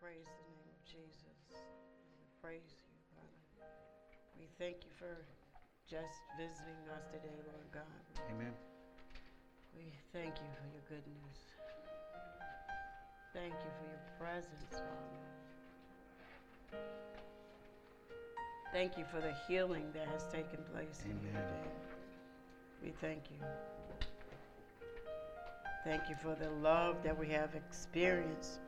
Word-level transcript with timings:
praise 0.00 0.24
the 0.24 0.48
name 0.48 0.64
of 0.72 0.80
Jesus. 0.88 1.44
We 1.52 2.24
praise 2.40 2.72
you, 2.72 2.88
Father. 3.12 3.68
We 4.38 4.48
thank 4.58 4.76
you 4.80 4.92
for 4.96 5.12
just 5.84 6.24
visiting 6.40 6.88
us 6.96 7.04
today, 7.12 7.36
Lord 7.44 7.68
God. 7.70 8.00
Amen. 8.32 8.54
We 9.76 9.92
thank 10.14 10.40
you 10.40 10.48
for 10.56 10.64
your 10.72 10.80
goodness. 10.88 11.38
Thank 13.34 13.52
you 13.52 13.70
for 13.76 13.86
your 13.92 14.00
presence, 14.18 14.72
Father. 14.72 15.20
Thank 18.72 18.96
you 18.96 19.04
for 19.04 19.20
the 19.20 19.34
healing 19.46 19.84
that 19.92 20.08
has 20.08 20.24
taken 20.28 20.64
place 20.72 21.04
in 21.04 21.10
Amen. 21.10 21.44
today. 21.44 21.68
We 22.82 22.92
thank 23.02 23.24
you. 23.30 23.44
Thank 25.84 26.08
you 26.08 26.16
for 26.22 26.34
the 26.34 26.50
love 26.62 27.02
that 27.02 27.18
we 27.18 27.28
have 27.28 27.54
experienced. 27.54 28.60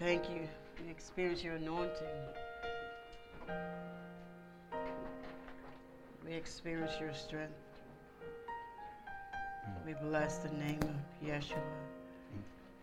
Thank 0.00 0.30
you. 0.30 0.48
We 0.82 0.90
experience 0.90 1.44
your 1.44 1.56
anointing. 1.56 1.92
We 6.24 6.32
experience 6.32 6.92
your 6.98 7.12
strength. 7.12 7.52
Mm. 9.68 9.86
We 9.86 9.92
bless 10.08 10.38
the 10.38 10.48
name 10.54 10.80
of 10.80 11.28
Yeshua, 11.28 11.60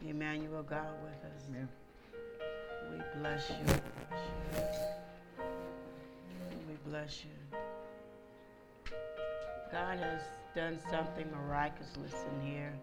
Emmanuel, 0.08 0.61
God 0.61 0.94
with 1.03 1.31
us. 1.34 1.41
Amen. 1.49 1.67
We 2.91 3.20
bless 3.20 3.49
you. 3.49 3.73
We 6.67 6.75
bless 6.88 7.25
you. 7.25 7.58
God 9.72 9.97
has 9.97 10.22
done 10.55 10.77
something 10.91 11.25
miraculous 11.31 12.13
in 12.31 12.47
here. 12.47 12.73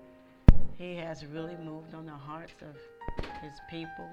He 0.76 0.96
has 0.96 1.24
really 1.24 1.56
moved 1.64 1.94
on 1.94 2.04
the 2.04 2.10
hearts 2.10 2.54
of 2.62 2.76
his 3.42 3.52
people. 3.70 4.08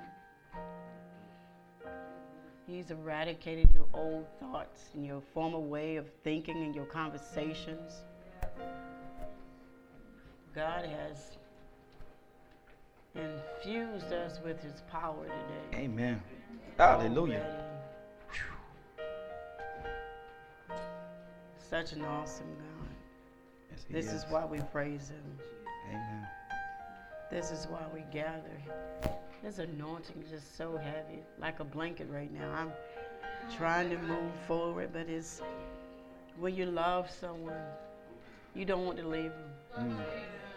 He's 2.68 2.92
eradicated 2.92 3.72
your 3.74 3.88
old 3.94 4.26
thoughts 4.40 4.90
and 4.94 5.06
your 5.06 5.22
former 5.34 5.60
way 5.60 5.98
of 5.98 6.08
thinking 6.24 6.58
and 6.58 6.76
your 6.76 6.86
conversations. 6.86 8.04
God 10.54 10.86
has 10.86 11.38
infused 13.16 14.14
us 14.14 14.40
with 14.44 14.62
his 14.62 14.84
power 14.92 15.26
today. 15.26 15.84
Amen. 15.84 16.22
Hallelujah. 16.78 17.46
Already. 17.46 17.72
Such 21.70 21.94
an 21.94 22.04
awesome 22.04 22.48
God. 22.58 22.90
Yes, 23.70 23.86
This 23.90 24.14
is 24.14 24.26
why 24.30 24.46
we 24.46 24.60
praise 24.72 25.10
him. 25.10 25.40
Amen. 25.90 26.28
This 27.32 27.50
is 27.50 27.66
why 27.70 27.80
we 27.94 28.04
gather. 28.12 28.58
This 29.42 29.60
anointing 29.60 30.22
is 30.22 30.32
just 30.32 30.58
so 30.58 30.78
heavy, 30.78 31.24
like 31.40 31.62
a 31.62 31.64
blanket 31.64 32.08
right 32.12 32.32
now. 32.32 32.52
I'm 32.54 32.72
trying 33.58 33.90
to 33.90 33.98
move 34.00 34.32
forward, 34.48 34.90
but 34.92 35.08
it's 35.08 35.42
when 36.38 36.56
you 36.56 36.66
love 36.66 37.09
someone, 37.09 37.54
you 38.54 38.66
don't 38.66 38.86
want 38.86 38.98
to 38.98 39.08
leave 39.08 39.32
them. 39.32 39.88
Mm. 39.88 39.98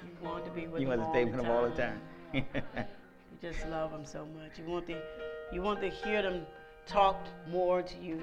You 0.03 0.29
want 0.29 0.45
to 0.47 0.51
be 0.51 0.67
with 0.67 0.81
You 0.81 0.89
them 0.89 0.99
want 0.99 1.13
to 1.13 1.17
stay 1.17 1.25
the 1.25 1.31
with 1.31 1.41
him 1.41 1.51
all 1.51 1.63
the 1.63 1.77
time. 1.77 2.01
You 2.33 2.43
just 3.41 3.67
love 3.69 3.93
them 3.93 4.05
so 4.05 4.27
much. 4.37 4.59
You 4.59 4.65
want 4.65 4.89
to, 4.89 5.01
you 5.53 5.63
want 5.63 5.81
to 5.81 5.89
hear 5.89 6.23
them 6.23 6.45
talk 6.87 7.25
more 7.51 7.83
to 7.83 7.97
you, 7.99 8.21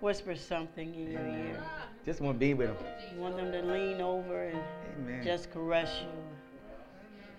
whisper 0.00 0.34
something 0.34 0.92
in 0.92 1.12
your 1.12 1.26
ear. 1.26 1.62
Just 2.04 2.20
want 2.20 2.34
to 2.34 2.40
be 2.40 2.52
with 2.52 2.68
them. 2.68 2.76
You 3.14 3.20
want 3.20 3.36
them 3.36 3.52
to 3.52 3.62
lean 3.62 4.00
over 4.00 4.48
and 4.48 4.60
Amen. 4.98 5.24
just 5.24 5.52
caress 5.52 5.90
you. 6.02 6.08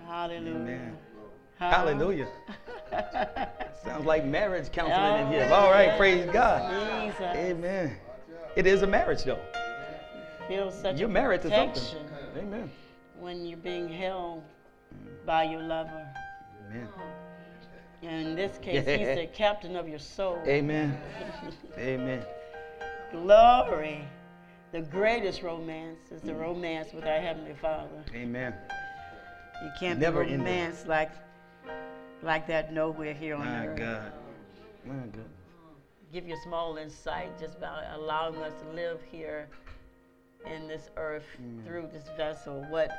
Hallelujah. 0.07 0.55
Amen. 0.55 0.97
Huh? 1.59 1.71
Hallelujah. 1.71 2.27
Sounds 3.83 4.05
like 4.05 4.25
marriage 4.25 4.71
counseling 4.71 5.27
in 5.27 5.31
here. 5.33 5.47
Oh, 5.49 5.55
All 5.55 5.71
right, 5.71 5.97
praise 5.97 6.29
God. 6.31 7.05
Jesus. 7.05 7.21
Amen. 7.21 7.95
It 8.55 8.67
is 8.67 8.81
a 8.81 8.87
marriage, 8.87 9.23
though. 9.23 9.39
Feel 10.47 10.71
such 10.71 10.99
You're 10.99 11.09
married 11.09 11.41
to 11.43 11.49
something. 11.49 11.83
Amen. 12.37 12.69
when 13.17 13.45
you're 13.45 13.57
being 13.57 13.89
held 13.89 14.43
by 15.25 15.43
your 15.43 15.61
lover. 15.61 16.07
Amen. 16.69 16.87
And 18.03 18.27
in 18.27 18.35
this 18.35 18.57
case, 18.59 18.85
he's 18.85 19.17
the 19.17 19.29
captain 19.33 19.75
of 19.75 19.87
your 19.87 19.99
soul. 19.99 20.41
Amen. 20.45 20.97
Amen. 21.77 22.23
Glory. 23.11 24.05
The 24.71 24.81
greatest 24.81 25.41
romance 25.41 26.11
is 26.11 26.21
the 26.21 26.35
romance 26.35 26.91
with 26.93 27.05
our 27.05 27.19
Heavenly 27.19 27.53
Father. 27.53 28.03
Amen. 28.13 28.53
You 29.65 29.71
can't 29.79 29.99
Never 29.99 30.23
be 30.23 30.31
ending. 30.31 30.45
romance 30.45 30.85
like 30.87 31.11
like 32.21 32.45
that 32.47 32.71
nowhere 32.71 33.15
here 33.15 33.35
on 33.35 33.45
My 33.45 33.67
earth. 33.67 33.77
God. 33.79 34.11
My 34.85 34.93
God. 34.93 35.25
Give 36.13 36.27
you 36.27 36.35
a 36.35 36.41
small 36.43 36.77
insight 36.77 37.37
just 37.39 37.59
by 37.59 37.83
allowing 37.93 38.35
us 38.37 38.53
to 38.61 38.69
live 38.75 38.99
here 39.11 39.47
in 40.45 40.67
this 40.67 40.91
earth 40.97 41.25
through 41.65 41.89
this 41.91 42.05
vessel, 42.15 42.63
what 42.69 42.91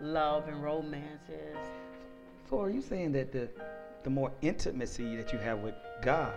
love 0.00 0.48
and 0.48 0.62
romance 0.62 1.28
is. 1.28 1.58
So 2.48 2.58
are 2.62 2.70
you 2.70 2.80
saying 2.80 3.12
that 3.12 3.30
the 3.30 3.50
the 4.02 4.10
more 4.10 4.32
intimacy 4.40 5.16
that 5.16 5.30
you 5.30 5.38
have 5.38 5.58
with 5.58 5.74
God, 6.02 6.32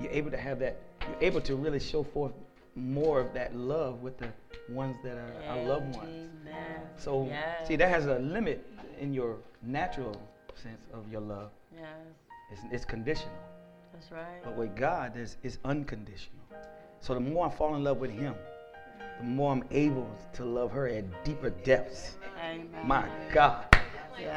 you're 0.00 0.12
able 0.12 0.30
to 0.30 0.36
have 0.38 0.58
that, 0.58 0.76
you're 1.00 1.22
able 1.22 1.40
to 1.42 1.56
really 1.56 1.80
show 1.80 2.02
forth 2.02 2.32
more 2.76 3.20
of 3.20 3.32
that 3.32 3.56
love 3.56 4.02
with 4.02 4.18
the 4.18 4.28
ones 4.68 4.96
that 5.02 5.16
are 5.16 5.32
our 5.48 5.64
loved 5.64 5.96
ones. 5.96 6.30
So 6.96 7.26
yes. 7.26 7.66
see, 7.66 7.76
that 7.76 7.88
has 7.88 8.04
a 8.06 8.18
limit 8.18 8.66
in 9.00 9.12
your 9.14 9.36
natural 9.62 10.14
sense 10.54 10.84
of 10.92 11.10
your 11.10 11.20
love. 11.20 11.50
Yes, 11.74 11.86
It's, 12.52 12.60
it's 12.72 12.84
conditional. 12.84 13.32
that's 13.92 14.10
right. 14.10 14.42
But 14.44 14.56
with 14.56 14.74
God, 14.76 15.16
it's, 15.16 15.36
it's 15.42 15.58
unconditional. 15.64 16.34
So 17.00 17.14
the 17.14 17.20
more 17.20 17.46
I 17.46 17.50
fall 17.50 17.74
in 17.76 17.84
love 17.84 17.98
with 17.98 18.10
Him, 18.10 18.34
the 19.20 19.24
more 19.24 19.52
I'm 19.52 19.64
able 19.70 20.08
to 20.34 20.44
love 20.44 20.70
her 20.72 20.88
at 20.88 21.24
deeper 21.24 21.50
depths. 21.50 22.16
Amen. 22.44 22.68
My 22.84 23.06
God, 23.32 23.66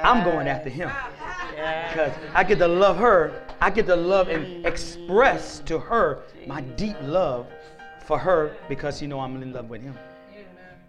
I'm 0.03 0.23
going 0.23 0.47
after 0.47 0.69
Him 0.69 0.89
Yes. 1.55 1.89
because 1.91 2.31
I 2.35 2.43
get 2.43 2.59
to 2.59 2.67
love 2.67 2.97
her. 2.97 3.43
I 3.59 3.69
get 3.69 3.85
to 3.87 3.95
love 3.95 4.27
and 4.27 4.65
express 4.65 5.59
to 5.65 5.77
her 5.79 6.19
my 6.47 6.61
deep 6.61 6.95
love 7.01 7.47
for 8.05 8.17
her 8.17 8.55
because 8.69 9.01
you 9.01 9.07
know 9.07 9.19
I'm 9.19 9.41
in 9.41 9.53
love 9.53 9.69
with 9.69 9.81
Him. 9.81 9.95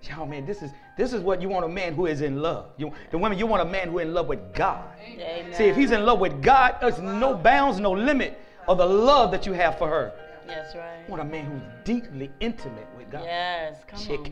Y'all, 0.03 0.27
man, 0.27 0.45
this 0.45 0.63
is 0.63 0.73
this 0.97 1.13
is 1.13 1.21
what 1.21 1.41
you 1.41 1.49
want 1.49 1.65
a 1.65 1.69
man 1.69 1.95
who 1.95 2.07
is 2.07 2.23
in 2.23 2.43
love. 2.43 2.67
You, 2.77 2.93
the 3.11 3.19
women, 3.19 3.39
you 3.39 3.47
want 3.47 3.63
a 3.63 3.71
man 3.71 3.89
who 3.89 3.99
is 4.01 4.07
in 4.09 4.15
love 4.15 4.27
with 4.27 4.53
God. 4.53 4.85
Amen. 5.01 5.55
See, 5.55 5.65
if 5.65 5.77
he's 5.77 5.93
in 5.93 6.05
love 6.05 6.19
with 6.19 6.43
God, 6.43 6.77
there's 6.81 6.99
no 6.99 7.35
bounds, 7.35 7.79
no 7.79 7.93
limit 7.93 8.39
of 8.67 8.79
the 8.79 8.87
love 8.87 9.31
that 9.31 9.47
you 9.47 9.53
have 9.53 9.79
for 9.79 9.89
her. 9.89 10.13
That's 10.47 10.75
right. 10.75 11.05
You 11.07 11.11
want 11.11 11.23
a 11.23 11.25
man 11.25 11.45
who's 11.47 11.63
deeply 11.85 12.31
intimate 12.41 12.89
with 12.99 13.11
God. 13.11 13.23
Yes, 13.25 13.77
come 13.87 14.01
on. 14.01 14.25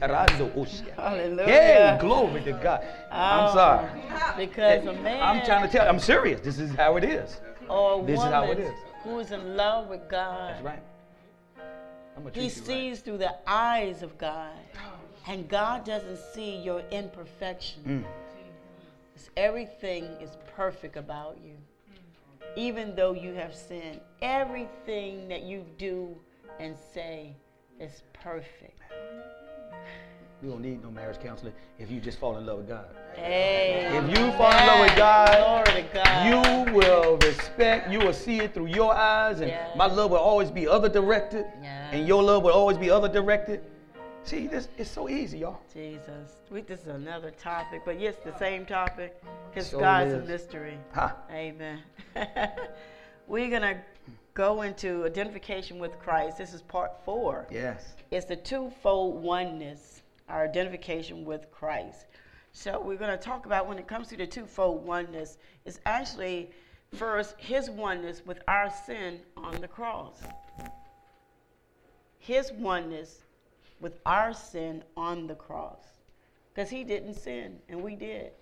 Hallelujah. 0.97 1.47
Hey, 1.47 1.99
glory 2.01 2.43
to 2.43 2.53
God. 2.53 2.85
I'm 3.13 3.49
Oh, 3.51 3.55
sorry. 3.55 4.03
Because 4.37 4.87
a 4.87 4.93
man 4.95 5.23
I'm 5.23 5.47
trying 5.47 5.67
to 5.67 5.73
tell 5.73 5.89
I'm 5.89 6.01
serious. 6.01 6.41
This 6.41 6.59
is 6.59 6.75
how 6.75 6.97
it 6.97 7.05
is. 7.05 7.41
or 7.69 8.05
this 8.05 8.19
is 8.19 8.25
how 8.25 8.51
it 8.51 8.59
is. 8.59 8.75
who 9.05 9.21
is 9.21 9.31
in 9.31 9.57
love 9.57 9.87
with 9.89 10.09
God, 10.11 10.55
That's 10.55 10.65
right. 10.65 10.83
I'm 12.17 12.25
he 12.33 12.41
you 12.41 12.47
right. 12.49 12.53
sees 12.53 13.01
through 13.01 13.19
the 13.19 13.35
eyes 13.47 14.03
of 14.03 14.19
God. 14.19 14.51
Ah. 14.77 15.00
And 15.27 15.49
God 15.49 15.85
doesn't 15.85 16.19
see 16.19 16.57
your 16.57 16.83
imperfection. 16.91 18.05
Mm. 18.05 18.05
Everything 19.37 20.05
is 20.21 20.37
perfect 20.57 20.97
about 20.97 21.39
you. 21.45 21.57
Even 22.57 22.97
though 22.97 23.13
you 23.13 23.35
have 23.35 23.55
sinned, 23.55 24.01
everything 24.23 25.29
that 25.29 25.43
you 25.43 25.65
do 25.79 26.17
and 26.59 26.75
say 26.93 27.35
is 27.79 28.03
perfect. 28.13 28.81
You 30.43 30.51
don't 30.51 30.63
need 30.63 30.83
no 30.83 30.91
marriage 30.91 31.21
counseling 31.23 31.53
if 31.79 31.91
you 31.91 32.01
just 32.01 32.19
fall 32.19 32.39
in 32.39 32.47
love 32.47 32.59
with 32.59 32.69
God. 32.69 32.87
Hey, 33.15 33.87
If 33.93 34.09
you 34.19 34.33
fall 34.33 34.51
in 34.51 34.67
love 34.67 34.81
with 34.81 34.97
God, 34.97 35.67
God. 35.93 36.67
You 36.67 36.73
will 36.75 37.19
respect, 37.19 37.91
you 37.91 37.99
will 37.99 38.13
see 38.13 38.41
it 38.41 38.55
through 38.55 38.67
your 38.67 38.95
eyes, 38.95 39.41
and 39.41 39.49
Yes. 39.49 39.77
my 39.77 39.87
love 39.87 40.11
will 40.11 40.19
always 40.19 40.51
be 40.51 40.67
other 40.67 40.89
directed, 40.89 41.45
Yes. 41.63 41.93
and 41.93 42.07
your 42.09 42.23
love 42.23 42.43
will 42.43 42.53
always 42.53 42.79
be 42.79 42.91
other 42.91 43.09
directed. 43.09 43.63
See, 44.25 44.47
this 44.47 44.69
it's 44.77 44.91
so 44.91 45.09
easy, 45.09 45.39
y'all. 45.39 45.61
Jesus. 45.73 46.37
We, 46.51 46.61
this 46.61 46.83
is 46.83 46.89
another 46.89 47.31
topic, 47.31 47.83
but 47.85 47.99
yes, 47.99 48.17
the 48.25 48.37
same 48.39 48.67
topic 48.67 49.21
because 49.51 49.71
Sure 49.71 49.81
God's 49.81 50.13
a 50.13 50.19
mystery. 50.21 50.79
Huh? 50.93 51.13
Amen. 51.31 51.83
We're 53.27 53.51
going 53.51 53.63
to 53.63 53.81
go 54.35 54.63
into 54.63 55.05
identification 55.05 55.79
with 55.79 55.99
Christ. 55.99 56.39
This 56.39 56.53
is 56.55 56.63
part 56.63 56.93
four. 57.05 57.47
Yes. 57.51 57.95
It's 58.11 58.27
the 58.27 58.37
twofold 58.37 59.23
oneness, 59.23 60.03
our 60.29 60.45
identification 60.45 61.25
with 61.25 61.51
Christ. 61.51 62.07
So 62.53 62.81
we're 62.81 62.97
going 62.97 63.17
to 63.17 63.23
talk 63.23 63.47
about 63.47 63.69
when 63.69 63.79
it 63.79 63.87
comes 63.87 64.09
to 64.09 64.17
the 64.17 64.27
twofold 64.27 64.85
oneness, 64.85 65.39
it's 65.65 65.79
actually 65.87 66.51
first 66.93 67.37
his 67.39 67.71
oneness 67.71 68.23
with 68.27 68.41
our 68.49 68.73
sin 68.87 69.21
on 69.37 69.61
the 69.61 69.69
cross. 69.69 70.21
His 72.19 72.51
oneness 72.53 73.23
with 73.81 73.99
our 74.07 74.33
sin 74.33 74.83
on 74.97 75.27
the 75.27 75.35
cross. 75.35 75.83
Because 76.53 76.71
he 76.71 76.85
didn't 76.85 77.15
sin 77.15 77.59
and 77.69 77.83
we 77.83 77.97
did. 77.97 78.33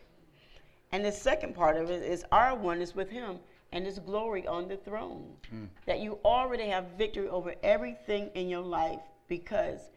And 0.92 1.04
the 1.04 1.12
second 1.12 1.54
part 1.54 1.76
of 1.76 1.90
it 1.90 2.02
is 2.02 2.24
our 2.32 2.54
oneness 2.54 2.94
with 2.94 3.10
him 3.10 3.38
and 3.72 3.84
his 3.84 3.98
glory 3.98 4.46
on 4.46 4.68
the 4.68 4.76
throne. 4.76 5.36
Hmm. 5.50 5.64
That 5.86 6.00
you 6.00 6.18
already 6.24 6.66
have 6.68 6.86
victory 6.96 7.28
over 7.28 7.54
everything 7.62 8.30
in 8.34 8.48
your 8.48 8.62
life 8.62 9.00
because 9.28 9.90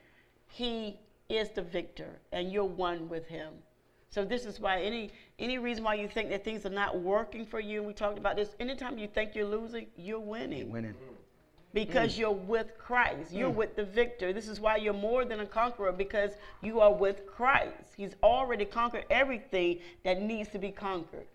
he 0.47 0.99
is 1.29 1.49
the 1.49 1.61
victor 1.61 2.19
and 2.31 2.51
you're 2.51 2.65
one 2.65 3.07
with 3.07 3.25
him. 3.27 3.53
So 4.09 4.25
this 4.25 4.45
is 4.45 4.59
why 4.59 4.81
any 4.81 5.09
any 5.39 5.57
reason 5.57 5.85
why 5.85 5.93
you 5.93 6.09
think 6.09 6.29
that 6.31 6.43
things 6.43 6.65
are 6.65 6.69
not 6.69 6.99
working 6.99 7.45
for 7.45 7.61
you, 7.61 7.77
and 7.77 7.87
we 7.87 7.93
talked 7.93 8.17
about 8.17 8.35
this, 8.35 8.49
anytime 8.59 8.97
you 8.97 9.07
think 9.07 9.33
you're 9.33 9.45
losing, 9.45 9.87
you're 9.95 10.19
winning. 10.19 10.69
Winning. 10.69 10.95
Because 11.73 12.15
mm. 12.15 12.19
you're 12.19 12.31
with 12.31 12.77
Christ. 12.77 13.31
You're 13.31 13.49
mm. 13.49 13.55
with 13.55 13.75
the 13.75 13.85
victor. 13.85 14.33
This 14.33 14.47
is 14.47 14.59
why 14.59 14.77
you're 14.77 14.93
more 14.93 15.25
than 15.25 15.39
a 15.39 15.45
conqueror 15.45 15.91
because 15.91 16.31
you 16.61 16.79
are 16.81 16.93
with 16.93 17.25
Christ. 17.25 17.93
He's 17.95 18.15
already 18.21 18.65
conquered 18.65 19.05
everything 19.09 19.79
that 20.03 20.21
needs 20.21 20.49
to 20.49 20.59
be 20.59 20.71
conquered. 20.71 21.27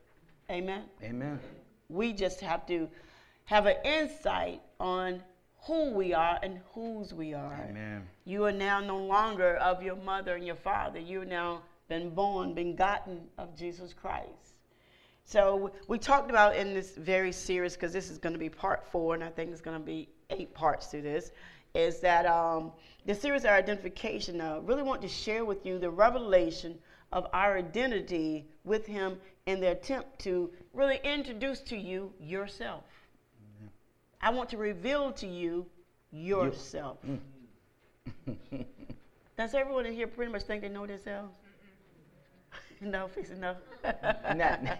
Amen. 0.50 0.82
Amen. 1.02 1.40
We 1.88 2.12
just 2.12 2.40
have 2.40 2.66
to 2.66 2.88
have 3.46 3.66
an 3.66 3.76
insight 3.84 4.60
on 4.78 5.22
who 5.62 5.90
we 5.90 6.14
are 6.14 6.38
and 6.42 6.60
whose 6.72 7.12
we 7.14 7.34
are. 7.34 7.66
Amen. 7.68 8.06
You 8.24 8.44
are 8.44 8.52
now 8.52 8.80
no 8.80 8.98
longer 8.98 9.56
of 9.56 9.82
your 9.82 9.96
mother 9.96 10.34
and 10.34 10.46
your 10.46 10.56
father. 10.56 10.98
You 10.98 11.22
are 11.22 11.26
now 11.26 11.62
been 11.88 12.10
born, 12.10 12.54
been 12.54 12.76
gotten 12.76 13.20
of 13.38 13.56
Jesus 13.56 13.92
Christ. 13.92 14.54
So 15.24 15.72
we 15.88 15.98
talked 15.98 16.30
about 16.30 16.54
in 16.54 16.72
this 16.72 16.96
very 16.96 17.32
series, 17.32 17.74
because 17.74 17.92
this 17.92 18.10
is 18.10 18.18
going 18.18 18.32
to 18.32 18.38
be 18.38 18.48
part 18.48 18.86
four, 18.86 19.14
and 19.14 19.24
I 19.24 19.28
think 19.28 19.50
it's 19.50 19.60
going 19.60 19.78
to 19.78 19.84
be 19.84 20.08
eight 20.30 20.52
parts 20.54 20.88
to 20.88 21.00
this, 21.00 21.32
is 21.74 22.00
that 22.00 22.26
um, 22.26 22.72
the 23.04 23.14
series 23.14 23.44
of 23.44 23.50
identification. 23.50 24.40
I 24.40 24.58
really 24.58 24.82
want 24.82 25.02
to 25.02 25.08
share 25.08 25.44
with 25.44 25.64
you 25.66 25.78
the 25.78 25.90
revelation 25.90 26.78
of 27.12 27.26
our 27.32 27.58
identity 27.58 28.46
with 28.64 28.86
Him 28.86 29.18
in 29.46 29.60
the 29.60 29.70
attempt 29.72 30.18
to 30.20 30.50
really 30.72 31.00
introduce 31.04 31.60
to 31.60 31.76
you 31.76 32.12
yourself. 32.20 32.82
I 34.20 34.30
want 34.30 34.48
to 34.50 34.56
reveal 34.56 35.12
to 35.12 35.26
you 35.26 35.66
yourself. 36.10 36.98
Does 39.36 39.54
everyone 39.54 39.86
in 39.86 39.92
here 39.92 40.06
pretty 40.06 40.32
much 40.32 40.42
think 40.42 40.62
they 40.62 40.68
know 40.68 40.86
themselves? 40.86 41.32
no, 42.80 43.08
fix 43.08 43.30
it, 43.30 43.38
no. 43.38 43.56
Now- 44.34 44.78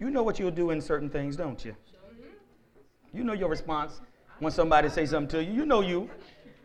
you 0.00 0.08
know 0.10 0.22
what 0.22 0.38
you'll 0.38 0.50
do 0.50 0.70
in 0.70 0.80
certain 0.80 1.10
things, 1.10 1.36
don't 1.36 1.62
you? 1.62 1.76
You 3.12 3.22
know 3.22 3.34
your 3.34 3.50
response 3.50 4.00
when 4.40 4.52
somebody 4.52 4.88
says 4.88 5.10
something 5.10 5.38
to 5.38 5.44
you. 5.44 5.52
You 5.52 5.66
know 5.66 5.82
you. 5.82 6.10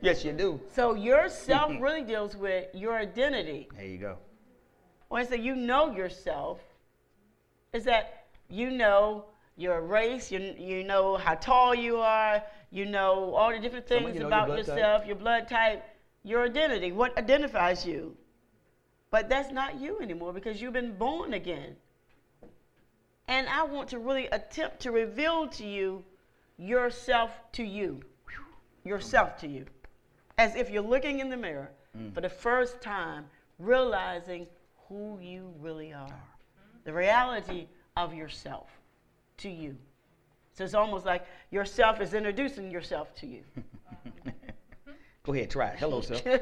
Yes, 0.01 0.23
you 0.25 0.33
do. 0.33 0.59
so 0.73 0.93
yourself 0.93 1.71
really 1.79 2.03
deals 2.03 2.35
with 2.35 2.67
your 2.73 2.97
identity. 2.97 3.69
There 3.75 3.85
you 3.85 3.97
go. 3.97 4.17
When 5.07 5.21
I 5.21 5.25
say 5.25 5.37
you 5.37 5.55
know 5.55 5.91
yourself, 5.91 6.59
is 7.73 7.83
that 7.85 8.25
you 8.49 8.71
know 8.71 9.25
your 9.57 9.81
race, 9.81 10.31
you, 10.31 10.53
you 10.57 10.83
know 10.83 11.17
how 11.17 11.35
tall 11.35 11.73
you 11.73 11.97
are, 11.97 12.43
you 12.71 12.85
know 12.85 13.33
all 13.33 13.51
the 13.51 13.59
different 13.59 13.87
things 13.87 14.13
you 14.13 14.13
know 14.13 14.19
your 14.19 14.27
about 14.27 14.47
type. 14.47 14.57
yourself, 14.57 15.05
your 15.05 15.15
blood 15.15 15.47
type, 15.47 15.83
your 16.23 16.43
identity, 16.45 16.91
what 16.91 17.17
identifies 17.17 17.85
you. 17.85 18.15
But 19.11 19.29
that's 19.29 19.51
not 19.51 19.79
you 19.79 19.99
anymore 19.99 20.33
because 20.33 20.61
you've 20.61 20.73
been 20.73 20.97
born 20.97 21.33
again. 21.33 21.75
And 23.27 23.47
I 23.47 23.63
want 23.63 23.89
to 23.89 23.99
really 23.99 24.27
attempt 24.27 24.81
to 24.81 24.91
reveal 24.91 25.47
to 25.47 25.65
you 25.65 26.03
yourself 26.57 27.31
to 27.53 27.63
you. 27.63 28.01
Yourself 28.83 29.37
to 29.39 29.47
you. 29.47 29.65
As 30.37 30.55
if 30.55 30.69
you're 30.69 30.83
looking 30.83 31.19
in 31.19 31.29
the 31.29 31.37
mirror 31.37 31.71
mm. 31.97 32.13
for 32.13 32.21
the 32.21 32.29
first 32.29 32.81
time, 32.81 33.25
realizing 33.59 34.47
who 34.87 35.19
you 35.21 35.53
really 35.59 35.93
are. 35.93 36.21
The 36.83 36.93
reality 36.93 37.67
of 37.97 38.13
yourself 38.13 38.69
to 39.37 39.49
you. 39.49 39.75
So 40.53 40.63
it's 40.63 40.73
almost 40.73 41.05
like 41.05 41.25
yourself 41.51 41.99
is 41.99 42.13
introducing 42.13 42.71
yourself 42.71 43.13
to 43.15 43.27
you. 43.27 43.43
Go 45.23 45.33
ahead, 45.33 45.49
try 45.49 45.69
it. 45.69 45.79
Hello, 45.79 46.01
sir. 46.01 46.21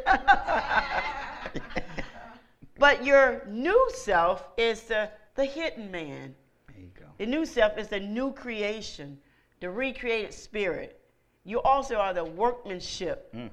But 2.83 3.05
your 3.05 3.45
new 3.47 3.89
self 3.93 4.49
is 4.57 4.81
the, 4.81 5.09
the 5.35 5.45
hidden 5.45 5.89
man. 5.89 6.35
There 6.67 6.81
you 6.81 6.89
go. 6.99 7.05
The 7.17 7.25
new 7.25 7.45
self 7.45 7.77
is 7.77 7.87
the 7.87 8.01
new 8.01 8.33
creation, 8.33 9.17
the 9.63 9.69
recreated 9.69 10.33
spirit. 10.33 10.99
You 11.45 11.61
also 11.61 11.95
are 11.95 12.13
the 12.13 12.25
workmanship 12.25 13.33
Mm. 13.33 13.49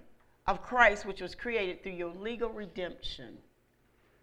of 0.48 0.60
Christ, 0.60 1.06
which 1.06 1.20
was 1.20 1.36
created 1.36 1.84
through 1.84 1.92
your 1.92 2.12
legal 2.12 2.50
redemption. 2.50 3.38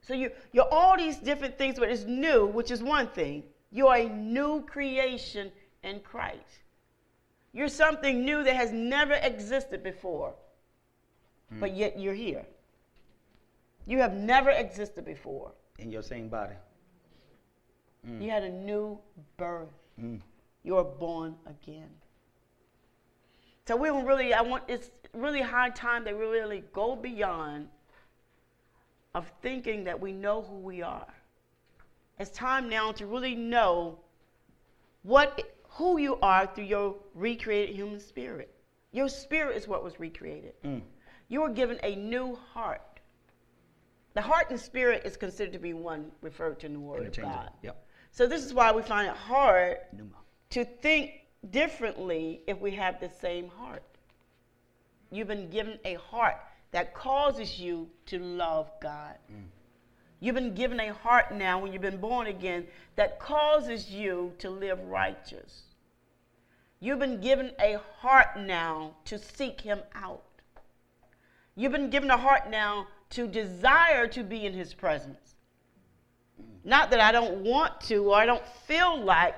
So 0.02 0.14
you, 0.14 0.32
you're 0.52 0.68
all 0.70 0.98
these 0.98 1.16
different 1.16 1.58
things, 1.58 1.80
but 1.80 1.90
it's 1.90 2.04
new, 2.04 2.46
which 2.48 2.72
is 2.72 2.84
one 2.84 3.08
thing. 3.08 3.44
You 3.72 3.88
are 3.88 4.00
a 4.00 4.10
new 4.10 4.64
creation 4.64 5.50
in 5.82 6.02
Christ. 6.02 6.60
You're 7.54 7.70
something 7.70 8.26
new 8.26 8.44
that 8.44 8.56
has 8.58 8.74
never 8.74 9.14
existed 9.14 9.82
before, 9.82 10.36
mm. 11.54 11.62
but 11.62 11.74
yet 11.74 11.98
you're 11.98 12.14
here. 12.14 12.46
You 13.86 14.00
have 14.00 14.14
never 14.14 14.50
existed 14.50 15.06
before. 15.06 15.54
In 15.80 15.90
your 15.90 16.04
same 16.04 16.28
body. 16.28 16.56
Mm. 18.06 18.22
You 18.22 18.30
had 18.30 18.44
a 18.44 18.50
new 18.50 19.00
birth. 19.38 19.70
Mm. 19.98 20.20
You 20.64 20.76
were 20.76 20.84
born 20.84 21.36
again. 21.46 21.90
So 23.68 23.76
we 23.76 23.90
don't 23.90 24.06
really, 24.06 24.34
I 24.34 24.42
want, 24.42 24.64
it's 24.68 24.92
really 25.14 25.42
high 25.42 25.70
time 25.70 26.04
that 26.06 26.18
we 26.18 26.26
really 26.26 26.64
go 26.74 26.96
beyond 26.96 27.68
of 29.14 29.30
thinking 29.42 29.84
that 29.84 30.00
we 30.00 30.14
know 30.14 30.42
who 30.42 30.56
we 30.56 30.82
are. 30.82 31.14
It's 32.20 32.32
time 32.32 32.70
now 32.70 32.92
to 32.94 33.06
really 33.06 33.36
know 33.36 34.00
what, 35.04 35.42
who 35.70 36.00
you 36.00 36.18
are 36.22 36.48
through 36.48 36.66
your 36.66 36.96
recreated 37.14 37.76
human 37.76 38.00
spirit. 38.00 38.54
Your 38.92 39.10
spirit 39.10 39.58
is 39.58 39.68
what 39.68 39.84
was 39.84 40.00
recreated. 40.00 40.54
Mm. 40.64 40.82
You 41.28 41.42
were 41.42 41.50
given 41.50 41.80
a 41.84 41.96
new 41.96 42.36
heart. 42.54 43.00
The 44.14 44.22
heart 44.22 44.50
and 44.50 44.60
spirit 44.60 45.04
is 45.06 45.18
considered 45.18 45.54
to 45.54 45.60
be 45.60 45.74
one, 45.74 46.12
referred 46.22 46.60
to 46.62 46.66
in 46.66 46.74
the 46.74 46.80
Word 46.80 47.06
of 47.06 47.16
God. 47.16 47.52
Yep. 47.62 47.86
So 48.12 48.26
this 48.26 48.44
is 48.44 48.54
why 48.54 48.72
we 48.72 48.82
find 48.82 49.08
it 49.10 49.16
hard 49.16 49.78
Pneuma. 49.94 50.16
To 50.50 50.66
think 50.66 51.12
differently 51.50 52.42
if 52.48 52.60
we 52.60 52.72
have 52.72 53.00
the 53.00 53.10
same 53.10 53.50
heart. 53.50 53.84
You've 55.12 55.28
been 55.28 55.50
given 55.50 55.80
a 55.86 55.96
heart 55.96 56.38
that 56.72 56.94
causes 56.94 57.60
you 57.60 57.90
to 58.08 58.20
love 58.20 58.70
God. 58.82 59.16
Mm. 59.32 59.46
You've 60.20 60.36
been 60.36 60.56
given 60.56 60.80
a 60.80 60.94
heart 60.94 61.34
now 61.34 61.60
when 61.60 61.72
you've 61.72 61.82
been 61.82 62.02
born 62.02 62.28
again 62.28 62.68
that 62.96 63.20
causes 63.20 63.92
you 63.92 64.34
to 64.40 64.50
live 64.50 64.80
righteous. 64.86 65.62
You've 66.80 67.00
been 67.00 67.22
given 67.22 67.52
a 67.60 67.80
heart 68.00 68.40
now 68.40 68.96
to 69.06 69.18
seek 69.18 69.62
Him 69.62 69.80
out. 69.96 70.24
You've 71.56 71.72
been 71.72 71.90
given 71.90 72.12
a 72.12 72.18
heart 72.18 72.50
now 72.50 72.88
to 73.12 73.28
desire 73.28 74.08
to 74.08 74.24
be 74.24 74.46
in 74.46 74.54
His 74.54 74.74
presence. 74.74 75.36
Mm. 76.42 76.46
Not 76.66 76.90
that 76.92 77.00
I 77.00 77.12
don't 77.12 77.44
want 77.44 77.80
to 77.82 78.12
or 78.12 78.16
I 78.16 78.26
don't 78.26 78.46
feel 78.68 79.02
like 79.02 79.36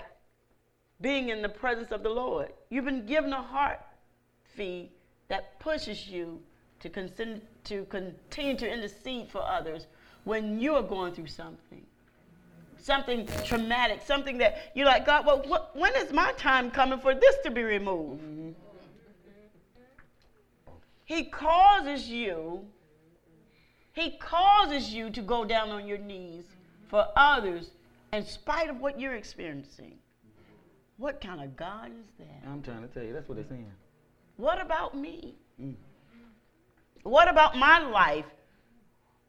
being 1.02 1.30
in 1.30 1.42
the 1.42 1.50
presence 1.50 1.92
of 1.92 2.04
the 2.04 2.10
Lord. 2.10 2.52
You've 2.70 2.86
been 2.86 3.06
given 3.06 3.32
a 3.34 3.42
heart 3.42 3.80
fee 4.44 4.92
that 5.30 5.60
pushes 5.60 6.08
you 6.08 6.40
to, 6.82 6.90
consider, 6.90 7.40
to 7.66 7.86
continue 7.86 8.58
to 8.58 8.72
intercede 8.72 9.30
for 9.30 9.42
others 9.42 9.88
when 10.24 10.60
you 10.60 10.76
are 10.76 10.84
going 10.84 11.14
through 11.14 11.28
something. 11.28 11.82
Something 12.78 13.28
traumatic, 13.46 14.02
something 14.06 14.38
that 14.38 14.72
you're 14.74 14.86
like, 14.86 15.06
God, 15.06 15.26
well, 15.26 15.44
what, 15.46 15.76
when 15.76 15.94
is 15.96 16.12
my 16.14 16.32
time 16.34 16.72
coming 16.72 17.00
for 17.00 17.14
this 17.14 17.36
to 17.44 17.52
be 17.52 17.62
removed? 17.62 18.22
He 21.06 21.26
causes 21.26 22.08
you, 22.08 22.66
he 23.94 24.12
causes 24.18 24.94
you 24.94 25.10
to 25.10 25.22
go 25.22 25.44
down 25.44 25.70
on 25.72 25.88
your 25.88 25.98
knees 25.98 26.46
for 26.88 27.08
others 27.16 27.72
in 28.14 28.26
spite 28.26 28.70
of 28.70 28.80
what 28.80 29.00
you're 29.00 29.16
experiencing. 29.16 29.98
What 31.00 31.22
kind 31.22 31.42
of 31.42 31.56
God 31.56 31.92
is 31.92 32.12
that? 32.20 32.44
I'm 32.46 32.62
trying 32.62 32.82
to 32.82 32.88
tell 32.90 33.04
you, 33.04 33.14
that's 33.14 33.30
what 33.30 33.36
they're 33.36 33.48
saying. 33.48 33.72
What 34.36 34.62
about 34.62 34.98
me? 34.98 35.36
Mm. 35.60 35.76
What 37.04 37.30
about 37.30 37.58
my 37.58 37.80
life? 37.80 38.26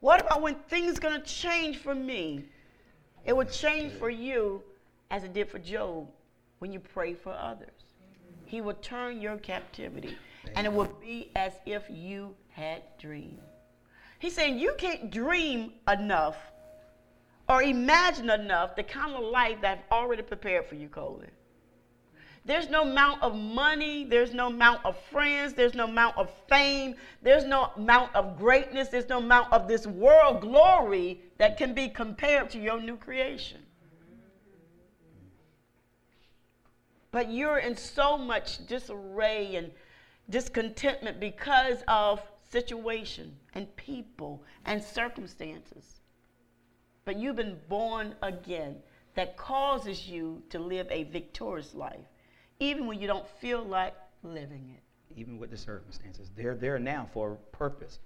What 0.00 0.20
about 0.20 0.42
when 0.42 0.56
things 0.68 0.98
going 0.98 1.20
to 1.20 1.24
change 1.24 1.78
for 1.78 1.94
me? 1.94 2.44
It 3.24 3.36
will 3.36 3.44
change 3.44 3.92
for 3.92 4.10
you 4.10 4.64
as 5.12 5.22
it 5.22 5.32
did 5.32 5.48
for 5.48 5.60
Job 5.60 6.08
when 6.58 6.72
you 6.72 6.80
pray 6.80 7.14
for 7.14 7.32
others. 7.32 7.70
He 8.46 8.60
will 8.60 8.74
turn 8.74 9.20
your 9.20 9.36
captivity, 9.36 10.18
and 10.56 10.66
it 10.66 10.72
will 10.72 10.92
be 11.00 11.30
as 11.36 11.52
if 11.66 11.84
you 11.88 12.34
had 12.48 12.82
dreamed. 12.98 13.38
He's 14.18 14.34
saying 14.34 14.58
you 14.58 14.74
can't 14.76 15.12
dream 15.12 15.74
enough 15.88 16.36
or 17.48 17.62
imagine 17.62 18.28
enough 18.28 18.74
the 18.74 18.82
kind 18.82 19.14
of 19.14 19.22
life 19.22 19.60
that 19.60 19.78
I've 19.78 19.92
already 19.92 20.22
prepared 20.22 20.66
for 20.66 20.74
you, 20.74 20.88
Colin. 20.88 21.30
There's 22.44 22.68
no 22.68 22.82
amount 22.82 23.22
of 23.22 23.36
money, 23.36 24.04
there's 24.04 24.32
no 24.32 24.48
amount 24.48 24.84
of 24.84 24.98
friends, 25.10 25.52
there's 25.52 25.74
no 25.74 25.84
amount 25.84 26.16
of 26.16 26.30
fame, 26.48 26.94
there's 27.22 27.44
no 27.44 27.70
amount 27.76 28.14
of 28.14 28.38
greatness, 28.38 28.88
there's 28.88 29.08
no 29.08 29.18
amount 29.18 29.52
of 29.52 29.68
this 29.68 29.86
world 29.86 30.40
glory 30.40 31.20
that 31.38 31.58
can 31.58 31.74
be 31.74 31.88
compared 31.88 32.48
to 32.50 32.58
your 32.58 32.80
new 32.80 32.96
creation. 32.96 33.60
But 37.12 37.30
you're 37.30 37.58
in 37.58 37.76
so 37.76 38.16
much 38.16 38.66
disarray 38.66 39.56
and 39.56 39.70
discontentment 40.30 41.20
because 41.20 41.82
of 41.88 42.22
situation 42.50 43.36
and 43.54 43.74
people 43.76 44.42
and 44.64 44.82
circumstances. 44.82 46.00
But 47.04 47.16
you've 47.16 47.36
been 47.36 47.58
born 47.68 48.14
again 48.22 48.76
that 49.14 49.36
causes 49.36 50.08
you 50.08 50.42
to 50.50 50.58
live 50.58 50.86
a 50.90 51.04
victorious 51.04 51.74
life, 51.74 52.06
even 52.60 52.86
when 52.86 53.00
you 53.00 53.06
don't 53.06 53.26
feel 53.40 53.62
like 53.62 53.94
living 54.22 54.76
it. 54.76 55.18
Even 55.18 55.38
with 55.38 55.50
the 55.50 55.56
circumstances, 55.56 56.30
they're 56.36 56.54
there 56.54 56.78
now 56.78 57.08
for 57.12 57.32
a 57.32 57.56
purpose. 57.56 57.98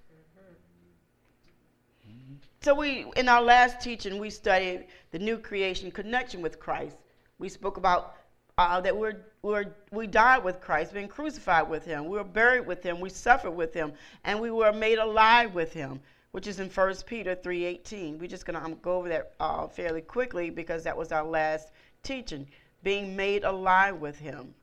So 2.61 2.73
we, 2.73 3.05
in 3.15 3.29
our 3.29 3.43
last 3.43 3.79
teaching, 3.79 4.17
we 4.17 4.31
studied 4.31 4.87
the 5.11 5.19
new 5.19 5.37
creation 5.37 5.91
connection 5.91 6.41
with 6.41 6.59
Christ. 6.59 6.97
We 7.37 7.47
spoke 7.47 7.77
about 7.77 8.15
uh, 8.57 8.81
that 8.81 8.97
we're, 8.97 9.17
we're, 9.43 9.65
we 9.91 10.07
died 10.07 10.43
with 10.43 10.61
Christ, 10.61 10.93
been 10.93 11.07
crucified 11.07 11.69
with 11.69 11.85
him, 11.85 12.05
we 12.07 12.17
were 12.17 12.23
buried 12.23 12.65
with 12.65 12.81
him, 12.81 12.99
we 12.99 13.09
suffered 13.09 13.51
with 13.51 13.73
him, 13.73 13.93
and 14.23 14.39
we 14.39 14.49
were 14.49 14.71
made 14.71 14.97
alive 14.97 15.53
with 15.53 15.73
him, 15.73 15.99
which 16.31 16.47
is 16.47 16.59
in 16.59 16.69
1 16.69 16.95
Peter 17.05 17.35
3.18. 17.35 18.17
We're 18.17 18.27
just 18.27 18.45
going 18.45 18.59
to 18.59 18.75
go 18.81 18.93
over 18.93 19.09
that 19.09 19.33
uh, 19.39 19.67
fairly 19.67 20.01
quickly 20.01 20.49
because 20.49 20.83
that 20.85 20.97
was 20.97 21.11
our 21.11 21.25
last 21.25 21.71
teaching, 22.01 22.47
being 22.85 23.17
made 23.17 23.43
alive 23.43 23.97
with 23.97 24.17
him. 24.19 24.55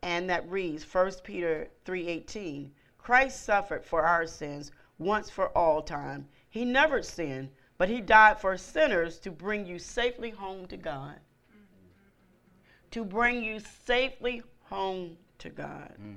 And 0.00 0.30
that 0.30 0.50
reads 0.50 0.82
1 0.82 1.12
Peter 1.24 1.68
3.18, 1.84 2.70
Christ 2.96 3.44
suffered 3.44 3.84
for 3.84 4.02
our 4.02 4.26
sins 4.26 4.72
once 4.98 5.28
for 5.28 5.48
all 5.48 5.82
time. 5.82 6.26
He 6.48 6.64
never 6.64 7.02
sinned, 7.02 7.50
but 7.76 7.90
he 7.90 8.00
died 8.00 8.40
for 8.40 8.56
sinners 8.56 9.18
to 9.18 9.30
bring 9.30 9.66
you 9.66 9.78
safely 9.78 10.30
home 10.30 10.66
to 10.68 10.78
God 10.78 11.20
to 12.96 13.04
bring 13.04 13.44
you 13.44 13.60
safely 13.84 14.42
home 14.70 15.18
to 15.36 15.50
God. 15.50 15.92
Mm. 16.02 16.16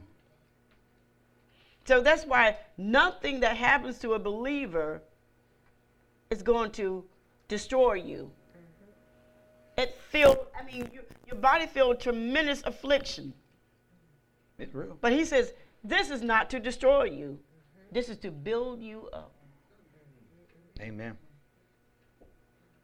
So 1.83 1.99
that's 1.99 2.25
why 2.25 2.55
nothing 2.77 3.41
that 3.41 3.57
happens 3.57 3.99
to 3.99 4.13
a 4.13 4.19
believer 4.19 5.01
is 6.29 6.41
going 6.41 6.71
to 6.71 7.03
destroy 7.49 7.95
you. 7.95 8.31
It 9.79 9.95
feels, 10.09 10.35
I 10.59 10.65
mean, 10.65 10.89
you, 10.93 10.99
your 11.25 11.37
body 11.37 11.65
feels 11.65 12.03
tremendous 12.03 12.61
affliction. 12.65 13.33
It's 14.57 14.75
real. 14.75 14.97
But 14.99 15.13
he 15.13 15.23
says, 15.23 15.53
this 15.85 16.11
is 16.11 16.21
not 16.21 16.49
to 16.49 16.59
destroy 16.59 17.05
you. 17.05 17.39
This 17.89 18.09
is 18.09 18.17
to 18.17 18.29
build 18.29 18.83
you 18.83 19.07
up. 19.13 19.31
Amen. 20.81 21.17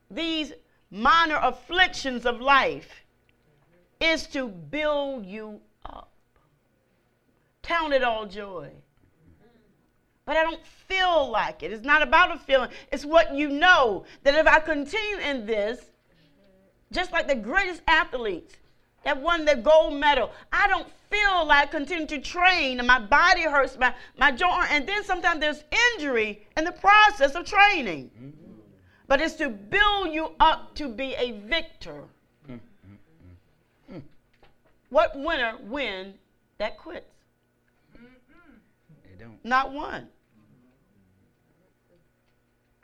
These 0.10 0.54
minor 0.90 1.38
afflictions 1.42 2.26
of 2.26 2.40
life 2.40 2.90
is 4.00 4.26
to 4.28 4.48
build 4.48 5.26
you 5.26 5.60
up. 5.86 6.14
Count 7.62 7.92
it 7.92 8.04
all 8.04 8.26
joy. 8.26 8.70
But 10.26 10.38
I 10.38 10.44
don't 10.44 10.66
feel 10.66 11.30
like 11.30 11.62
it. 11.62 11.74
It's 11.74 11.86
not 11.86 12.02
about 12.02 12.34
a 12.34 12.40
feeling. 12.40 12.70
It's 12.90 13.04
what 13.04 13.36
you 13.36 13.50
know 13.50 14.06
that 14.24 14.34
if 14.34 14.48
I 14.48 14.60
continue 14.60 15.18
in 15.18 15.46
this, 15.46 15.92
just 16.92 17.12
like 17.12 17.28
the 17.28 17.36
greatest 17.36 17.82
athletes 17.88 18.56
that 19.04 19.22
won 19.22 19.46
the 19.46 19.56
gold 19.56 20.00
medal, 20.00 20.32
I 20.52 20.68
don't 20.68 20.88
feel 21.10 21.46
like 21.46 21.72
continuing 21.72 22.08
to 22.08 22.20
train 22.20 22.80
and 22.80 22.88
my 22.88 23.00
body 23.00 23.44
hurts, 23.44 23.78
my, 23.78 23.94
my 24.18 24.32
joint, 24.32 24.72
and 24.72 24.88
then 24.88 25.04
sometimes 25.04 25.40
there's 25.40 25.64
injury 25.94 26.46
in 26.58 26.64
the 26.64 26.72
process 26.72 27.36
of 27.36 27.46
training. 27.46 28.10
Mm-hmm. 28.16 28.30
But 29.08 29.22
it's 29.22 29.36
to 29.36 29.50
build 29.50 30.12
you 30.12 30.32
up 30.40 30.74
to 30.76 30.88
be 30.88 31.14
a 31.16 31.32
victor. 31.32 32.06
What 34.90 35.18
winner 35.20 35.58
win 35.62 36.14
that 36.58 36.78
quits? 36.78 37.06
They 37.94 39.20
don't. 39.20 39.44
Not 39.44 39.74
one. 39.74 40.08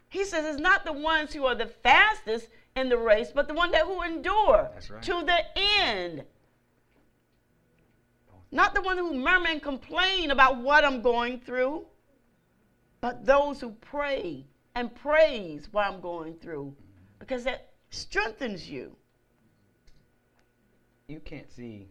He 0.10 0.26
says 0.26 0.44
it's 0.46 0.60
not 0.60 0.84
the 0.84 0.92
ones 0.92 1.34
who 1.34 1.46
are 1.46 1.56
the 1.56 1.68
fastest 1.68 2.48
in 2.76 2.90
the 2.90 2.98
race, 2.98 3.32
but 3.34 3.48
the 3.48 3.54
one 3.54 3.72
that 3.72 3.86
who 3.86 4.02
endure 4.02 4.70
right. 4.90 5.04
to 5.04 5.24
the 5.26 5.40
end. 5.58 6.24
Not 8.52 8.74
the 8.76 8.82
one 8.82 8.98
who 8.98 9.14
murmur 9.14 9.48
and 9.48 9.62
complain 9.62 10.32
about 10.32 10.58
what 10.58 10.84
I'm 10.84 11.02
going 11.02 11.40
through, 11.40 11.86
but 13.00 13.26
those 13.26 13.62
who 13.62 13.72
pray 13.82 14.46
and 14.76 14.94
praise 14.94 15.70
what 15.72 15.88
I'm 15.88 16.02
going 16.02 16.36
through, 16.36 16.76
because 17.20 17.44
that 17.46 17.72
strengthens 17.90 18.70
you. 18.70 18.96
You 21.08 21.20
can't 21.20 21.50
see 21.52 21.90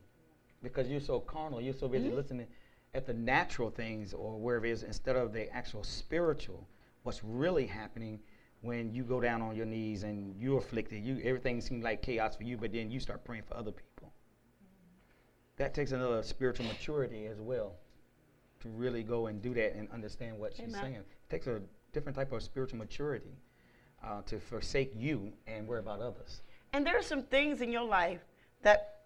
because 0.62 0.88
you're 0.88 1.00
so 1.00 1.20
carnal, 1.20 1.60
you're 1.60 1.74
so 1.74 1.88
busy 1.88 2.06
mm-hmm. 2.06 2.16
listening 2.16 2.46
at 2.94 3.06
the 3.06 3.14
natural 3.14 3.70
things 3.70 4.12
or 4.12 4.38
wherever 4.38 4.66
it 4.66 4.70
is 4.70 4.82
instead 4.82 5.16
of 5.16 5.32
the 5.32 5.50
actual 5.54 5.84
spiritual. 5.84 6.66
What's 7.02 7.22
really 7.24 7.66
happening 7.66 8.20
when 8.62 8.92
you 8.92 9.02
go 9.02 9.20
down 9.20 9.40
on 9.42 9.56
your 9.56 9.66
knees 9.66 10.02
and 10.02 10.34
you're 10.38 10.58
afflicted, 10.58 11.04
you 11.04 11.20
everything 11.24 11.60
seems 11.60 11.82
like 11.82 12.02
chaos 12.02 12.36
for 12.36 12.44
you, 12.44 12.56
but 12.56 12.72
then 12.72 12.90
you 12.90 13.00
start 13.00 13.24
praying 13.24 13.42
for 13.48 13.56
other 13.56 13.72
people. 13.72 14.12
That 15.56 15.74
takes 15.74 15.92
another 15.92 16.22
spiritual 16.22 16.66
maturity 16.66 17.26
as 17.26 17.40
well 17.40 17.74
to 18.60 18.68
really 18.68 19.02
go 19.02 19.26
and 19.26 19.42
do 19.42 19.54
that 19.54 19.74
and 19.74 19.90
understand 19.90 20.38
what 20.38 20.54
Amen. 20.58 20.70
she's 20.70 20.80
saying. 20.80 20.94
It 20.94 21.06
takes 21.30 21.46
a 21.46 21.60
different 21.92 22.16
type 22.16 22.32
of 22.32 22.42
spiritual 22.42 22.78
maturity 22.78 23.36
uh, 24.04 24.22
to 24.26 24.38
forsake 24.38 24.92
you 24.94 25.32
and 25.46 25.66
worry 25.66 25.80
about 25.80 26.00
others. 26.00 26.42
And 26.72 26.86
there 26.86 26.98
are 26.98 27.02
some 27.02 27.22
things 27.22 27.60
in 27.60 27.72
your 27.72 27.84
life 27.84 28.20
that 28.62 29.00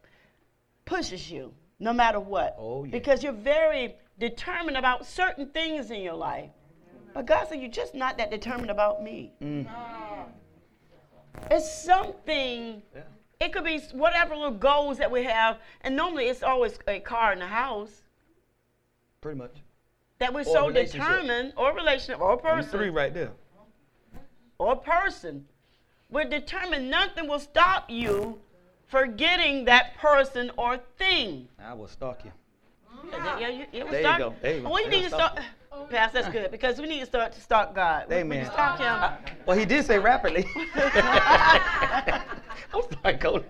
pushes 0.84 1.30
you 1.30 1.54
no 1.78 1.92
matter 1.92 2.20
what. 2.20 2.56
Oh, 2.58 2.84
yeah. 2.84 2.90
Because 2.90 3.22
you're 3.22 3.32
very 3.32 3.96
determined 4.18 4.76
about 4.76 5.06
certain 5.06 5.48
things 5.48 5.90
in 5.90 6.00
your 6.02 6.14
life. 6.14 6.50
But 7.14 7.26
God 7.26 7.46
said, 7.48 7.60
You're 7.60 7.70
just 7.70 7.94
not 7.94 8.18
that 8.18 8.30
determined 8.30 8.70
about 8.70 9.02
me. 9.02 9.32
Mm. 9.40 9.66
It's 11.50 11.82
something, 11.82 12.82
yeah. 12.94 13.02
it 13.40 13.52
could 13.52 13.64
be 13.64 13.78
whatever 13.92 14.34
little 14.34 14.50
goals 14.50 14.98
that 14.98 15.10
we 15.10 15.24
have. 15.24 15.58
And 15.82 15.96
normally 15.96 16.26
it's 16.26 16.42
always 16.42 16.78
a 16.86 17.00
car 17.00 17.32
and 17.32 17.42
a 17.42 17.46
house. 17.46 18.02
Pretty 19.20 19.38
much. 19.38 19.54
That 20.18 20.34
we're 20.34 20.40
or 20.40 20.44
so 20.44 20.70
determined, 20.70 21.54
or 21.56 21.74
relationship, 21.74 22.20
or 22.20 22.36
person. 22.36 22.70
Three 22.70 22.90
right 22.90 23.12
there. 23.12 23.32
Or 24.58 24.76
person. 24.76 25.46
We're 26.10 26.28
determined 26.28 26.90
nothing 26.90 27.26
will 27.28 27.40
stop 27.40 27.90
you 27.90 28.38
forgetting 28.86 29.64
that 29.64 29.96
person 29.96 30.50
or 30.56 30.78
thing. 30.98 31.48
I 31.58 31.74
will 31.74 31.88
stalk 31.88 32.24
you. 32.24 32.32
Yeah, 33.10 33.38
yeah, 33.38 33.48
you, 33.48 33.66
there 33.72 34.12
you 34.12 34.18
go. 34.18 34.34
There 34.40 34.56
you 34.56 34.62
go. 34.62 34.70
Well, 34.70 34.84
you 34.84 34.90
need 34.90 35.02
to 35.04 35.08
start. 35.08 35.40
Pass, 35.90 36.12
that's 36.12 36.28
good 36.28 36.50
because 36.50 36.80
we 36.80 36.86
need 36.86 37.00
to 37.00 37.06
start 37.06 37.32
to 37.32 37.40
stalk 37.40 37.74
God. 37.74 38.10
Amen. 38.10 38.46
Stalk 38.46 38.78
Him. 38.78 38.86
I, 38.86 39.18
well, 39.46 39.56
He 39.56 39.64
did 39.64 39.84
say 39.84 39.98
rapidly. 39.98 40.46
I'm 40.74 42.22
sorry, 43.02 43.16
Cody. 43.18 43.44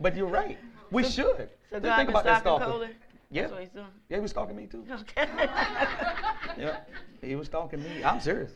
But 0.00 0.16
you're 0.16 0.26
right. 0.26 0.58
We 0.90 1.04
so, 1.04 1.10
should. 1.10 1.50
So 1.70 1.80
God 1.80 1.96
think 1.96 2.10
about 2.10 2.24
that 2.24 2.40
stalking. 2.40 2.90
Yeah. 3.30 3.42
That's 3.42 3.52
what 3.52 3.60
he's 3.62 3.70
doing. 3.70 3.86
Yeah, 4.08 4.16
he 4.16 4.20
was 4.20 4.30
stalking 4.30 4.56
me 4.56 4.66
too. 4.66 4.84
Okay. 4.92 5.28
yeah, 6.58 6.80
he 7.20 7.34
was 7.34 7.46
stalking 7.46 7.82
me. 7.82 8.04
I'm 8.04 8.20
serious. 8.20 8.52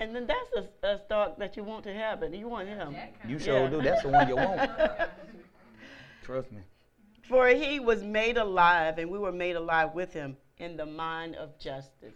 And 0.00 0.14
then 0.14 0.26
that's 0.26 0.68
a, 0.82 0.86
a 0.86 0.98
stock 0.98 1.38
that 1.38 1.56
you 1.56 1.64
want 1.64 1.82
to 1.84 1.92
have, 1.92 2.22
and 2.22 2.34
you 2.34 2.48
want 2.48 2.68
him. 2.68 2.94
You 3.26 3.38
sure 3.38 3.62
yeah. 3.62 3.70
do. 3.70 3.82
That's 3.82 4.02
the 4.02 4.08
one 4.08 4.28
you 4.28 4.36
want. 4.36 4.70
Trust 6.22 6.52
me. 6.52 6.60
For 7.22 7.48
he 7.48 7.80
was 7.80 8.02
made 8.02 8.36
alive, 8.36 8.98
and 8.98 9.10
we 9.10 9.18
were 9.18 9.32
made 9.32 9.56
alive 9.56 9.94
with 9.94 10.12
him 10.12 10.36
in 10.58 10.76
the 10.76 10.86
mind 10.86 11.36
of 11.36 11.58
justice. 11.58 12.14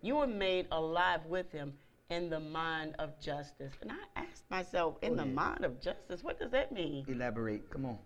You 0.00 0.16
were 0.16 0.26
made 0.26 0.66
alive 0.72 1.20
with 1.26 1.50
him 1.52 1.74
in 2.10 2.28
the 2.28 2.40
mind 2.40 2.94
of 2.98 3.18
justice. 3.20 3.72
And 3.80 3.92
I 3.92 4.20
asked 4.20 4.44
myself, 4.50 4.96
in 5.02 5.12
oh, 5.12 5.16
the 5.16 5.24
mind 5.24 5.64
of 5.64 5.80
justice, 5.80 6.22
what 6.22 6.38
does 6.38 6.50
that 6.50 6.72
mean? 6.72 7.04
Elaborate. 7.08 7.70
Come 7.70 7.86
on. 7.86 7.98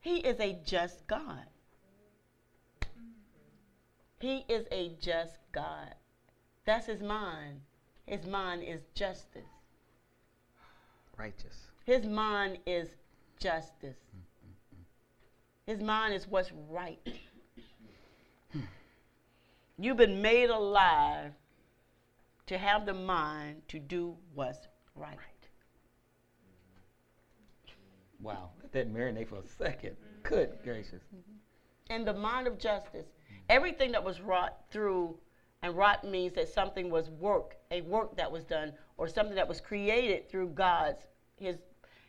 He 0.00 0.18
is 0.18 0.38
a 0.40 0.58
just 0.66 1.06
God. 1.06 1.46
He 4.20 4.44
is 4.48 4.66
a 4.70 4.92
just 5.00 5.38
God. 5.52 5.94
That's 6.66 6.86
his 6.86 7.02
mind. 7.02 7.60
His 8.06 8.26
mind 8.26 8.62
is 8.62 8.82
justice. 8.94 9.42
Righteous. 11.16 11.68
His 11.84 12.06
mind 12.06 12.58
is 12.66 12.88
justice. 13.38 13.96
Mm, 14.14 14.20
mm, 14.46 14.76
mm. 14.76 14.84
His 15.66 15.80
mind 15.80 16.14
is 16.14 16.26
what's 16.26 16.52
right. 16.70 17.00
You've 19.78 19.96
been 19.96 20.22
made 20.22 20.50
alive 20.50 21.32
to 22.46 22.58
have 22.58 22.86
the 22.86 22.94
mind 22.94 23.62
to 23.68 23.78
do 23.78 24.16
what's 24.34 24.68
right. 24.94 25.18
Wow, 28.20 28.50
let 28.62 28.72
that 28.72 28.92
marinate 28.92 29.28
for 29.28 29.36
a 29.36 29.46
second. 29.46 29.96
Good 30.22 30.50
gracious. 30.62 31.02
Mm-hmm. 31.14 31.32
And 31.90 32.06
the 32.06 32.14
mind 32.14 32.46
of 32.46 32.58
justice, 32.58 33.06
everything 33.48 33.92
that 33.92 34.02
was 34.02 34.20
wrought 34.20 34.56
through 34.70 35.18
and 35.62 35.76
wrought 35.76 36.04
means 36.04 36.34
that 36.34 36.48
something 36.48 36.90
was 36.90 37.10
work, 37.10 37.56
a 37.70 37.82
work 37.82 38.16
that 38.16 38.30
was 38.30 38.44
done, 38.44 38.72
or 38.96 39.08
something 39.08 39.34
that 39.34 39.48
was 39.48 39.60
created 39.60 40.30
through 40.30 40.48
God's 40.48 41.00
his 41.36 41.56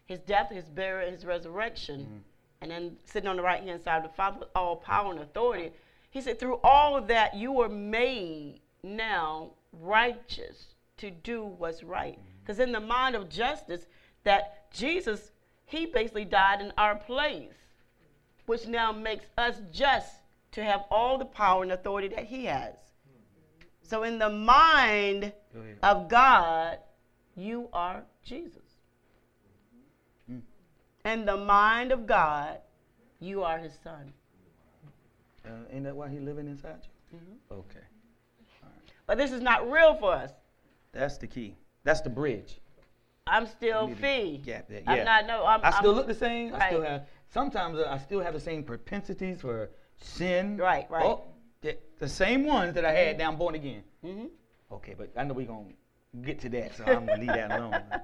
his 0.06 0.20
death, 0.20 0.52
his 0.52 0.70
burial, 0.70 1.12
his 1.12 1.26
resurrection, 1.26 2.24
and 2.62 2.70
then 2.70 2.96
sitting 3.06 3.28
on 3.28 3.38
the 3.38 3.42
right 3.42 3.64
hand 3.64 3.82
side 3.82 4.04
of 4.06 4.12
the 4.12 4.16
Father, 4.16 4.40
with 4.40 4.50
all 4.56 4.76
power 4.76 5.12
and 5.12 5.20
authority. 5.20 5.72
He 6.16 6.22
said, 6.22 6.40
through 6.40 6.62
all 6.64 6.96
of 6.96 7.08
that, 7.08 7.36
you 7.36 7.52
were 7.52 7.68
made 7.68 8.62
now 8.82 9.52
righteous 9.74 10.68
to 10.96 11.12
do 11.12 11.44
what's 11.44 11.84
right. 11.84 12.18
Because 12.40 12.60
in 12.60 12.72
the 12.72 12.80
mind 12.80 13.16
of 13.16 13.28
justice, 13.28 13.86
that 14.24 14.72
Jesus, 14.72 15.34
he 15.66 15.86
basically 15.86 16.24
died 16.24 16.62
in 16.62 16.72
our 16.78 16.96
place, 16.96 17.52
which 18.46 18.66
now 18.66 18.94
makes 18.94 19.26
us 19.38 19.58
just 19.74 20.10
to 20.54 20.64
have 20.64 20.86
all 20.90 21.18
the 21.18 21.26
power 21.26 21.64
and 21.64 21.74
authority 21.74 22.08
that 22.08 22.24
he 22.24 22.46
has. 22.46 22.76
So 23.82 24.04
in 24.04 24.18
the 24.18 24.30
mind 24.30 25.34
of 25.84 26.08
God, 26.08 26.78
you 27.36 27.68
are 27.74 28.04
Jesus. 28.24 28.64
Mm. 30.32 30.44
In 31.04 31.26
the 31.26 31.36
mind 31.36 31.92
of 31.92 32.08
God, 32.08 32.60
you 33.20 33.44
are 33.44 33.58
his 33.58 33.74
son. 33.84 34.14
Uh, 35.48 35.52
ain't 35.72 35.84
that 35.84 35.96
why 35.96 36.10
he 36.10 36.20
living 36.20 36.48
inside 36.48 36.80
you? 37.12 37.18
Mhm. 37.20 37.60
Okay. 37.60 37.80
But 39.08 39.18
this 39.20 39.32
is 39.32 39.42
not 39.42 39.70
real 39.70 39.94
for 39.96 40.14
us. 40.14 40.32
That's 40.92 41.18
the 41.18 41.28
key. 41.28 41.56
That's 41.84 42.02
the 42.02 42.10
bridge. 42.10 42.60
I'm 43.28 43.46
still 43.46 43.84
We 43.86 43.94
need 43.94 43.96
to 43.96 44.02
fee. 44.02 44.38
gap 44.38 44.68
that. 44.70 44.84
I'm 44.88 44.98
Yeah. 44.98 45.04
not 45.04 45.28
no. 45.28 45.46
I'm, 45.46 45.60
I 45.64 45.72
still 45.72 45.90
I'm- 45.92 45.96
look 45.98 46.08
the 46.08 46.14
same. 46.16 46.54
I 46.56 46.68
still 46.70 46.82
have 46.82 47.08
sometimes 47.30 47.78
uh, 47.78 47.88
I 47.90 47.98
still 48.00 48.22
have 48.22 48.34
the 48.34 48.40
same 48.40 48.64
propensities 48.64 49.42
for 49.42 49.70
sin. 49.98 50.58
Right, 50.58 50.90
right. 50.90 51.06
Oh, 51.06 51.24
the, 51.62 51.78
the 52.00 52.10
same 52.10 52.46
ones 52.46 52.74
that 52.76 52.86
I 52.86 52.92
had. 52.92 53.18
Now 53.18 53.30
I'm 53.32 53.38
born 53.38 53.56
again. 53.56 53.84
Mm-hmm. 54.04 54.26
Okay, 54.72 54.96
but 54.98 55.12
I 55.16 55.24
know 55.24 55.34
we're 55.36 55.46
gonna 55.48 55.74
get 56.22 56.40
to 56.42 56.50
that, 56.50 56.76
so 56.76 56.84
I'm 56.86 57.06
gonna 57.06 57.18
leave 57.20 57.28
that 57.28 57.52
alone. 57.52 57.84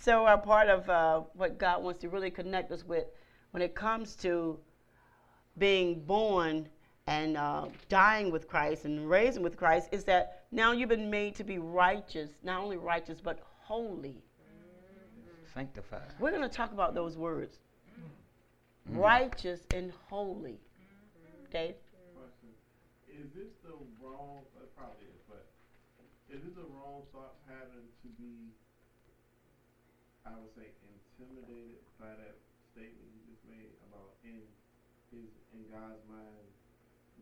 So 0.00 0.24
a 0.26 0.38
part 0.38 0.68
of 0.68 0.88
uh, 0.88 1.22
what 1.34 1.58
God 1.58 1.82
wants 1.82 1.98
to 2.00 2.08
really 2.08 2.30
connect 2.30 2.70
us 2.70 2.84
with, 2.84 3.06
when 3.50 3.62
it 3.64 3.74
comes 3.74 4.14
to 4.16 4.60
being 5.58 6.00
born 6.00 6.68
and 7.06 7.36
uh, 7.36 7.66
dying 7.88 8.30
with 8.30 8.46
Christ 8.48 8.84
and 8.84 9.08
raising 9.08 9.42
with 9.42 9.56
Christ, 9.56 9.88
is 9.92 10.04
that 10.04 10.44
now 10.52 10.72
you've 10.72 10.88
been 10.90 11.10
made 11.10 11.34
to 11.36 11.44
be 11.44 11.58
righteous, 11.58 12.30
not 12.42 12.60
only 12.60 12.76
righteous 12.76 13.20
but 13.20 13.40
holy. 13.62 14.16
Sanctified. 15.54 16.02
We're 16.20 16.30
going 16.30 16.42
to 16.42 16.48
talk 16.48 16.72
about 16.72 16.94
those 16.94 17.16
words, 17.16 17.58
Mm-hmm. 18.88 19.00
righteous 19.00 19.60
and 19.74 19.92
holy. 20.08 20.56
Dave. 21.52 21.74
Question. 22.16 22.48
Is 23.08 23.28
this 23.36 23.52
the 23.64 23.76
wrong, 24.00 24.44
it 24.56 24.70
probably 24.76 25.04
is, 25.12 25.20
but 25.28 25.44
is 26.32 26.40
this 26.40 26.56
a 26.56 26.64
wrong 26.72 27.04
thought 27.12 27.36
pattern 27.44 27.84
to 27.84 28.08
be, 28.16 28.48
I 30.24 30.32
would 30.40 30.52
say, 30.56 30.72
intimidated 31.18 31.84
by 32.00 32.16
that 32.16 32.36
statement 32.72 33.08
you 33.12 33.20
just 33.28 33.44
made 33.48 33.72
about 33.92 34.16
in, 34.24 34.40
is 35.12 35.30
in 35.54 35.62
God's 35.72 36.02
mind 36.08 36.48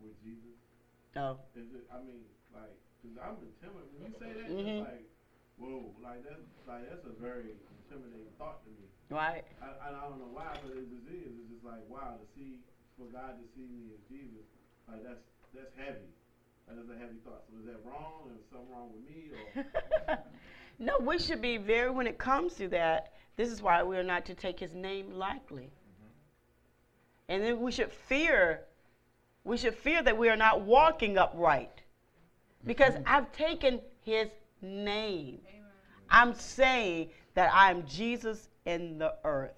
with 0.03 0.15
Jesus? 0.23 0.57
No. 1.15 1.39
Is 1.55 1.69
it, 1.73 1.85
I 1.89 1.97
mean, 2.03 2.21
like, 2.53 2.75
cause 3.01 3.15
I'm 3.17 3.37
intimidated, 3.41 3.89
when 3.97 4.01
you 4.05 4.13
say 4.19 4.31
that, 4.33 4.47
Mhm. 4.51 4.81
it's 4.81 4.87
like, 4.87 5.05
whoa, 5.57 5.95
like 6.03 6.21
that's, 6.23 6.45
like 6.67 6.83
that's 6.89 7.05
a 7.05 7.15
very 7.17 7.57
intimidating 7.81 8.29
thought 8.37 8.63
to 8.65 8.69
me. 8.71 8.85
right. 9.09 9.45
I, 9.61 9.89
I 9.89 10.07
don't 10.07 10.19
know 10.19 10.29
why, 10.31 10.53
but 10.61 10.75
it 10.77 10.89
just 10.91 11.07
is. 11.09 11.31
It's 11.41 11.49
just 11.49 11.65
like 11.65 11.81
wow 11.89 12.19
to 12.19 12.25
see 12.35 12.59
for 12.97 13.05
God 13.09 13.39
to 13.39 13.45
see 13.55 13.65
me 13.65 13.93
as 13.95 14.01
Jesus. 14.11 14.45
Like 14.87 15.03
that's 15.03 15.23
that's 15.55 15.73
heavy. 15.77 16.11
That 16.67 16.77
is 16.77 16.89
a 16.89 16.97
heavy 16.99 17.17
thought. 17.23 17.43
So 17.49 17.57
is 17.59 17.65
that 17.65 17.79
wrong? 17.85 18.29
Is 18.35 18.43
something 18.51 18.69
wrong 18.69 18.91
with 18.91 19.03
me? 19.07 19.31
Or 19.31 20.19
no, 20.79 20.97
we 20.99 21.17
should 21.17 21.41
be 21.41 21.57
very, 21.57 21.89
when 21.89 22.05
it 22.07 22.17
comes 22.17 22.55
to 22.55 22.67
that, 22.69 23.13
this 23.37 23.49
is 23.49 23.61
why 23.61 23.81
we 23.83 23.95
are 23.97 24.03
not 24.03 24.25
to 24.25 24.35
take 24.35 24.59
his 24.59 24.73
name 24.75 25.11
lightly. 25.11 25.71
And 27.29 27.43
then 27.43 27.59
we 27.59 27.71
should 27.71 27.91
fear, 27.91 28.61
we 29.43 29.57
should 29.57 29.75
fear 29.75 30.01
that 30.01 30.17
we 30.17 30.29
are 30.29 30.37
not 30.37 30.61
walking 30.61 31.17
upright. 31.17 31.81
Because 32.65 32.93
mm-hmm. 32.93 33.03
I've 33.05 33.31
taken 33.31 33.81
his 34.03 34.27
name. 34.61 35.39
I'm 36.09 36.33
saying 36.33 37.09
that 37.33 37.51
I'm 37.53 37.85
Jesus 37.85 38.49
in 38.65 38.97
the 38.97 39.13
earth. 39.23 39.51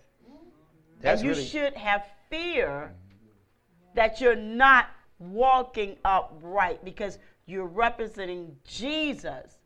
That's 1.02 1.22
and 1.22 1.30
you 1.30 1.36
really 1.36 1.48
should 1.48 1.74
have 1.76 2.06
fear 2.30 2.92
mm-hmm. 2.92 3.96
that 3.96 4.20
you're 4.20 4.36
not 4.36 4.88
walking 5.20 5.98
upright 6.04 6.84
because 6.84 7.20
you're 7.46 7.66
representing 7.66 8.56
Jesus. 8.68 9.58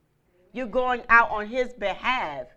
You're 0.51 0.67
going 0.67 1.01
out 1.09 1.31
on 1.31 1.47
his 1.47 1.73
behalf. 1.73 2.47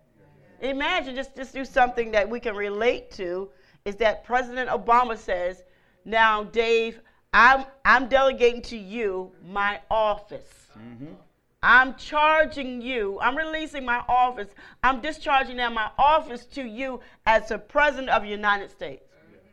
Imagine 0.61 1.15
just, 1.15 1.35
just 1.35 1.53
do 1.53 1.65
something 1.65 2.11
that 2.11 2.29
we 2.29 2.39
can 2.39 2.55
relate 2.55 3.11
to 3.11 3.49
is 3.87 3.95
that 3.95 4.25
President 4.25 4.69
Obama 4.69 5.17
says, 5.17 5.63
Now, 6.03 6.43
Dave, 6.43 6.99
I'm, 7.33 7.63
I'm 7.85 8.09
delegating 8.09 8.61
to 8.63 8.77
you 8.77 9.31
my 9.47 9.79
office. 9.89 10.67
Mhm. 10.77 11.15
I'm 11.63 11.95
charging 11.95 12.81
you, 12.81 13.17
I'm 13.21 13.35
releasing 13.35 13.85
my 13.85 14.03
office, 14.09 14.49
I'm 14.83 14.99
discharging 14.99 15.55
now 15.57 15.69
my 15.69 15.89
office 15.97 16.45
to 16.47 16.63
you 16.63 16.99
as 17.25 17.47
the 17.47 17.57
President 17.57 18.09
of 18.09 18.23
the 18.23 18.29
United 18.29 18.69
States. 18.69 19.03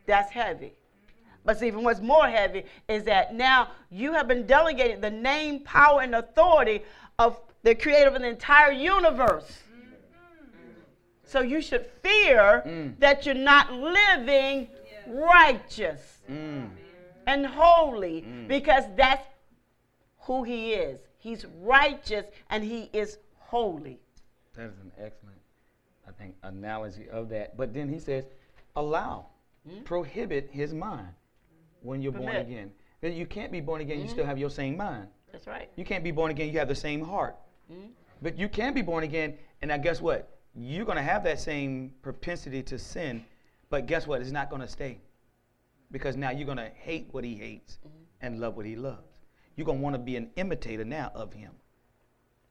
That's 0.05 0.29
heavy. 0.31 0.73
But 1.45 1.57
see, 1.57 1.67
even 1.67 1.83
what's 1.83 2.01
more 2.01 2.27
heavy 2.27 2.65
is 2.89 3.05
that 3.05 3.33
now 3.33 3.71
you 3.89 4.11
have 4.13 4.27
been 4.27 4.45
delegated 4.45 5.01
the 5.01 5.09
name, 5.11 5.61
power, 5.61 6.01
and 6.01 6.13
authority 6.15 6.83
of 7.19 7.39
the 7.63 7.73
creator 7.73 8.09
of 8.09 8.21
the 8.21 8.27
entire 8.27 8.71
universe. 8.71 9.63
So 11.25 11.41
you 11.41 11.61
should 11.61 11.85
fear 12.03 12.61
Mm. 12.65 12.99
that 12.99 13.25
you're 13.25 13.33
not 13.35 13.71
living 13.73 14.69
righteous 15.07 16.21
Mm. 16.29 16.69
and 17.27 17.45
holy 17.45 18.21
Mm. 18.21 18.47
because 18.47 18.83
that's 18.95 19.27
who 20.21 20.43
he 20.43 20.73
is. 20.73 20.99
He's 21.17 21.45
righteous 21.61 22.25
and 22.49 22.63
he 22.63 22.89
is 22.93 23.17
holy. 23.39 23.99
That 24.53 24.67
is 24.69 24.79
an 24.79 24.91
excellent, 24.97 25.37
I 26.07 26.11
think, 26.11 26.35
analogy 26.43 27.09
of 27.09 27.29
that. 27.29 27.57
But 27.57 27.73
then 27.73 27.89
he 27.89 27.99
says, 27.99 28.25
allow, 28.75 29.27
Hmm? 29.67 29.81
prohibit 29.83 30.49
his 30.51 30.73
mind 30.73 31.09
when 31.81 32.01
you're 32.01 32.11
born 32.11 32.35
again. 32.35 32.71
You 33.01 33.25
can't 33.27 33.51
be 33.51 33.61
born 33.61 33.81
again, 33.81 33.99
you 33.99 34.05
Mhm. 34.05 34.09
still 34.09 34.25
have 34.25 34.37
your 34.37 34.49
same 34.49 34.77
mind. 34.77 35.09
That's 35.31 35.45
right. 35.47 35.69
You 35.75 35.85
can't 35.85 36.03
be 36.03 36.11
born 36.11 36.31
again, 36.31 36.51
you 36.51 36.59
have 36.59 36.67
the 36.67 36.75
same 36.75 37.01
heart. 37.03 37.35
Mhm. 37.71 37.91
But 38.21 38.37
you 38.37 38.47
can 38.49 38.73
be 38.73 38.81
born 38.81 39.03
again, 39.03 39.37
and 39.61 39.69
now 39.69 39.77
guess 39.77 40.01
what? 40.01 40.34
You're 40.55 40.85
going 40.85 40.97
to 40.97 41.03
have 41.03 41.23
that 41.25 41.39
same 41.39 41.91
propensity 42.01 42.63
to 42.63 42.79
sin, 42.79 43.25
but 43.69 43.87
guess 43.87 44.07
what? 44.07 44.21
It's 44.21 44.31
not 44.31 44.49
going 44.49 44.61
to 44.61 44.67
stay. 44.67 44.99
Because 45.91 46.15
now 46.15 46.31
you're 46.31 46.45
going 46.45 46.57
to 46.57 46.71
hate 46.75 47.07
what 47.11 47.23
he 47.23 47.35
hates 47.35 47.77
Mm-hmm. 47.85 48.03
and 48.21 48.39
love 48.39 48.55
what 48.55 48.65
he 48.65 48.75
loves. 48.75 49.19
You're 49.55 49.65
going 49.65 49.79
to 49.79 49.83
want 49.83 49.93
to 49.95 49.99
be 50.01 50.15
an 50.15 50.31
imitator 50.35 50.83
now 50.85 51.11
of 51.13 51.33
him. 51.33 51.51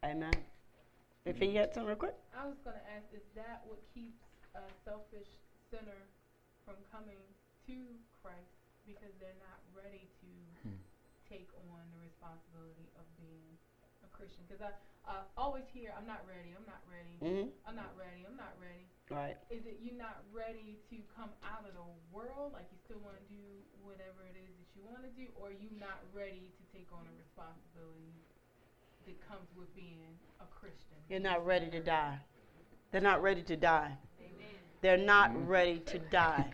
Amen. 0.05 0.33
If 1.25 1.39
he 1.41 1.55
had 1.57 1.73
something 1.73 1.89
real 1.89 1.97
quick. 1.97 2.15
I 2.37 2.45
was 2.47 2.57
going 2.65 2.77
to 2.77 2.85
ask, 2.93 3.09
is 3.17 3.25
that 3.35 3.65
what 3.65 3.81
keeps 3.97 4.21
a 4.55 4.61
selfish 4.85 5.29
sinner 5.73 6.01
from 6.69 6.77
coming 6.93 7.17
to 7.67 7.77
Christ 8.21 8.53
because 8.87 9.13
they're 9.21 9.41
not 9.41 9.59
ready 9.73 10.05
to 10.21 10.29
Hmm. 10.69 10.77
take 11.29 11.49
on 11.73 11.81
the 11.97 12.01
responsibility 12.05 12.89
of 13.01 13.05
being 13.17 13.57
a 14.05 14.09
Christian? 14.13 14.45
Because 14.49 14.61
I, 14.65 14.73
I 15.07 15.21
always 15.37 15.65
hear, 15.73 15.93
I'm 15.97 16.07
not 16.09 16.25
ready, 16.25 16.57
I'm 16.57 16.65
not 16.65 16.81
ready, 16.89 17.17
hmm 17.21 17.49
I'm 17.69 17.77
not 17.77 17.93
ready, 17.97 18.25
I'm 18.25 18.37
not 18.37 18.57
ready. 18.61 18.89
Right. 19.13 19.37
Is 19.53 19.69
it 19.69 19.81
you're 19.85 20.01
not 20.01 20.25
ready 20.33 20.81
to 20.89 20.97
come 21.13 21.29
out 21.45 21.69
of 21.69 21.77
the 21.77 21.89
world, 22.09 22.57
like 22.57 22.65
you 22.73 22.79
still 22.89 23.01
want 23.05 23.21
to 23.21 23.27
do 23.29 23.45
whatever 23.85 24.25
it 24.25 24.37
is 24.41 24.53
that 24.57 24.69
you 24.73 24.81
want 24.89 25.05
to 25.05 25.13
do, 25.13 25.29
or 25.37 25.53
are 25.53 25.59
you 25.61 25.69
not 25.77 26.01
ready 26.17 26.49
to 26.57 26.63
take 26.73 26.89
on 26.93 27.05
the 27.05 27.13
responsibility 27.21 28.17
that 29.05 29.17
comes 29.29 29.49
with 29.57 29.69
being 29.77 30.17
a 30.41 30.49
Christian? 30.49 30.97
You're 31.09 31.21
not 31.21 31.45
ready 31.45 31.69
to 31.71 31.81
die. 31.81 32.19
They're 32.93 33.01
not 33.05 33.23
ready 33.23 33.43
to 33.43 33.57
die. 33.57 33.93
Amen. 34.21 34.57
They're 34.81 34.97
not 34.97 35.31
Mm-hmm. 35.31 35.47
ready 35.47 35.79
to 35.81 35.99
die. 35.99 36.51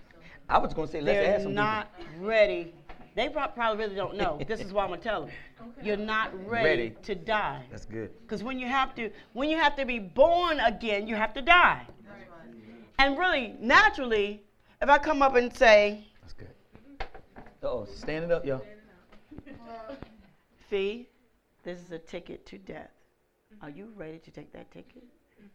I 0.49 0.59
was 0.59 0.75
going 0.75 0.89
to 0.89 0.93
say, 0.93 1.01
let's 1.01 1.17
ask 1.19 1.31
They're 1.37 1.41
some 1.45 1.55
not 1.55 1.89
ready. 2.19 2.75
They 3.15 3.29
probably 3.29 3.79
really 3.79 3.97
don't 3.97 4.17
know. 4.17 4.39
This 4.47 4.61
is 4.61 4.73
why 4.73 4.85
I'm 4.85 4.91
gonna 4.91 5.03
tell 5.03 5.23
them. 5.23 5.31
You're 5.83 5.97
not 5.97 6.31
ready, 6.49 6.65
Ready. 6.65 6.97
to 7.03 7.15
die. 7.15 7.65
That's 7.71 7.85
good. 7.85 8.11
Because 8.23 8.43
when 8.43 8.59
you 8.59 8.67
have 8.67 8.95
to, 8.95 9.11
when 9.33 9.51
you 9.51 9.57
have 9.57 9.77
to 9.77 9.85
be 9.85 9.99
born 9.99 10.61
again, 10.61 11.07
you 11.07 11.17
have 11.17 11.35
to 11.35 11.43
die. 11.43 11.87
And 12.99 13.19
really, 13.19 13.55
naturally, 13.61 14.43
if 14.83 14.89
I 14.89 14.99
come 14.99 15.23
up 15.23 15.35
and 15.35 15.55
say, 15.57 16.05
That's 16.21 16.35
good. 16.35 16.49
Uh-oh, 17.63 17.87
standing 17.95 18.31
up, 18.31 18.45
y'all. 18.45 18.65
Fee, 20.69 21.09
this 21.65 21.79
is 21.81 21.91
a 21.91 21.99
ticket 21.99 22.47
to 22.47 22.59
death. 22.59 22.91
Are 23.63 23.71
you 23.71 23.93
ready 23.97 24.19
to 24.19 24.31
take 24.31 24.53
that 24.53 24.71
ticket? 24.71 25.03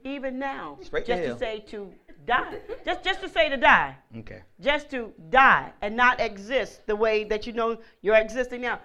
Even 0.03 0.37
now, 0.37 0.77
Straight 0.81 1.05
just 1.05 1.21
to, 1.21 1.27
hell. 1.29 1.39
say 1.39 1.59
to 1.67 1.91
die, 2.27 2.59
just 2.85 3.03
just 3.03 3.21
to 3.21 3.29
say 3.29 3.49
to 3.49 3.57
die, 3.57 3.95
Okay. 4.19 4.41
just 4.59 4.89
to 4.91 5.13
die 5.29 5.71
and 5.81 5.95
not 5.95 6.19
exist 6.19 6.85
the 6.85 6.95
way 6.95 7.23
that 7.23 7.47
you 7.47 7.53
know 7.53 7.77
you're 8.01 8.15
existing 8.15 8.61
now. 8.61 8.79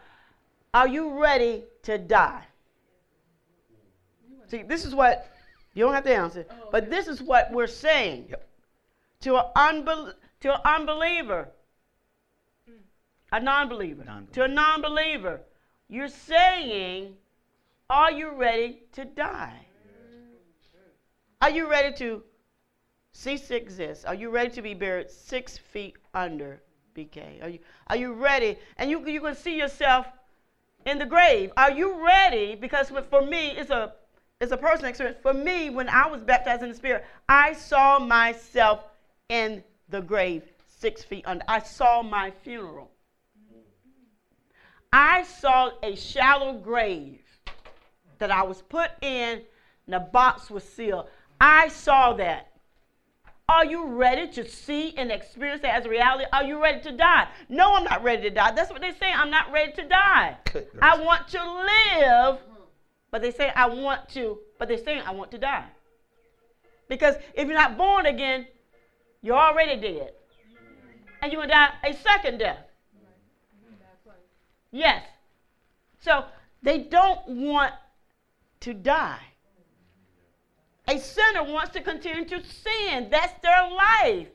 Are 0.73 0.89
you 0.89 1.21
ready 1.21 1.65
to 1.83 1.99
die? 1.99 2.45
See, 4.49 4.63
this 4.63 4.85
is 4.85 4.95
what 4.95 5.29
you 5.75 5.85
don't 5.85 5.95
have 5.95 6.05
to 6.05 6.15
answer, 6.15 6.47
oh, 6.51 6.69
but 6.73 6.91
this 6.91 7.07
is 7.07 7.23
what 7.23 7.51
we're 7.53 7.67
saying. 7.67 8.27
Yep. 8.31 8.47
to 9.21 9.37
an 9.37 9.45
unbel- 9.57 10.15
to 10.41 10.55
an 10.55 10.61
unbeliever, 10.65 11.49
a 13.33 13.39
non-believer, 13.41 14.05
Non-believer. 14.05 14.33
to 14.33 14.43
a 14.45 14.49
non-believer, 14.49 15.41
you're 15.89 16.09
saying, 16.09 17.17
"Are 17.91 18.11
you 18.11 18.31
ready 18.31 18.83
to 18.93 19.05
die? 19.05 19.67
Are 21.41 21.51
you 21.51 21.71
ready 21.71 21.97
to 21.97 22.23
cease 23.13 23.49
to 23.49 23.57
exist? 23.57 24.05
Are 24.07 24.15
you 24.15 24.31
ready 24.31 24.51
to 24.51 24.63
be 24.63 24.75
buried 24.75 25.11
six 25.11 25.57
feet 25.57 25.97
under 26.13 26.61
BK? 26.95 27.43
Are 27.43 27.49
you 27.49 27.59
are 27.87 27.97
you 27.97 28.13
ready? 28.13 28.59
And 28.77 28.91
you 28.91 29.07
you 29.09 29.21
can 29.23 29.35
see 29.35 29.57
yourself 29.57 30.07
in 30.85 30.99
the 30.99 31.07
grave. 31.07 31.51
Are 31.57 31.71
you 31.71 32.05
ready? 32.05 32.57
Because 32.57 32.91
for 33.09 33.23
me, 33.25 33.53
it's 33.53 33.71
a 33.71 33.95
it's 34.41 34.53
a 34.53 34.57
personal 34.57 34.91
experience. 34.91 35.19
For 35.23 35.33
me, 35.33 35.71
when 35.71 35.89
I 35.89 36.07
was 36.09 36.23
baptized 36.23 36.63
in 36.63 36.71
the 36.71 36.75
Spirit, 36.75 37.05
I 37.29 37.55
saw 37.55 37.99
myself 37.99 38.85
in 39.29 39.63
the 39.89 40.01
grave 40.03 40.43
six 40.67 41.03
feet 41.03 41.25
under. 41.27 41.45
I 41.49 41.61
saw 41.61 42.03
my 42.03 42.31
funeral. 42.43 42.91
I 44.93 45.23
saw 45.23 45.71
a 45.83 45.95
shallow 45.95 46.55
grave 46.55 47.23
that 48.19 48.31
I 48.31 48.43
was 48.43 48.61
put 48.61 48.91
in, 49.03 49.43
and 49.87 49.95
the 49.95 50.01
box 50.01 50.51
was 50.51 50.65
sealed. 50.65 51.09
I 51.41 51.69
saw 51.69 52.13
that. 52.15 52.49
Are 53.49 53.65
you 53.65 53.87
ready 53.87 54.29
to 54.29 54.49
see 54.49 54.95
and 54.97 55.11
experience 55.11 55.63
that 55.63 55.75
as 55.75 55.87
a 55.87 55.89
reality? 55.89 56.25
Are 56.33 56.45
you 56.45 56.63
ready 56.63 56.81
to 56.83 56.97
die? 56.97 57.27
No, 57.49 57.75
I'm 57.75 57.83
not 57.83 58.05
ready 58.05 58.23
to 58.23 58.31
die. 58.31 58.53
That's 58.53 58.71
what 58.71 58.81
they 58.81 58.93
say. 58.93 59.11
I'm 59.13 59.31
not 59.31 59.51
ready 59.51 59.73
to 59.73 59.89
die. 59.89 60.37
I 60.81 61.03
want 61.03 61.27
to 61.29 61.65
live, 61.99 62.39
but 63.11 63.23
they 63.23 63.33
say 63.33 63.51
I 63.57 63.67
want 63.67 64.09
to, 64.11 64.39
but 64.59 64.69
they're 64.69 64.79
saying 64.79 65.03
I 65.05 65.13
want 65.13 65.33
to 65.33 65.39
die. 65.39 65.65
Because 66.89 67.17
if 67.35 67.49
you're 67.49 67.57
not 67.57 67.77
born 67.77 68.07
again, 68.07 68.47
you're 69.23 69.37
already 69.37 69.81
dead. 69.81 70.13
And 71.23 71.33
you're 71.33 71.41
going 71.41 71.49
to 71.49 71.55
die 71.55 71.71
a 71.85 71.95
second 71.95 72.39
death. 72.39 72.59
Yes. 74.71 75.03
So 76.01 76.25
they 76.63 76.79
don't 76.79 77.27
want 77.27 77.73
to 78.61 78.75
die. 78.75 79.21
A 80.91 80.99
sinner 80.99 81.45
wants 81.45 81.71
to 81.73 81.81
continue 81.81 82.25
to 82.25 82.43
sin. 82.45 83.09
That's 83.11 83.41
their 83.43 83.71
life. 83.71 84.27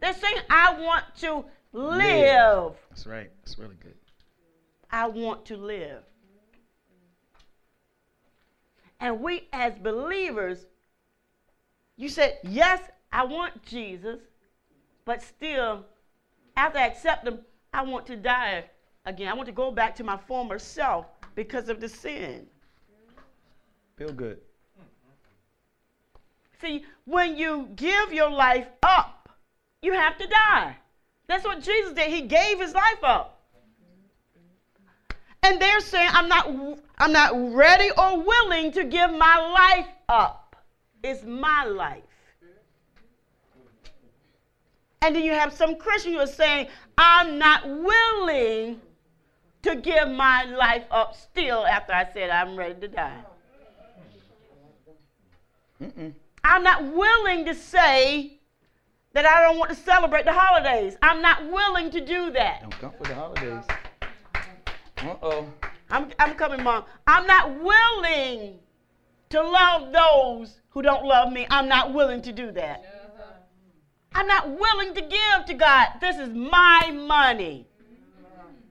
They're 0.00 0.14
saying, 0.14 0.38
I 0.48 0.80
want 0.80 1.04
to 1.16 1.44
live. 1.72 2.74
That's 2.90 3.06
right. 3.06 3.30
That's 3.40 3.58
really 3.58 3.74
good. 3.82 3.94
I 4.92 5.08
want 5.08 5.44
to 5.46 5.56
live. 5.56 6.02
And 9.00 9.20
we 9.20 9.48
as 9.52 9.74
believers, 9.74 10.66
you 11.96 12.08
said, 12.08 12.38
yes, 12.44 12.80
I 13.12 13.24
want 13.24 13.64
Jesus, 13.64 14.20
but 15.04 15.20
still, 15.20 15.84
after 16.56 16.78
I 16.78 16.86
accept 16.86 17.26
him, 17.26 17.40
I 17.72 17.82
want 17.82 18.06
to 18.06 18.16
die 18.16 18.64
again. 19.04 19.28
I 19.28 19.34
want 19.34 19.46
to 19.46 19.52
go 19.52 19.72
back 19.72 19.96
to 19.96 20.04
my 20.04 20.16
former 20.16 20.60
self 20.60 21.06
because 21.34 21.68
of 21.68 21.80
the 21.80 21.88
sin. 21.88 22.46
Feel 23.96 24.12
good. 24.12 24.38
See, 26.64 26.82
when 27.04 27.36
you 27.36 27.68
give 27.76 28.14
your 28.14 28.30
life 28.30 28.66
up, 28.82 29.28
you 29.82 29.92
have 29.92 30.16
to 30.16 30.26
die. 30.26 30.78
That's 31.26 31.44
what 31.44 31.62
Jesus 31.62 31.92
did. 31.92 32.08
He 32.08 32.22
gave 32.22 32.58
his 32.58 32.72
life 32.72 33.02
up. 33.02 33.42
And 35.42 35.60
they're 35.60 35.80
saying, 35.80 36.08
I'm 36.10 36.26
not, 36.26 36.48
I'm 36.96 37.12
not 37.12 37.32
ready 37.54 37.90
or 37.98 38.18
willing 38.18 38.72
to 38.72 38.84
give 38.84 39.10
my 39.10 39.74
life 39.76 39.88
up. 40.08 40.56
It's 41.02 41.22
my 41.22 41.64
life. 41.64 42.02
And 45.02 45.14
then 45.14 45.22
you 45.22 45.32
have 45.32 45.52
some 45.52 45.76
Christians 45.76 46.14
who 46.14 46.20
are 46.22 46.26
saying, 46.26 46.68
I'm 46.96 47.38
not 47.38 47.68
willing 47.68 48.80
to 49.64 49.76
give 49.76 50.08
my 50.08 50.44
life 50.44 50.84
up 50.90 51.14
still 51.14 51.66
after 51.66 51.92
I 51.92 52.10
said 52.10 52.30
I'm 52.30 52.56
ready 52.56 52.80
to 52.80 52.88
die. 52.88 53.20
Mm-mm. 55.82 56.14
I'm 56.44 56.62
not 56.62 56.84
willing 56.92 57.46
to 57.46 57.54
say 57.54 58.38
that 59.14 59.24
I 59.24 59.40
don't 59.42 59.58
want 59.58 59.70
to 59.70 59.76
celebrate 59.76 60.26
the 60.26 60.32
holidays. 60.32 60.96
I'm 61.02 61.22
not 61.22 61.50
willing 61.50 61.90
to 61.90 62.04
do 62.04 62.30
that. 62.32 62.60
Don't 62.60 62.78
come 62.78 62.92
for 62.98 63.04
the 63.04 63.14
holidays. 63.14 63.64
Uh-oh. 64.98 65.46
I'm, 65.90 66.10
I'm 66.18 66.34
coming, 66.34 66.62
Mom. 66.62 66.84
I'm 67.06 67.26
not 67.26 67.60
willing 67.60 68.58
to 69.30 69.42
love 69.42 69.92
those 69.92 70.60
who 70.70 70.82
don't 70.82 71.04
love 71.04 71.32
me. 71.32 71.46
I'm 71.50 71.68
not 71.68 71.94
willing 71.94 72.20
to 72.22 72.32
do 72.32 72.52
that. 72.52 72.84
I'm 74.12 74.26
not 74.26 74.50
willing 74.50 74.94
to 74.94 75.00
give 75.00 75.46
to 75.46 75.54
God. 75.54 75.88
This 76.00 76.18
is 76.18 76.28
my 76.28 76.90
money. 76.92 77.66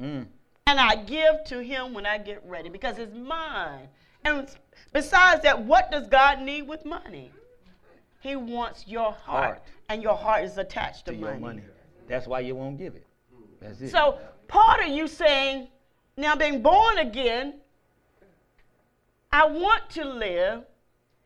Mm. 0.01 0.25
And 0.67 0.79
I 0.79 0.95
give 0.95 1.43
to 1.47 1.61
Him 1.61 1.93
when 1.93 2.05
I 2.05 2.17
get 2.17 2.41
ready 2.45 2.69
because 2.69 2.97
it's 2.97 3.13
mine. 3.15 3.87
And 4.23 4.47
besides 4.93 5.43
that, 5.43 5.63
what 5.63 5.91
does 5.91 6.07
God 6.07 6.41
need 6.41 6.63
with 6.63 6.85
money? 6.85 7.31
He 8.23 8.37
wants 8.37 8.87
your 8.87 9.11
heart, 9.11 9.43
Heart. 9.45 9.63
and 9.89 10.01
your 10.01 10.15
heart 10.15 10.45
is 10.45 10.57
attached 10.57 11.05
to, 11.07 11.11
To 11.11 11.17
your 11.17 11.35
money. 11.35 11.61
That's 12.07 12.25
why 12.25 12.39
you 12.39 12.55
won't 12.55 12.77
give 12.77 12.95
it. 12.95 13.05
That's 13.59 13.81
it. 13.81 13.91
So 13.91 14.17
part 14.47 14.79
of 14.79 14.87
you 14.87 15.09
saying, 15.09 15.67
now 16.15 16.33
being 16.33 16.61
born 16.61 16.99
again, 16.99 17.55
I 19.29 19.45
want 19.45 19.89
to 19.91 20.05
live, 20.05 20.63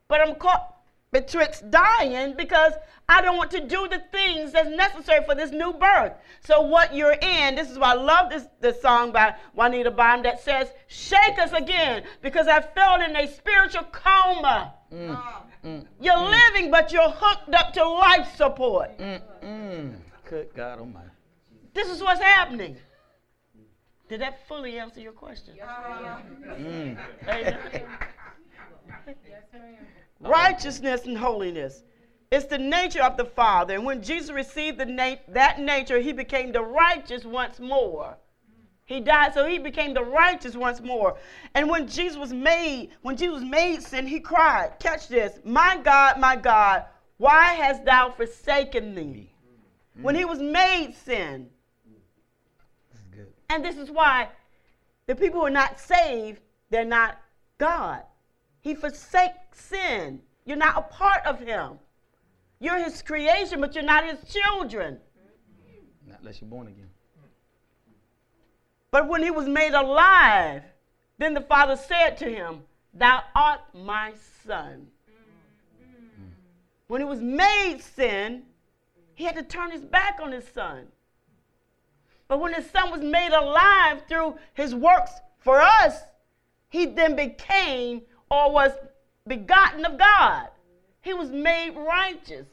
but 0.07 0.21
I'm 0.21 0.33
caught 0.35 0.76
betwixt 1.11 1.69
dying 1.71 2.35
because 2.37 2.73
I 3.09 3.21
don't 3.21 3.37
want 3.37 3.51
to 3.51 3.61
do 3.65 3.87
the 3.87 4.01
things 4.11 4.51
that's 4.51 4.69
necessary 4.69 5.23
for 5.25 5.33
this 5.35 5.51
new 5.51 5.71
birth. 5.73 6.13
So 6.41 6.61
what 6.61 6.93
you're 6.93 7.13
in, 7.21 7.55
this 7.55 7.71
is 7.71 7.79
why 7.79 7.91
I 7.91 7.95
love 7.95 8.29
this, 8.29 8.47
this 8.59 8.81
song 8.81 9.11
by 9.13 9.35
Juanita 9.53 9.91
Bynum 9.91 10.23
that 10.23 10.41
says, 10.41 10.69
shake 10.87 11.39
us 11.39 11.53
again 11.53 12.03
because 12.21 12.47
I 12.47 12.59
fell 12.61 13.01
in 13.01 13.15
a 13.15 13.27
spiritual 13.33 13.83
coma. 13.93 14.73
Mm, 14.93 15.21
mm, 15.63 15.85
You're 16.01 16.17
living, 16.19 16.69
but 16.71 16.91
you're 16.91 17.09
hooked 17.09 17.53
up 17.55 17.71
to 17.73 17.87
life 17.87 18.35
support. 18.35 18.97
mm, 18.99 19.21
mm. 19.43 19.95
Good 20.29 20.49
God 20.53 20.79
Almighty. 20.79 21.09
This 21.73 21.87
is 21.89 22.01
what's 22.01 22.21
happening. 22.21 22.75
Did 24.09 24.21
that 24.21 24.45
fully 24.47 24.79
answer 24.79 24.99
your 24.99 25.11
question? 25.13 25.55
Mm. 25.57 26.97
Amen. 27.27 27.57
Yes, 29.07 29.43
ma'am. 29.53 29.75
Righteousness 30.19 31.05
and 31.05 31.17
holiness. 31.17 31.83
It's 32.31 32.45
the 32.45 32.57
nature 32.57 33.01
of 33.01 33.17
the 33.17 33.25
Father. 33.25 33.75
And 33.75 33.85
when 33.85 34.01
Jesus 34.01 34.31
received 34.31 34.79
the 34.79 34.85
na- 34.85 35.15
that 35.29 35.59
nature, 35.59 35.99
he 35.99 36.11
became 36.11 36.51
the 36.51 36.61
righteous 36.61 37.23
once 37.23 37.59
more. 37.59 38.17
He 38.85 39.01
died, 39.01 39.33
so 39.33 39.45
he 39.45 39.59
became 39.59 39.93
the 39.93 40.03
righteous 40.03 40.55
once 40.55 40.79
more. 40.79 41.17
And 41.53 41.69
when 41.69 41.87
Jesus 41.87 42.17
was 42.17 42.31
made, 42.31 42.91
when 43.01 43.17
Jesus 43.17 43.41
was 43.41 43.43
made 43.43 43.83
sin, 43.83 44.07
he 44.07 44.21
cried, 44.21 44.79
catch 44.79 45.09
this, 45.09 45.39
my 45.43 45.77
God, 45.83 46.19
my 46.19 46.37
God, 46.37 46.85
why 47.17 47.53
hast 47.53 47.83
thou 47.83 48.11
forsaken 48.11 48.95
me? 48.95 49.33
Mm. 49.97 50.03
When 50.03 50.15
he 50.15 50.23
was 50.23 50.39
made 50.39 50.95
sin. 50.95 51.49
Good. 53.11 53.27
And 53.49 53.63
this 53.63 53.77
is 53.77 53.91
why 53.91 54.29
the 55.05 55.15
people 55.15 55.41
who 55.41 55.47
are 55.47 55.51
not 55.51 55.81
saved, 55.81 56.39
they're 56.69 56.85
not 56.85 57.19
God. 57.57 58.03
He 58.61 58.73
forsakes 58.73 59.37
sin. 59.57 60.21
You're 60.45 60.57
not 60.57 60.77
a 60.77 60.81
part 60.81 61.25
of 61.25 61.39
him. 61.39 61.79
You're 62.59 62.83
his 62.83 63.01
creation, 63.01 63.61
but 63.61 63.75
you're 63.75 63.83
not 63.83 64.05
his 64.05 64.19
children. 64.31 64.99
Not 66.07 66.19
unless 66.19 66.41
you're 66.41 66.49
born 66.49 66.67
again. 66.67 66.89
But 68.91 69.07
when 69.07 69.21
he 69.21 69.31
was 69.31 69.47
made 69.47 69.73
alive, 69.73 70.63
then 71.17 71.33
the 71.33 71.41
Father 71.41 71.75
said 71.75 72.17
to 72.17 72.25
him, 72.25 72.63
Thou 72.93 73.21
art 73.35 73.61
my 73.73 74.13
son. 74.45 74.87
When 76.87 77.01
he 77.01 77.05
was 77.05 77.19
made 77.19 77.79
sin, 77.81 78.43
he 79.13 79.25
had 79.25 79.35
to 79.35 79.43
turn 79.43 79.71
his 79.71 79.83
back 79.83 80.19
on 80.21 80.31
his 80.31 80.47
son. 80.47 80.87
But 82.27 82.39
when 82.39 82.53
his 82.53 82.69
son 82.69 82.91
was 82.91 83.01
made 83.01 83.33
alive 83.33 84.03
through 84.07 84.37
his 84.53 84.73
works 84.73 85.11
for 85.37 85.61
us, 85.61 86.01
he 86.69 86.85
then 86.85 87.15
became 87.15 88.01
or 88.29 88.51
was 88.51 88.71
begotten 89.27 89.85
of 89.85 89.97
God. 89.97 90.49
He 91.01 91.13
was 91.13 91.29
made 91.29 91.71
righteous. 91.75 92.47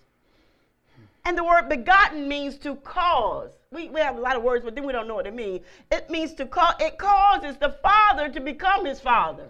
And 1.27 1.39
the 1.39 1.45
word 1.45 1.69
begotten 1.69 2.29
means 2.29 2.59
to 2.59 2.77
cause. 2.77 3.51
We, 3.71 3.89
we 3.89 4.01
have 4.01 4.17
a 4.17 4.21
lot 4.21 4.37
of 4.37 4.43
words, 4.43 4.63
but 4.63 4.75
then 4.75 4.85
we 4.85 4.93
don't 4.93 5.09
know 5.09 5.15
what 5.15 5.27
it 5.27 5.35
means. 5.35 5.65
It 5.91 6.11
means 6.11 6.35
to 6.35 6.45
cause, 6.45 6.75
it 6.79 6.99
causes 6.99 7.57
the 7.57 7.71
father 7.71 8.29
to 8.29 8.41
become 8.41 8.85
his 8.85 9.01
father. 9.01 9.49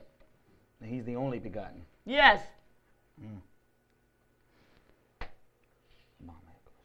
And 0.81 0.89
he's 0.91 1.05
the 1.05 1.17
only 1.17 1.41
begotten. 1.41 1.83
Yes. 2.07 2.41
Mm. 3.21 3.41
Mom. 6.25 6.37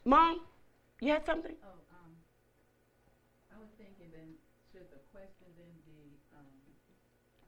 Mom, 0.05 0.39
you 1.01 1.11
had 1.11 1.23
something? 1.23 1.53
Oh, 1.61 1.77
um, 1.93 2.11
I 3.53 3.61
was 3.61 3.69
thinking 3.77 4.09
then, 4.09 4.33
should 4.73 4.89
the 4.89 5.01
question 5.13 5.53
then 5.53 5.69
be, 5.85 6.17
um, 6.33 6.49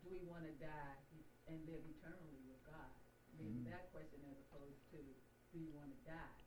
do 0.05 0.13
we 0.13 0.21
want 0.29 0.45
to 0.45 0.53
die 0.61 0.97
and 1.49 1.57
live 1.65 1.81
eternally 1.89 2.37
with 2.45 2.61
God? 2.69 2.93
Maybe 3.41 3.65
that 3.65 3.89
question 3.89 4.21
as 4.29 4.37
opposed 4.45 4.77
to, 4.93 5.01
do 5.01 5.57
you 5.57 5.73
want 5.73 5.89
to 5.89 5.99
die? 6.05 6.37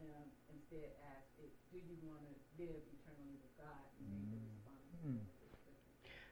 um, 0.00 0.28
instead 0.52 0.92
ask 1.16 1.28
it, 1.40 1.52
do 1.72 1.80
you 1.80 1.96
want 2.04 2.20
to 2.24 2.34
live 2.60 2.82
eternally 3.00 3.36
with 3.40 3.54
God 3.56 3.84
and 4.00 4.08
take 4.12 4.28
the 4.28 4.40
responsibility? 4.52 5.24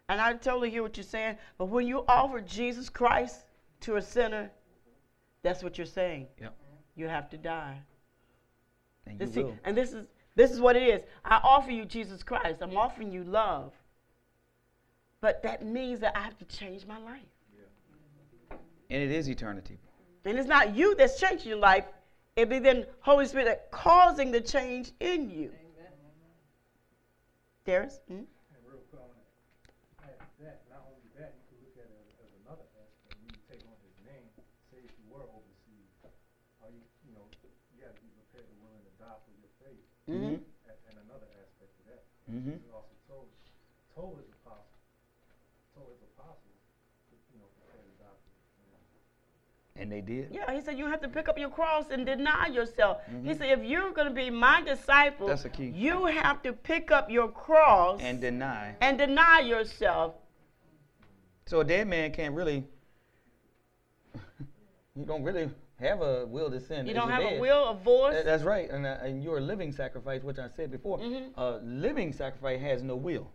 And 0.09 0.21
I 0.21 0.33
totally 0.35 0.71
hear 0.71 0.83
what 0.83 0.97
you're 0.97 1.05
saying, 1.05 1.39
but 1.57 1.67
when 1.67 1.87
you 1.87 2.05
offer 2.07 2.41
Jesus 2.41 2.89
Christ 2.89 3.47
to 3.81 3.97
a 3.97 4.03
sinner, 4.03 4.51
that's 5.43 5.63
what 5.63 5.79
you're 5.79 5.87
saying. 5.87 6.27
Yep. 6.41 6.55
You 6.95 7.09
have 7.09 7.31
to 7.31 7.39
die. 7.39 7.81
And 9.07 9.19
you 9.21 9.27
This- 9.27 9.35
see, 9.35 9.43
will. 9.45 9.59
and 9.65 9.77
this 9.77 9.93
is 9.93 10.07
this 10.37 10.51
is 10.51 10.61
what 10.61 10.75
it 10.75 10.83
is. 10.83 11.05
I 11.25 11.37
offer 11.45 11.71
you 11.71 11.85
Jesus 11.85 12.25
Christ. 12.25 12.61
I'm 12.61 12.77
offering 12.77 13.13
you 13.13 13.23
love. 13.23 13.73
But 15.21 15.43
that 15.45 15.65
means 15.65 16.01
that 16.01 16.17
I 16.17 16.23
have 16.23 16.37
to 16.39 16.45
change 16.45 16.87
my 16.87 16.99
life. 16.99 17.23
And 18.91 19.03
it 19.03 19.11
is 19.13 19.29
eternity. 19.29 19.79
And 20.25 20.37
it's 20.37 20.49
not 20.49 20.75
you 20.75 20.97
that's 20.97 21.21
changing 21.21 21.49
your 21.49 21.59
life. 21.59 21.87
It 22.37 22.49
be 22.49 22.59
then 22.59 22.85
Holy 23.01 23.27
Spirit 23.27 23.45
that 23.45 23.71
causing 23.71 24.33
the 24.33 24.41
change 24.41 24.91
in 24.99 25.31
you. 25.31 25.53
Darius? 27.65 28.01
Hmm? 28.09 28.15
And 28.15 28.27
real 28.67 28.79
quick, 28.91 29.01
I 29.01 29.07
wanna 29.07 29.21
add 30.03 30.19
to 30.19 30.24
that, 30.43 30.67
not 30.71 30.83
only 30.91 31.07
that, 31.19 31.35
you 31.39 31.45
can 31.51 31.59
look 31.63 31.77
at 31.79 31.87
it 31.87 31.95
as, 32.05 32.09
as 32.27 32.31
another 32.43 32.67
aspect, 32.79 33.15
when 33.21 33.31
you 33.31 33.39
take 33.51 33.63
on 33.69 33.77
his 33.85 33.97
name, 34.07 34.27
say 34.71 34.81
if 34.83 34.93
you 34.99 35.07
were 35.13 35.25
overseas, 35.25 35.91
are 36.63 36.71
you, 36.73 36.83
you 37.07 37.13
know, 37.15 37.27
you 37.73 37.79
gotta 37.83 37.95
be 38.03 38.11
prepared 38.19 38.47
to 38.51 38.55
willing 38.63 38.83
to 38.85 38.93
die 38.99 39.19
for 39.25 39.33
your 39.39 39.53
faith, 39.63 39.85
Mm-hmm. 40.05 40.37
and, 40.37 40.77
and 40.91 40.97
another 41.09 41.25
aspect 41.41 41.73
to 41.81 41.83
that. 41.89 42.03
Mm-hmm. 42.29 42.61
He 42.61 42.69
also 42.75 42.93
told, 43.09 43.29
told 43.97 44.21
his 44.21 44.29
apostles, 44.37 44.77
told 45.73 45.97
his 45.97 46.03
apostles, 46.13 46.61
to, 47.09 47.17
you 47.33 47.41
know, 47.41 47.49
prepare 47.57 47.81
to 47.81 47.95
die 47.97 48.13
for, 48.21 48.33
you 48.61 48.69
know. 48.69 48.85
And 49.81 49.89
they 49.91 50.03
did. 50.05 50.29
Yeah, 50.31 50.53
he 50.53 50.61
said 50.61 50.77
you 50.77 50.87
have 50.93 51.01
to 51.01 51.09
pick 51.09 51.29
up 51.29 51.39
your 51.39 51.49
cross 51.49 51.89
and 51.91 52.05
deny 52.05 52.49
yourself. 52.49 52.99
He 53.25 53.33
said 53.35 53.49
if 53.59 53.65
you're 53.65 53.93
going 53.93 54.09
to 54.09 54.13
be 54.15 54.29
my 54.29 54.61
disciple, 54.61 55.27
That's 55.29 55.45
the 55.45 55.49
key. 55.49 55.73
you 55.75 56.05
have 56.05 56.43
to 56.43 56.53
pick 56.53 56.91
up 56.91 57.11
your 57.11 57.29
cross 57.29 58.01
And 58.03 58.21
deny. 58.21 58.75
and 58.83 58.99
deny 58.99 59.41
yourself. 59.41 60.15
So 61.47 61.61
a 61.61 61.65
dead 61.65 61.87
man 61.89 62.13
can't 62.13 62.35
really. 62.35 62.65
you 64.97 65.05
don't 65.05 65.23
really 65.23 65.51
have 65.81 66.01
a 66.01 66.27
will 66.27 66.51
to 66.51 66.61
sin. 66.61 66.87
You 66.87 66.95
don't 66.95 67.09
you're 67.09 67.21
have 67.21 67.33
a 67.33 67.41
will, 67.41 67.69
a 67.69 67.75
voice. 67.75 68.15
That- 68.15 68.25
That's 68.25 68.43
right, 68.45 68.71
and, 68.71 68.87
uh, 68.87 68.99
and 69.03 69.23
you're 69.23 69.39
a 69.39 69.43
living 69.43 69.73
sacrifice, 69.73 70.23
which 70.23 70.39
I 70.39 70.49
said 70.57 70.71
before. 70.71 70.99
Mhm. 70.99 71.33
A 71.37 71.61
living 71.63 72.13
sacrifice 72.13 72.61
has 72.61 72.83
no 72.83 72.97
will, 72.97 73.31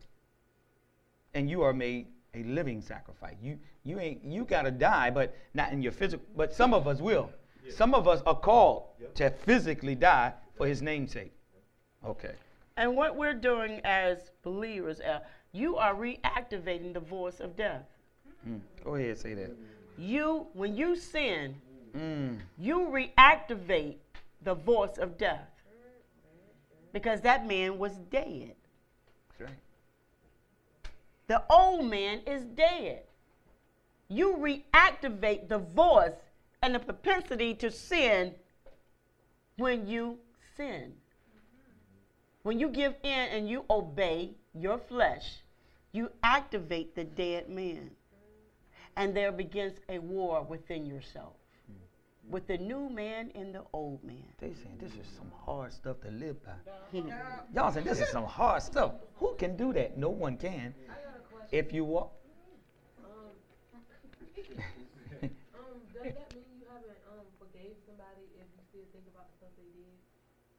and 1.34 1.50
you 1.50 1.62
are 1.62 1.74
made 1.74 2.08
a 2.34 2.44
living 2.44 2.82
sacrifice. 2.82 3.36
You 3.42 3.60
you 3.84 4.00
ain't 4.00 4.24
you 4.24 4.46
gotta 4.46 4.72
die, 4.72 5.10
but 5.10 5.36
not 5.54 5.72
in 5.72 5.82
your 5.82 5.92
physical. 5.92 6.26
But 6.36 6.54
some 6.54 6.74
of 6.74 6.88
us 6.88 7.02
will. 7.02 7.32
Some 7.70 7.94
of 7.94 8.08
us 8.08 8.22
are 8.26 8.36
called 8.40 8.88
to 9.16 9.30
physically 9.30 9.94
die 9.94 10.34
for 10.56 10.66
His 10.66 10.82
namesake. 10.82 11.32
Okay. 12.04 12.34
And 12.78 12.96
what 12.96 13.16
we're 13.16 13.34
doing 13.36 13.82
as 13.84 14.32
believers, 14.42 15.02
uh, 15.02 15.20
you 15.52 15.76
are 15.76 15.94
reactivating 15.94 16.94
the 16.94 17.00
voice 17.00 17.40
of 17.42 17.56
death. 17.56 17.84
Mm. 18.48 18.62
Go 18.84 18.96
ahead, 18.96 19.18
say 19.18 19.34
that. 19.34 19.56
You, 19.98 20.48
when 20.54 20.76
you 20.76 20.96
sin, 20.96 21.56
Mm. 21.94 22.40
you 22.58 22.88
reactivate 22.92 23.98
the 24.44 24.54
voice 24.54 24.98
of 24.98 25.18
death. 25.18 25.48
Because 26.94 27.22
that 27.22 27.46
man 27.48 27.78
was 27.78 27.94
dead. 28.12 28.56
That's 29.38 29.42
right. 29.42 29.60
The 31.28 31.44
old 31.50 31.86
man 31.86 32.22
is 32.26 32.44
dead. 32.46 33.04
You 34.08 34.38
reactivate 34.38 35.48
the 35.50 35.60
voice 35.60 36.16
and 36.62 36.74
the 36.74 36.80
propensity 36.80 37.54
to 37.56 37.70
sin 37.70 38.34
when 39.58 39.88
you 39.88 40.18
sin. 40.58 40.94
When 42.42 42.60
you 42.60 42.70
give 42.70 42.96
in 43.04 43.30
and 43.30 43.50
you 43.50 43.66
obey 43.70 44.32
your 44.54 44.80
flesh, 44.80 45.42
you 45.92 46.10
activate 46.24 46.96
the 46.96 47.04
dead 47.04 47.50
man. 47.50 47.92
And 49.00 49.16
there 49.16 49.32
begins 49.32 49.80
a 49.88 49.98
war 50.00 50.44
within 50.44 50.86
yourself. 50.86 51.34
With 52.30 52.46
the 52.48 52.58
new 52.60 52.90
man 52.90 53.32
and 53.34 53.56
the 53.56 53.64
old 53.74 54.04
man. 54.04 54.28
They 54.40 54.54
saying 54.54 54.78
this 54.78 54.92
is 54.94 55.08
some 55.18 55.32
hard 55.46 55.72
stuff 55.74 56.02
to 56.02 56.12
live 56.12 56.36
by. 56.44 56.52
Y'all 57.56 57.72
saying 57.72 57.86
this 57.88 58.02
is 58.02 58.10
some 58.10 58.26
hard 58.26 58.62
stuff. 58.62 58.92
Who 59.16 59.34
can 59.40 59.56
do 59.56 59.72
that? 59.74 59.98
No 59.98 60.10
one 60.10 60.36
can. 60.38 60.76
If 61.52 61.72
you 61.74 61.86
walk. 61.86 62.12
Um, 65.60 65.80
does 65.94 66.12
that 66.16 66.30
mean 66.36 66.48
you 66.60 66.66
haven't 66.72 67.00
um 67.12 67.26
forgave 67.42 67.76
somebody 67.88 68.24
if 68.40 68.48
you 68.56 68.62
still 68.72 68.88
think 68.96 69.04
about 69.12 69.28
the 69.32 69.36
stuff 69.44 69.54
they 69.60 69.68
did? 69.76 69.96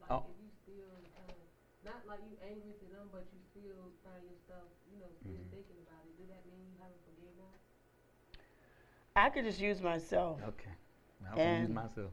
Like 0.01 0.11
Oh. 0.13 0.23
if 0.29 0.37
you 0.41 0.49
still 0.65 0.93
kind 1.17 1.31
of 1.33 1.41
not 1.87 2.01
like 2.09 2.21
you 2.29 2.37
angry 2.45 2.75
to 2.77 2.87
them, 2.93 3.09
but 3.15 3.25
you 3.33 3.41
still 3.53 3.91
find 4.05 4.21
yourself, 4.29 4.69
you 4.93 4.99
know, 5.01 5.09
still 5.25 5.33
Mm-hmm. 5.41 5.55
thinking 5.55 5.79
about 5.87 6.03
it. 6.09 6.13
Does 6.21 6.29
that 6.35 6.43
mean 6.51 6.61
you 6.69 6.77
haven't 6.83 7.01
forgiven 7.09 7.35
them? 7.41 7.55
I 9.17 9.29
could 9.31 9.45
just 9.45 9.61
use 9.61 9.81
myself. 9.81 10.41
Okay. 10.47 10.71
I 11.33 11.37
can 11.37 11.61
use 11.63 11.71
myself. 11.71 12.11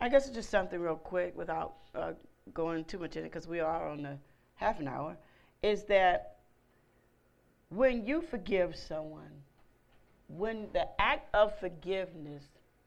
I 0.00 0.08
guess 0.08 0.26
it's 0.26 0.34
just 0.34 0.50
something 0.50 0.80
real 0.80 0.96
quick 0.96 1.36
without 1.36 1.74
uh, 1.94 2.12
going 2.52 2.84
too 2.84 2.98
much 2.98 3.16
in 3.16 3.22
it 3.24 3.30
because 3.32 3.48
we 3.48 3.60
are 3.60 3.88
on 3.88 4.02
the 4.02 4.18
half 4.56 4.80
an 4.80 4.88
hour. 4.88 5.16
Is 5.62 5.84
that 5.84 6.36
when 7.70 8.04
you 8.04 8.20
forgive 8.20 8.76
someone, 8.76 9.30
when 10.28 10.68
the 10.72 10.86
act 11.00 11.34
of 11.34 11.58
forgiveness 11.58 12.44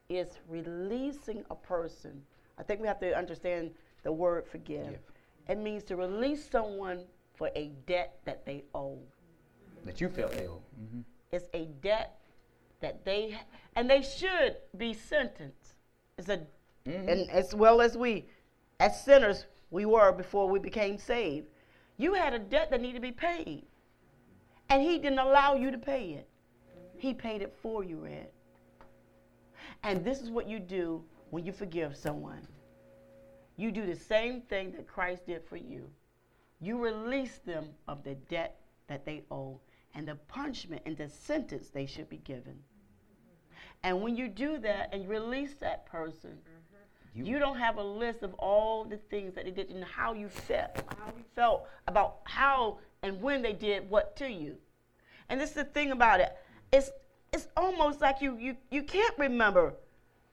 is 0.09 0.27
releasing 0.47 1.43
a 1.49 1.55
person, 1.55 2.21
I 2.57 2.63
think 2.63 2.81
we 2.81 2.87
have 2.87 2.99
to 2.99 3.17
understand 3.17 3.71
the 4.03 4.11
word 4.11 4.45
forgive. 4.47 4.99
It 5.47 5.57
means 5.57 5.83
to 5.85 5.95
release 5.95 6.49
someone 6.49 7.05
for 7.35 7.49
a 7.55 7.71
debt 7.85 8.19
that 8.25 8.45
they 8.45 8.63
owe. 8.75 8.99
That 9.85 10.01
you 10.01 10.09
felt 10.09 10.33
ill. 10.41 10.61
hmm 10.75 11.01
It's 11.31 11.47
a 11.53 11.65
debt 11.81 12.19
that 12.79 13.05
they 13.05 13.39
and 13.75 13.89
they 13.89 14.01
should 14.01 14.57
be 14.77 14.93
sentenced. 14.93 15.75
It's 16.17 16.29
a 16.29 16.45
Mhm. 16.85 17.09
and 17.09 17.29
as 17.29 17.53
well 17.53 17.81
as 17.81 17.97
we, 17.97 18.29
as 18.79 19.03
sinners, 19.03 19.45
we 19.71 19.85
were 19.85 20.11
before 20.11 20.47
we 20.47 20.59
became 20.59 20.97
saved. 20.97 21.47
You 21.97 22.13
had 22.13 22.33
a 22.33 22.39
debt 22.39 22.69
that 22.69 22.81
needed 22.81 22.95
to 22.95 23.01
be 23.01 23.11
paid, 23.11 23.65
and 24.69 24.81
He 24.81 24.97
didn't 24.97 25.19
allow 25.19 25.55
you 25.55 25.71
to 25.71 25.77
pay 25.77 26.13
it. 26.13 26.29
He 26.97 27.13
paid 27.13 27.41
it 27.41 27.53
for 27.61 27.83
you, 27.83 27.97
Red. 27.99 28.31
And 29.83 30.03
this 30.03 30.21
is 30.21 30.31
what 30.31 30.47
you 30.47 30.59
do 30.59 31.03
when 31.29 31.45
you 31.45 31.51
forgive 31.51 31.95
someone. 31.95 32.47
You 33.57 33.71
do 33.71 33.85
the 33.85 33.95
same 33.95 34.41
thing 34.41 34.71
that 34.71 34.87
Christ 34.87 35.25
did 35.25 35.43
for 35.43 35.57
you. 35.57 35.91
You 36.59 36.77
release 36.77 37.37
them 37.39 37.75
of 37.87 38.03
the 38.03 38.15
debt 38.15 38.59
that 38.87 39.05
they 39.05 39.23
owe 39.29 39.59
and 39.93 40.07
the 40.07 40.15
punishment 40.15 40.83
and 40.85 40.95
the 40.95 41.09
sentence 41.09 41.69
they 41.69 41.85
should 41.85 42.09
be 42.09 42.17
given. 42.17 42.63
And 43.83 44.01
when 44.01 44.15
you 44.15 44.27
do 44.27 44.57
that 44.59 44.89
and 44.91 45.03
you 45.03 45.09
release 45.09 45.53
that 45.55 45.85
person, 45.85 46.37
You- 47.13 47.25
you, 47.25 47.39
don't 47.39 47.57
have 47.57 47.77
a 47.77 47.83
list 47.83 48.21
of 48.21 48.33
all 48.35 48.83
the 48.83 48.97
things 48.97 49.33
that 49.35 49.45
they 49.45 49.51
did 49.51 49.71
and 49.71 49.83
how 49.83 50.13
you 50.13 50.29
felt, 50.29 50.75
how 50.99 51.07
you 51.17 51.23
felt 51.35 51.67
about 51.87 52.19
how 52.25 52.77
and 53.01 53.19
when 53.21 53.41
they 53.41 53.53
did 53.53 53.89
what 53.89 54.15
to 54.17 54.29
you. 54.29 54.55
And 55.29 55.41
this 55.41 55.49
is 55.49 55.55
the 55.55 55.63
thing 55.65 55.91
about 55.91 56.19
it. 56.19 56.37
It's 56.71 56.91
it's 57.33 57.47
almost 57.57 58.01
like 58.01 58.21
you 58.21 58.37
you 58.37 58.55
you 58.69 58.83
can't 58.83 59.17
remember. 59.17 59.73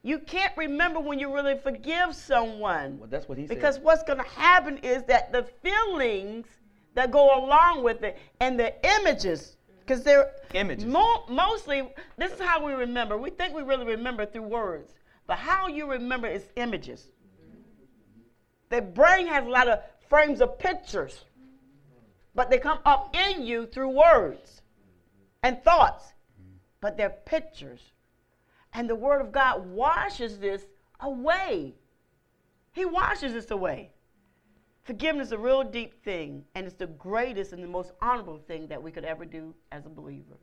You 0.02 0.18
can't 0.18 0.54
remember 0.59 1.00
when 1.00 1.18
you 1.18 1.33
really 1.35 1.57
forgive 1.57 2.14
someone. 2.14 2.98
Well, 2.98 3.09
that's 3.09 3.26
what 3.28 3.38
he 3.38 3.46
Because 3.46 3.76
said. 3.76 3.85
what's 3.85 4.02
going 4.02 4.18
to 4.18 4.28
happen 4.28 4.76
is 4.78 5.02
that 5.04 5.33
the 5.33 5.44
feelings 5.62 6.46
that 6.94 7.11
go 7.11 7.35
along 7.42 7.83
with 7.83 8.02
it 8.02 8.18
and 8.40 8.61
the 8.61 8.74
images, 8.98 9.57
because 9.85 10.03
they're 10.03 10.31
Images. 10.55 10.85
mo- 10.87 11.25
mostly, 11.29 11.83
this 12.16 12.33
is 12.33 12.40
how 12.40 12.64
we 12.64 12.73
remember. 12.73 13.16
We 13.16 13.31
think 13.31 13.55
we 13.55 13.62
really 13.62 13.85
remember 13.85 14.25
through 14.25 14.42
words, 14.42 14.94
but 15.27 15.37
how 15.37 15.66
you 15.68 15.87
remember 15.90 16.27
is 16.27 16.49
images. 16.57 17.09
The 18.70 18.81
brain 18.81 19.27
has 19.27 19.44
a 19.44 19.49
lot 19.49 19.68
of 19.68 19.81
frames 20.09 20.40
of 20.40 20.59
pictures, 20.59 21.25
but 22.35 22.51
they 22.51 22.59
come 22.59 22.79
up 22.85 23.14
in 23.14 23.42
you 23.42 23.66
through 23.66 23.90
words 23.90 24.62
and 25.42 25.62
thoughts, 25.62 26.12
but 26.81 26.97
they're 26.97 27.16
pictures. 27.27 27.81
And 28.73 28.88
the 28.88 28.94
Word 28.97 29.20
of 29.20 29.31
God 29.33 29.66
washes 29.66 30.38
this 30.38 30.64
away. 31.01 31.75
He 32.73 32.85
washes 32.85 33.35
this 33.35 33.51
away. 33.51 33.92
Forgiveness 34.85 35.29
is 35.29 35.33
a 35.33 35.38
real 35.38 35.64
deep 35.64 36.05
thing, 36.05 36.44
and 36.55 36.66
it's 36.66 36.77
the 36.77 36.87
greatest 36.87 37.53
and 37.53 37.62
the 37.62 37.68
most 37.68 37.92
honorable 38.03 38.38
thing 38.38 38.66
that 38.68 38.83
we 38.83 38.90
could 38.90 39.05
ever 39.05 39.25
do 39.25 39.55
as 39.73 39.87
a 39.87 39.88
believer. 39.88 40.37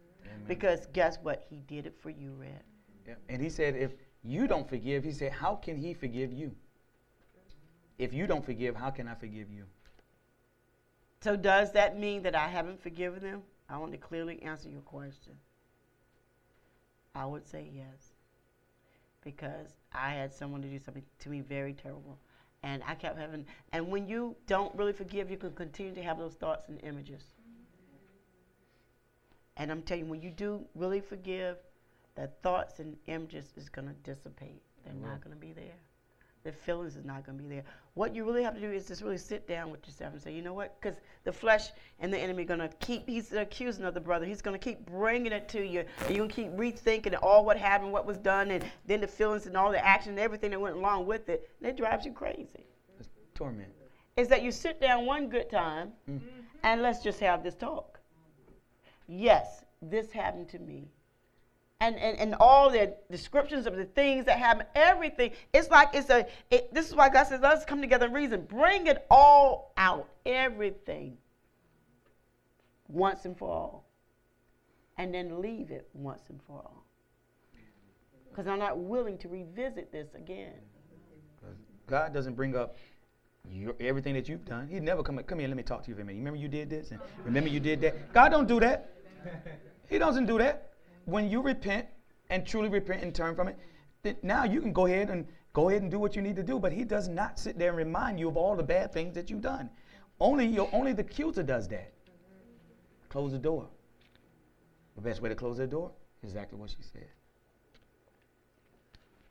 Because 0.48 0.88
guess 0.94 1.20
what? 1.22 1.46
He 1.48 1.58
did 1.68 1.86
it 1.86 1.96
for 2.02 2.10
you, 2.10 2.34
Red. 2.34 2.64
Yeah. 3.08 3.14
And 3.30 3.42
he 3.42 3.50
said, 3.50 3.76
if 3.76 3.92
you 4.24 4.48
don't 4.48 4.68
forgive, 4.68 5.04
he 5.04 5.12
said, 5.12 5.32
how 5.32 5.56
can 5.56 5.78
he 5.78 5.94
forgive 5.94 6.34
you? 6.34 6.56
If 8.00 8.14
you 8.14 8.26
don't 8.26 8.44
forgive, 8.44 8.76
how 8.76 8.90
can 8.90 9.08
I 9.08 9.14
forgive 9.14 9.52
you? 9.52 9.66
So, 11.22 11.36
does 11.36 11.72
that 11.74 12.00
mean 12.00 12.24
that 12.24 12.34
I 12.34 12.48
haven't 12.48 12.82
forgiven 12.82 13.22
them? 13.22 13.44
I 13.70 13.78
want 13.78 13.92
to 13.92 13.98
clearly 14.00 14.42
answer 14.42 14.70
your 14.70 14.82
question. 14.82 15.34
I 17.14 17.26
would 17.26 17.48
say 17.48 17.70
yes. 17.72 18.14
Because 19.24 19.76
I 19.94 20.10
had 20.14 20.34
someone 20.34 20.64
to 20.64 20.68
do 20.68 20.80
something 20.80 21.04
to 21.20 21.30
me 21.30 21.42
very 21.42 21.74
terrible. 21.74 22.18
And 22.64 22.84
I 22.88 22.94
kept 22.94 23.18
having, 23.18 23.46
and 23.74 23.88
when 23.88 24.08
you 24.08 24.36
don't 24.46 24.74
really 24.76 24.94
forgive, 24.94 25.32
you 25.32 25.38
can 25.38 25.52
continue 25.54 25.96
to 25.96 26.04
have 26.04 26.20
those 26.20 26.36
thoughts 26.36 26.70
and 26.70 26.80
images. 26.84 27.24
And 29.58 29.72
I'm 29.72 29.82
telling 29.82 30.06
you, 30.06 30.12
when 30.12 30.22
you 30.22 30.30
do 30.30 30.64
really 30.76 31.02
forgive, 31.02 31.58
the 32.16 32.28
thoughts 32.44 32.80
and 32.80 32.98
images 33.08 33.54
is 33.58 33.70
going 33.70 33.88
to 33.88 33.94
dissipate. 34.04 34.62
They're 34.86 34.94
will. 34.94 35.10
not 35.10 35.24
going 35.24 35.36
to 35.36 35.40
be 35.40 35.54
there. 35.54 35.78
The 36.44 36.52
feelings 36.52 36.96
is 36.96 37.06
not 37.06 37.24
going 37.26 37.38
to 37.38 37.44
be 37.44 37.50
there. 37.50 37.64
What 37.94 38.16
you 38.16 38.26
really 38.26 38.42
have 38.42 38.56
to 38.56 38.60
do 38.62 38.72
is 38.72 38.88
just 38.88 39.04
really 39.04 39.18
sit 39.18 39.48
down 39.48 39.70
with 39.70 39.86
yourself 39.86 40.14
and 40.14 40.22
say, 40.22 40.34
you 40.34 40.42
know 40.42 40.54
what? 40.54 40.80
Because 40.82 40.98
the 41.24 41.32
flesh 41.32 41.70
and 42.00 42.12
the 42.12 42.18
enemy 42.18 42.44
are 42.44 42.48
going 42.48 42.60
to 42.62 42.70
keep, 42.80 43.08
he's 43.08 43.32
accusing 43.34 43.86
of 43.86 43.94
the 43.94 44.00
brother. 44.00 44.26
He's 44.26 44.42
going 44.42 44.58
to 44.60 44.64
keep 44.64 44.86
bringing 44.88 45.32
it 45.34 45.48
to 45.50 45.64
you. 45.64 45.84
And 46.00 46.10
you're 46.16 46.26
going 46.28 46.30
to 46.30 46.36
keep 46.36 46.52
rethinking 46.54 47.16
all 47.22 47.46
what 47.46 47.58
happened, 47.58 47.92
what 47.92 48.08
was 48.08 48.18
done, 48.18 48.50
and 48.50 48.66
then 48.88 49.02
the 49.02 49.08
feelings 49.08 49.46
and 49.46 49.56
all 49.56 49.72
the 49.72 49.86
action 49.86 50.12
and 50.12 50.20
everything 50.20 50.50
that 50.52 50.60
went 50.60 50.78
along 50.78 51.06
with 51.06 51.30
it. 51.30 51.48
And 51.60 51.70
it 51.70 51.78
drives 51.78 52.06
you 52.06 52.12
crazy. 52.12 52.66
It's 53.00 53.10
torment. 53.36 53.70
Is 54.18 54.28
that 54.30 54.42
you 54.42 54.52
sit 54.52 54.82
down 54.82 55.06
one 55.06 55.30
good 55.30 55.50
time 55.50 55.92
Mm. 56.10 56.22
and 56.64 56.82
let's 56.82 57.04
just 57.04 57.20
have 57.20 57.44
this 57.44 57.56
talk. 57.56 58.00
Yes, 59.08 59.64
this 59.82 60.12
happened 60.12 60.50
to 60.50 60.60
me. 60.60 60.90
And, 61.82 61.96
and, 61.98 62.20
and 62.20 62.36
all 62.40 62.70
the 62.70 62.94
descriptions 63.10 63.66
of 63.66 63.76
the 63.76 63.86
things 63.86 64.26
that 64.28 64.38
happen, 64.38 64.68
everything. 64.76 65.32
It's 65.52 65.72
like 65.72 65.90
it's 65.96 66.12
a, 66.12 66.28
it, 66.52 66.72
this 66.72 66.88
is 66.88 66.96
why 66.96 67.10
God 67.10 67.24
says, 67.24 67.40
let's 67.42 67.66
come 67.66 67.82
together 67.82 68.06
and 68.06 68.14
reason. 68.14 68.46
Bring 68.48 68.86
it 68.86 69.04
all 69.10 69.74
out, 69.78 70.08
everything, 70.24 71.18
once 72.88 73.26
and 73.26 73.36
for 73.36 73.50
all. 73.50 73.90
And 75.00 75.12
then 75.12 75.42
leave 75.42 75.72
it 75.72 75.90
once 75.94 76.22
and 76.30 76.40
for 76.46 76.58
all. 76.58 76.86
Because 78.30 78.46
I'm 78.46 78.60
not 78.60 78.78
willing 78.78 79.18
to 79.18 79.28
revisit 79.28 79.92
this 79.92 80.14
again. 80.14 80.54
God 81.88 82.14
doesn't 82.14 82.36
bring 82.36 82.56
up 82.56 82.76
your, 83.50 83.74
everything 83.80 84.14
that 84.14 84.30
you've 84.30 84.46
done. 84.46 84.68
He'd 84.68 84.84
never 84.84 85.02
come, 85.02 85.18
come 85.24 85.40
here, 85.40 85.48
let 85.48 85.58
me 85.58 85.64
talk 85.64 85.82
to 85.86 85.90
you 85.90 85.96
for 85.96 86.02
a 86.02 86.06
minute. 86.06 86.20
Remember 86.20 86.38
you 86.38 86.48
did 86.48 86.70
this? 86.70 86.92
And 86.92 87.00
remember 87.26 87.50
you 87.50 87.60
did 87.60 87.82
that? 87.82 88.14
God 88.14 88.30
don't 88.30 88.48
do 88.48 88.60
that. 88.60 88.92
He 89.90 89.98
doesn't 89.98 90.28
do 90.28 90.38
that. 90.38 90.71
When 91.06 91.30
you 91.30 91.42
repent 91.42 91.88
and 92.30 92.46
truly 92.46 92.70
repent 92.70 93.04
and 93.04 93.14
turn 93.14 93.36
from 93.36 93.48
it, 93.48 93.58
then 94.04 94.18
now 94.24 94.44
you 94.44 94.62
can 94.62 94.74
go 94.74 94.86
ahead 94.86 95.10
and 95.10 95.28
go 95.54 95.70
ahead 95.70 95.82
and 95.82 95.92
do 95.92 96.00
what 96.00 96.16
you 96.16 96.22
need 96.22 96.36
to 96.38 96.44
do. 96.44 96.60
But 96.60 96.72
he 96.72 96.84
does 96.84 97.08
not 97.08 97.40
sit 97.40 97.58
there 97.58 97.70
and 97.70 97.78
remind 97.78 98.20
you 98.20 98.28
of 98.28 98.38
all 98.38 98.56
the 98.56 98.64
bad 98.64 98.92
things 98.94 99.14
that 99.16 99.30
you've 99.30 99.42
done. 99.42 99.70
Only 100.20 100.46
your, 100.46 100.70
only 100.72 100.94
the 100.94 101.02
accuser 101.02 101.44
does 101.44 101.68
that. 101.70 101.92
Close 103.10 103.32
the 103.32 103.40
door. 103.40 103.68
The 104.96 105.02
best 105.02 105.22
way 105.22 105.30
to 105.30 105.36
close 105.36 105.58
the 105.58 105.68
door 105.68 105.92
is 106.24 106.32
exactly 106.32 106.58
what 106.60 106.70
she 106.70 106.78
said. 106.82 107.08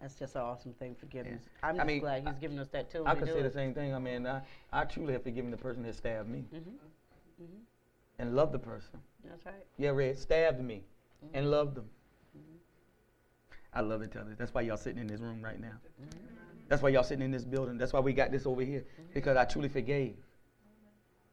That's 0.00 0.14
just 0.14 0.34
an 0.34 0.40
awesome 0.42 0.72
thing, 0.74 0.94
forgiveness. 0.98 1.42
Yeah. 1.62 1.68
I'm 1.68 1.74
I 1.74 1.78
just 1.78 1.86
mean, 1.86 2.00
glad 2.00 2.26
he's 2.26 2.38
giving 2.40 2.58
us 2.58 2.68
that 2.68 2.90
tool 2.90 3.04
I 3.06 3.14
could 3.14 3.28
say 3.28 3.40
it. 3.40 3.42
the 3.42 3.50
same 3.50 3.74
thing. 3.74 3.94
I 3.94 3.98
mean, 3.98 4.26
I, 4.26 4.40
I 4.72 4.84
truly 4.84 5.12
have 5.12 5.22
forgiven 5.22 5.50
the 5.50 5.58
person 5.58 5.82
that 5.82 5.94
stabbed 5.94 6.28
me 6.28 6.44
Mhm. 6.54 6.62
and 8.18 8.34
loved 8.34 8.52
the 8.52 8.58
person. 8.58 8.98
That's 9.24 9.44
right. 9.44 9.54
Yeah, 9.76 9.90
Red 9.90 10.18
stabbed 10.18 10.60
me 10.62 10.84
Mm-hmm. 11.24 11.36
and 11.36 11.50
love 11.50 11.74
them. 11.74 11.84
I 13.72 13.82
love 13.82 14.02
each 14.02 14.16
other. 14.16 14.34
That's 14.36 14.52
why 14.52 14.62
y'all 14.62 14.76
sitting 14.76 15.00
in 15.00 15.06
this 15.06 15.20
room 15.20 15.42
right 15.42 15.60
now. 15.60 15.68
Mm-hmm. 16.02 16.18
That's 16.68 16.82
why 16.82 16.88
y'all 16.88 17.04
sitting 17.04 17.24
in 17.24 17.30
this 17.30 17.44
building. 17.44 17.78
That's 17.78 17.92
why 17.92 18.00
we 18.00 18.12
got 18.12 18.32
this 18.32 18.46
over 18.46 18.62
here 18.62 18.80
mm-hmm. 18.80 19.12
because 19.14 19.36
I 19.36 19.44
truly 19.44 19.68
forgave. 19.68 20.16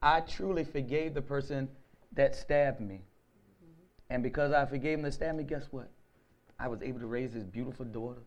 I 0.01 0.21
truly 0.21 0.63
forgave 0.63 1.13
the 1.13 1.21
person 1.21 1.67
that 2.13 2.35
stabbed 2.35 2.79
me. 2.79 3.01
And 4.09 4.23
because 4.23 4.53
I 4.53 4.65
forgave 4.65 4.99
him 4.99 5.03
that 5.03 5.13
stabbed 5.13 5.37
me, 5.37 5.43
guess 5.43 5.67
what? 5.71 5.89
I 6.59 6.67
was 6.67 6.81
able 6.81 6.99
to 6.99 7.07
raise 7.07 7.33
his 7.33 7.43
beautiful 7.43 7.85
daughters. 7.85 8.23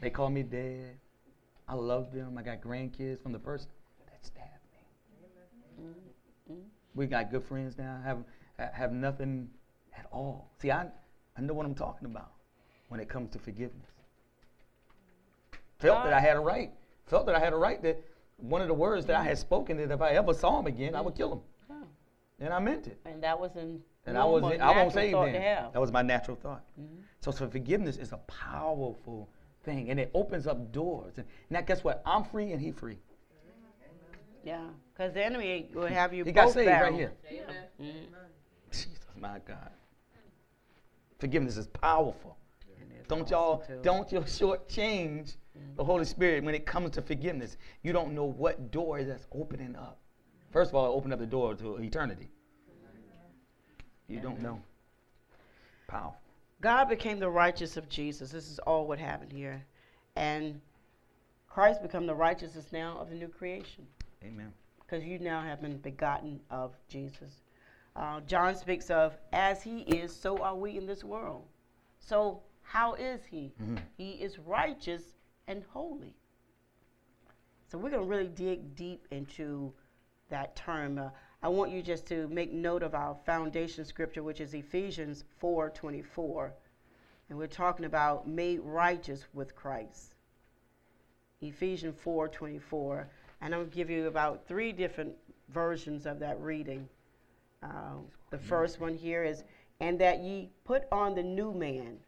They 0.00 0.10
call 0.10 0.30
me 0.30 0.42
dad. 0.42 0.96
I 1.68 1.74
love 1.74 2.12
them. 2.12 2.36
I 2.36 2.42
got 2.42 2.60
grandkids 2.60 3.22
from 3.22 3.32
the 3.32 3.38
person 3.38 3.68
that 4.06 4.24
stabbed 4.24 4.48
me. 6.48 6.56
We 6.94 7.06
got 7.06 7.30
good 7.30 7.44
friends 7.44 7.78
now. 7.78 8.00
Have 8.04 8.24
ha- 8.58 8.70
have 8.72 8.92
nothing 8.92 9.48
at 9.96 10.06
all. 10.12 10.50
See, 10.60 10.70
I 10.70 10.86
I 11.36 11.40
know 11.40 11.54
what 11.54 11.66
I'm 11.66 11.74
talking 11.74 12.06
about 12.06 12.32
when 12.88 13.00
it 13.00 13.08
comes 13.08 13.30
to 13.32 13.38
forgiveness. 13.38 13.90
Felt 15.78 16.04
that 16.04 16.12
I 16.12 16.20
had 16.20 16.36
a 16.36 16.40
right. 16.40 16.70
Felt 17.06 17.26
that 17.26 17.34
I 17.34 17.38
had 17.40 17.52
a 17.52 17.56
right 17.56 17.82
that 17.82 18.00
one 18.36 18.60
of 18.60 18.68
the 18.68 18.74
words 18.74 19.06
that 19.06 19.16
I 19.16 19.24
had 19.24 19.38
spoken 19.38 19.76
that 19.78 19.90
if 19.90 20.00
I 20.00 20.10
ever 20.10 20.32
saw 20.34 20.58
him 20.60 20.66
again, 20.66 20.94
I 20.94 21.00
would 21.00 21.14
kill 21.14 21.32
him. 21.32 21.40
Oh. 21.70 21.86
And 22.40 22.52
I 22.52 22.58
meant 22.58 22.86
it. 22.86 22.98
And 23.04 23.22
that 23.22 23.38
was 23.38 23.56
in 23.56 23.80
And 24.06 24.18
I 24.18 24.24
was 24.24 24.42
normal, 24.42 24.62
I 24.62 24.70
won't 24.76 24.92
say 24.92 25.10
thought 25.12 25.32
then. 25.32 25.70
That 25.72 25.80
was 25.80 25.92
my 25.92 26.02
natural 26.02 26.36
thought. 26.36 26.64
Mhm. 26.78 27.02
So, 27.20 27.30
so 27.30 27.48
forgiveness 27.48 27.96
is 27.96 28.12
a 28.12 28.16
powerful 28.18 29.28
thing, 29.64 29.90
and 29.90 30.00
it 30.00 30.10
opens 30.12 30.46
up 30.46 30.72
doors. 30.72 31.18
And 31.18 31.26
now, 31.50 31.60
guess 31.60 31.84
what? 31.84 32.02
I'm 32.04 32.24
free, 32.24 32.52
and 32.52 32.60
he 32.60 32.72
free. 32.72 32.98
Yeah, 34.44 34.66
because 34.92 35.12
the 35.14 35.24
enemy 35.24 35.70
will 35.72 35.86
have 35.86 36.12
you 36.12 36.24
He 36.24 36.32
both 36.32 36.46
got 36.46 36.52
saved 36.54 36.68
right 36.68 36.82
bound. 36.82 36.96
here. 36.96 37.12
Mhm. 37.80 38.08
Jesus, 38.72 38.98
my 39.16 39.38
God. 39.46 39.70
Forgiveness 41.22 41.56
is 41.56 41.68
powerful. 41.68 42.36
Don't 43.06 43.30
y'all 43.30 43.62
don't 43.80 44.10
you 44.10 44.18
shortchange 44.22 45.36
the 45.76 45.84
Holy 45.84 46.04
Spirit 46.04 46.42
when 46.42 46.52
it 46.52 46.66
comes 46.66 46.90
to 46.96 47.00
forgiveness. 47.00 47.58
You 47.84 47.92
don't 47.92 48.12
know 48.12 48.24
what 48.24 48.72
door 48.72 49.04
that's 49.04 49.28
opening 49.30 49.76
up. 49.76 50.00
First 50.50 50.70
of 50.70 50.74
all, 50.74 50.86
it 50.86 50.96
open 50.96 51.12
up 51.12 51.20
the 51.20 51.26
door 51.26 51.54
to 51.54 51.76
eternity. 51.76 52.28
You 54.08 54.18
don't 54.18 54.42
know. 54.42 54.60
Powerful. 55.86 56.16
God 56.60 56.88
became 56.88 57.20
the 57.20 57.30
righteous 57.30 57.76
of 57.76 57.88
Jesus. 57.88 58.32
This 58.32 58.50
is 58.50 58.58
all 58.58 58.88
what 58.88 58.98
happened 58.98 59.32
here. 59.32 59.64
And 60.16 60.60
Christ 61.48 61.82
become 61.82 62.04
the 62.04 62.16
righteousness 62.16 62.66
now 62.72 62.98
of 62.98 63.10
the 63.10 63.14
new 63.14 63.28
creation. 63.28 63.86
Amen. 64.24 64.52
because 64.80 65.04
you 65.04 65.20
now 65.20 65.40
have 65.40 65.62
been 65.62 65.78
begotten 65.78 66.40
of 66.50 66.72
Jesus. 66.88 67.41
Uh, 67.94 68.20
John 68.20 68.56
speaks 68.56 68.90
of, 68.90 69.16
as 69.32 69.62
he 69.62 69.80
is, 69.80 70.14
so 70.14 70.38
are 70.38 70.56
we 70.56 70.76
in 70.76 70.86
this 70.86 71.04
world. 71.04 71.46
So, 71.98 72.42
how 72.62 72.94
is 72.94 73.24
he? 73.26 73.52
Mhm. 73.60 73.78
He 73.96 74.12
is 74.12 74.38
righteous 74.38 75.14
and 75.46 75.62
holy. 75.64 76.14
So, 77.68 77.78
we're 77.78 77.90
going 77.90 78.02
to 78.02 78.08
really 78.08 78.28
dig 78.28 78.74
deep 78.74 79.06
into 79.10 79.72
that 80.30 80.56
term. 80.56 80.98
Uh, 80.98 81.10
I 81.42 81.48
want 81.48 81.70
you 81.70 81.82
just 81.82 82.06
to 82.06 82.28
make 82.28 82.52
note 82.52 82.82
of 82.82 82.94
our 82.94 83.14
foundation 83.26 83.84
scripture, 83.84 84.22
which 84.22 84.40
is 84.40 84.54
Ephesians 84.54 85.24
4:24, 85.38 86.52
and 87.28 87.38
we're 87.38 87.46
talking 87.46 87.84
about 87.84 88.26
made 88.26 88.60
righteous 88.60 89.26
with 89.34 89.54
Christ. 89.54 90.14
Ephesians 91.40 91.98
4:24, 91.98 93.08
and 93.40 93.54
I'm 93.54 93.60
going 93.60 93.70
to 93.70 93.76
give 93.76 93.90
you 93.90 94.06
about 94.06 94.46
three 94.46 94.72
different 94.72 95.16
versions 95.48 96.06
of 96.06 96.20
that 96.20 96.40
reading. 96.40 96.88
Uh, 97.62 97.98
the 98.30 98.38
first 98.38 98.80
one 98.80 98.94
here 98.94 99.22
is, 99.22 99.44
"And 99.80 99.98
that 100.00 100.20
ye 100.20 100.50
put 100.64 100.86
on 100.90 101.14
the 101.14 101.22
new 101.22 101.52
man, 101.52 102.00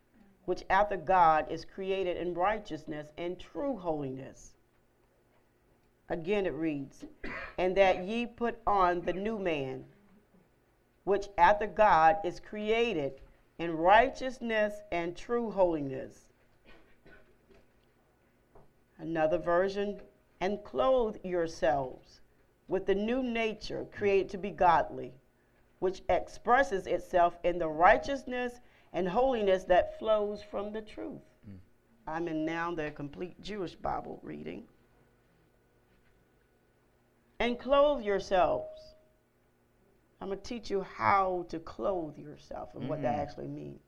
which 0.44 0.64
after 0.68 0.96
God 0.96 1.50
is 1.50 1.64
created 1.64 2.16
in 2.16 2.34
righteousness 2.34 3.12
and 3.16 3.38
true 3.38 3.76
holiness." 3.76 4.54
Again, 6.08 6.46
it 6.46 6.52
reads, 6.52 7.04
"And 7.56 7.76
that 7.76 8.04
ye 8.04 8.26
put 8.26 8.60
on 8.66 9.00
the 9.02 9.12
new 9.12 9.38
man, 9.38 9.86
which 11.04 11.28
after 11.38 11.66
God 11.66 12.18
is 12.24 12.40
created 12.40 13.20
in 13.58 13.76
righteousness 13.76 14.82
and 14.90 15.16
true 15.16 15.50
holiness." 15.50 16.28
Another 18.98 19.38
version, 19.38 20.00
and 20.40 20.62
clothe 20.64 21.24
yourselves 21.24 22.20
with 22.68 22.86
the 22.86 22.94
new 22.94 23.22
nature 23.22 23.86
created 23.92 24.28
to 24.30 24.38
be 24.38 24.50
godly, 24.50 25.14
which 25.84 26.02
expresses 26.08 26.86
itself 26.86 27.38
in 27.44 27.58
the 27.58 27.68
righteousness 27.68 28.62
and 28.94 29.06
holiness 29.06 29.64
that 29.64 29.98
flows 29.98 30.42
from 30.42 30.72
the 30.72 30.80
truth. 30.80 31.20
I'm 32.06 32.26
in 32.26 32.46
now 32.46 32.74
the 32.74 32.90
complete 32.90 33.38
Jewish 33.42 33.74
Bible 33.74 34.18
reading. 34.22 34.62
And 37.38 37.58
clothe 37.58 38.02
yourselves. 38.02 38.94
I'm 40.22 40.28
going 40.28 40.40
to 40.40 40.44
teach 40.44 40.70
you 40.70 40.80
how 40.80 41.44
to 41.50 41.58
clothe 41.58 42.16
yourself 42.16 42.74
and 42.74 42.88
what 42.88 43.02
that 43.02 43.16
Mhm. 43.16 43.22
actually 43.22 43.48
means 43.48 43.82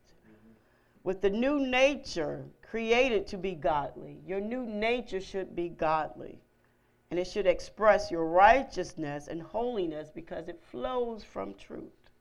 with 1.03 1.21
the 1.21 1.31
new 1.31 1.59
nature 1.65 2.45
created 2.61 3.25
to 3.25 3.37
be 3.37 3.55
godly. 3.55 4.21
Your 4.23 4.41
new 4.41 4.67
nature 4.67 5.21
should 5.21 5.55
be 5.55 5.69
godly. 5.69 6.43
And 7.09 7.19
it 7.19 7.27
should 7.27 7.47
express 7.47 8.11
your 8.11 8.25
righteousness 8.25 9.27
and 9.27 9.41
holiness 9.41 10.09
because 10.13 10.47
it 10.47 10.61
flows 10.71 11.23
from 11.23 11.53
truth. 11.53 12.11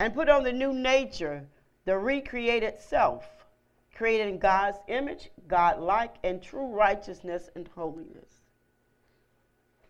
And 0.00 0.14
put 0.14 0.28
on 0.28 0.42
the 0.42 0.52
new 0.52 0.72
nature, 0.72 1.46
the 1.84 1.96
recreated 1.96 2.80
self, 2.80 3.46
created 3.94 4.28
in 4.28 4.38
God's 4.38 4.78
image, 4.88 5.30
God 5.46 5.78
like, 5.78 6.14
and 6.24 6.42
true 6.42 6.66
righteousness 6.66 7.50
and 7.54 7.68
holiness. 7.68 8.40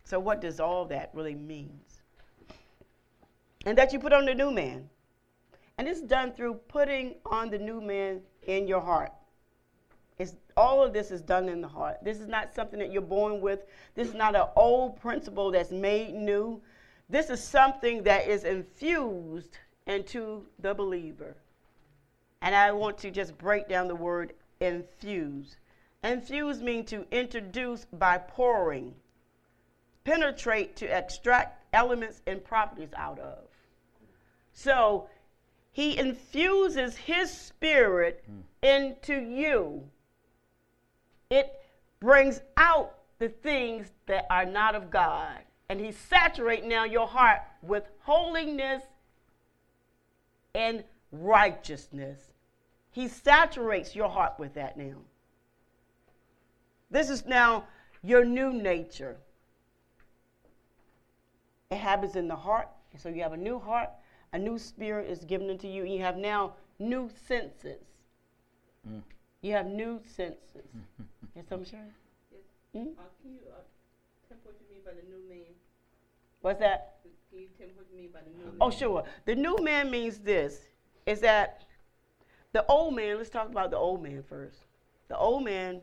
So, 0.04 0.18
what 0.18 0.40
does 0.40 0.58
all 0.58 0.84
that 0.86 1.10
really 1.14 1.36
mean? 1.36 1.78
And 3.64 3.78
that 3.78 3.92
you 3.92 3.98
put 3.98 4.12
on 4.12 4.24
the 4.24 4.34
new 4.34 4.50
man. 4.50 4.88
And 5.78 5.88
it's 5.88 6.02
done 6.02 6.32
through 6.32 6.54
putting 6.68 7.14
on 7.24 7.50
the 7.50 7.58
new 7.58 7.80
man 7.80 8.20
in 8.46 8.66
your 8.66 8.80
heart. 8.80 9.12
It's, 10.20 10.34
all 10.54 10.84
of 10.84 10.92
this 10.92 11.10
is 11.10 11.22
done 11.22 11.48
in 11.48 11.62
the 11.62 11.68
heart. 11.68 11.96
This 12.04 12.20
is 12.20 12.28
not 12.28 12.54
something 12.54 12.78
that 12.78 12.92
you're 12.92 13.00
born 13.00 13.40
with. 13.40 13.60
This 13.94 14.08
is 14.08 14.14
not 14.14 14.36
an 14.36 14.48
old 14.54 15.00
principle 15.00 15.50
that's 15.50 15.70
made 15.70 16.12
new. 16.12 16.60
This 17.08 17.30
is 17.30 17.42
something 17.42 18.02
that 18.02 18.28
is 18.28 18.44
infused 18.44 19.56
into 19.86 20.44
the 20.58 20.74
believer. 20.74 21.36
And 22.42 22.54
I 22.54 22.70
want 22.72 22.98
to 22.98 23.10
just 23.10 23.38
break 23.38 23.66
down 23.66 23.88
the 23.88 23.94
word 23.94 24.34
infuse. 24.60 25.56
Infuse 26.04 26.60
means 26.60 26.90
to 26.90 27.06
introduce 27.10 27.86
by 27.86 28.18
pouring, 28.18 28.94
penetrate 30.04 30.76
to 30.76 30.86
extract 30.86 31.64
elements 31.72 32.20
and 32.26 32.44
properties 32.44 32.92
out 32.94 33.18
of. 33.20 33.38
So 34.52 35.08
he 35.72 35.96
infuses 35.96 36.94
his 36.94 37.30
spirit 37.30 38.22
hmm. 38.26 38.40
into 38.62 39.14
you. 39.14 39.88
It 41.30 41.60
brings 42.00 42.40
out 42.56 42.94
the 43.18 43.28
things 43.28 43.90
that 44.06 44.26
are 44.30 44.44
not 44.44 44.74
of 44.74 44.90
God. 44.90 45.38
And 45.68 45.80
he 45.80 45.92
saturates 45.92 46.66
now 46.66 46.84
your 46.84 47.06
heart 47.06 47.40
with 47.62 47.84
holiness 48.00 48.82
and 50.54 50.82
righteousness. 51.12 52.18
He 52.90 53.06
saturates 53.06 53.94
your 53.94 54.08
heart 54.08 54.34
with 54.38 54.54
that 54.54 54.76
now. 54.76 54.96
This 56.90 57.08
is 57.08 57.24
now 57.24 57.64
your 58.02 58.24
new 58.24 58.52
nature. 58.52 59.16
It 61.70 61.76
happens 61.76 62.16
in 62.16 62.26
the 62.26 62.34
heart. 62.34 62.68
So 62.96 63.08
you 63.08 63.22
have 63.22 63.32
a 63.32 63.36
new 63.36 63.60
heart, 63.60 63.90
a 64.32 64.38
new 64.38 64.58
spirit 64.58 65.08
is 65.08 65.24
given 65.24 65.48
into 65.48 65.68
you. 65.68 65.84
You 65.84 66.00
have 66.00 66.16
now 66.16 66.54
new 66.80 67.08
senses. 67.28 67.84
Mm. 68.88 69.02
You 69.42 69.52
have 69.52 69.66
new 69.66 70.00
senses. 70.04 70.66
Yes, 71.34 71.44
I'm 71.50 71.64
sure. 71.64 71.78
Hmm? 72.72 72.78
Uh, 72.78 73.02
can 73.22 73.32
you 73.32 73.40
uh, 73.50 73.60
tell 74.28 74.38
what 74.42 74.54
you 74.60 74.74
mean 74.74 74.82
by 74.84 74.92
the 74.92 75.06
new 75.08 75.28
man? 75.28 75.46
What's 76.40 76.60
that? 76.60 76.96
Can 77.30 77.40
you 77.40 77.48
tell 77.58 77.68
what 77.76 77.86
you 77.90 77.96
mean 77.96 78.10
by 78.12 78.20
the 78.20 78.30
new 78.36 78.44
man? 78.44 78.54
Oh, 78.60 78.70
sure. 78.70 79.04
The 79.24 79.34
new 79.34 79.56
man 79.62 79.90
means 79.90 80.18
this 80.18 80.60
is 81.06 81.20
that 81.20 81.64
the 82.52 82.64
old 82.66 82.94
man, 82.94 83.16
let's 83.16 83.30
talk 83.30 83.48
about 83.48 83.70
the 83.70 83.76
old 83.76 84.02
man 84.02 84.22
first. 84.28 84.58
The 85.08 85.16
old 85.16 85.44
man 85.44 85.80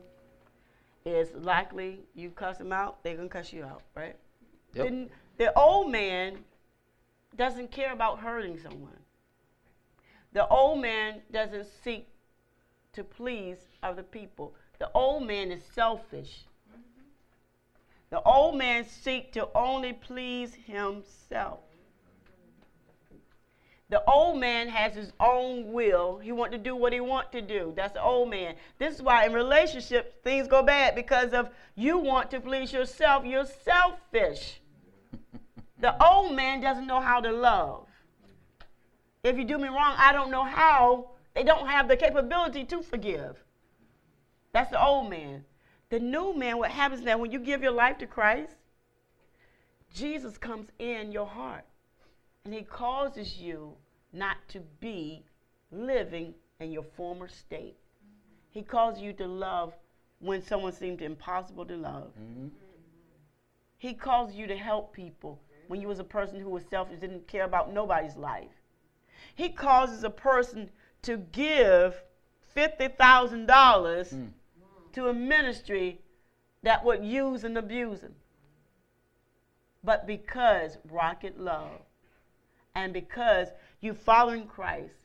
is 1.05 1.33
likely 1.35 1.99
you 2.13 2.29
cuss 2.31 2.59
him 2.59 2.73
out, 2.73 3.03
they're 3.03 3.15
going 3.15 3.29
to 3.29 3.33
cuss 3.33 3.53
you 3.53 3.63
out, 3.63 3.81
right? 3.95 4.15
Yep. 4.73 4.89
The, 4.89 5.09
the 5.37 5.57
old 5.57 5.91
man 5.91 6.39
doesn't 7.37 7.71
care 7.71 7.93
about 7.93 8.19
hurting 8.19 8.57
someone. 8.59 8.97
The 10.33 10.47
old 10.47 10.81
man 10.81 11.21
doesn't 11.31 11.67
seek 11.83 12.07
to 12.93 13.03
please 13.03 13.57
other 13.83 14.03
people. 14.03 14.53
The 14.79 14.91
old 14.93 15.23
man 15.23 15.51
is 15.51 15.63
selfish. 15.73 16.45
The 18.09 18.21
old 18.21 18.57
man 18.57 18.85
seeks 18.85 19.33
to 19.33 19.49
only 19.53 19.93
please 19.93 20.53
himself. 20.53 21.59
The 23.89 24.03
old 24.05 24.39
man 24.39 24.67
has 24.67 24.93
his 24.95 25.13
own 25.19 25.71
will. 25.71 26.17
He 26.17 26.33
want 26.33 26.51
to 26.51 26.57
do 26.57 26.75
what 26.75 26.91
he 26.91 26.99
want 26.99 27.31
to 27.31 27.41
do. 27.41 27.73
That's 27.75 27.93
the 27.93 28.03
old 28.03 28.29
man. 28.29 28.55
This 28.79 28.95
is 28.95 29.01
why 29.01 29.25
in 29.25 29.33
relationships 29.33 30.13
things 30.23 30.47
go 30.47 30.61
bad 30.61 30.93
because 30.93 31.31
of 31.31 31.49
you 31.75 31.97
want 31.97 32.29
to 32.31 32.41
please 32.41 32.73
yourself. 32.73 33.25
You're 33.25 33.45
selfish. 33.45 34.59
the 35.79 35.95
old 36.05 36.35
man 36.35 36.59
doesn't 36.59 36.85
know 36.85 36.99
how 36.99 37.21
to 37.21 37.31
love. 37.31 37.87
If 39.23 39.37
you 39.37 39.45
do 39.45 39.57
me 39.57 39.69
wrong, 39.69 39.95
I 39.97 40.11
don't 40.11 40.31
know 40.31 40.43
how. 40.43 41.11
They 41.33 41.43
don't 41.43 41.67
have 41.67 41.87
the 41.87 41.95
capability 41.95 42.65
to 42.65 42.81
forgive. 42.81 43.37
That's 44.57 44.71
the 44.71 44.83
old 44.83 45.11
man. 45.11 45.45
The 45.91 45.99
new 45.99 46.33
man, 46.33 46.57
what 46.57 46.71
happens 46.71 47.03
now 47.03 47.19
when 47.19 47.29
you 47.29 47.37
give 47.37 47.61
your 47.61 47.73
life 47.73 47.99
to 47.99 48.07
Christ, 48.07 48.55
Jesus 49.93 50.35
comes 50.39 50.69
in 50.79 51.11
your 51.11 51.27
heart 51.27 51.63
and 52.43 52.51
he 52.51 52.63
causes 52.63 53.37
you 53.37 53.73
not 54.11 54.37
to 54.47 54.61
be 54.79 55.23
living 55.71 56.33
in 56.59 56.71
your 56.71 56.81
former 56.81 57.27
state. 57.27 57.75
He 58.49 58.63
calls 58.63 58.99
you 58.99 59.13
to 59.13 59.27
love 59.27 59.75
when 60.17 60.41
someone 60.41 60.73
seemed 60.73 61.03
impossible 61.03 61.67
to 61.67 61.77
love. 61.77 62.11
Mhm. 62.19 62.49
He 63.77 63.93
calls 63.93 64.33
you 64.33 64.47
to 64.47 64.57
help 64.57 64.91
people 64.91 65.39
when 65.67 65.81
you 65.81 65.87
was 65.87 65.99
a 65.99 66.03
person 66.03 66.39
who 66.39 66.49
was 66.49 66.65
selfish, 66.65 66.97
didn't 66.99 67.27
care 67.27 67.43
about 67.43 67.71
nobody's 67.71 68.15
life. 68.15 68.63
He 69.35 69.49
causes 69.49 70.03
a 70.03 70.09
person 70.09 70.71
to 71.03 71.17
give 71.17 72.03
fifty 72.41 72.87
thousand 72.87 73.45
dollars 73.45 74.13
Mm. 74.13 74.33
To 74.97 75.09
a 75.09 75.13
ministry 75.13 75.99
that 76.63 76.83
would 76.83 77.05
use 77.05 77.43
and 77.43 77.55
abuse 77.55 78.01
him. 78.01 78.15
But 79.83 80.07
because 80.07 80.79
rocket 80.89 81.39
love, 81.39 81.81
and 82.73 82.91
because 82.93 83.49
you're 83.79 83.93
following 83.93 84.47
Christ, 84.47 84.95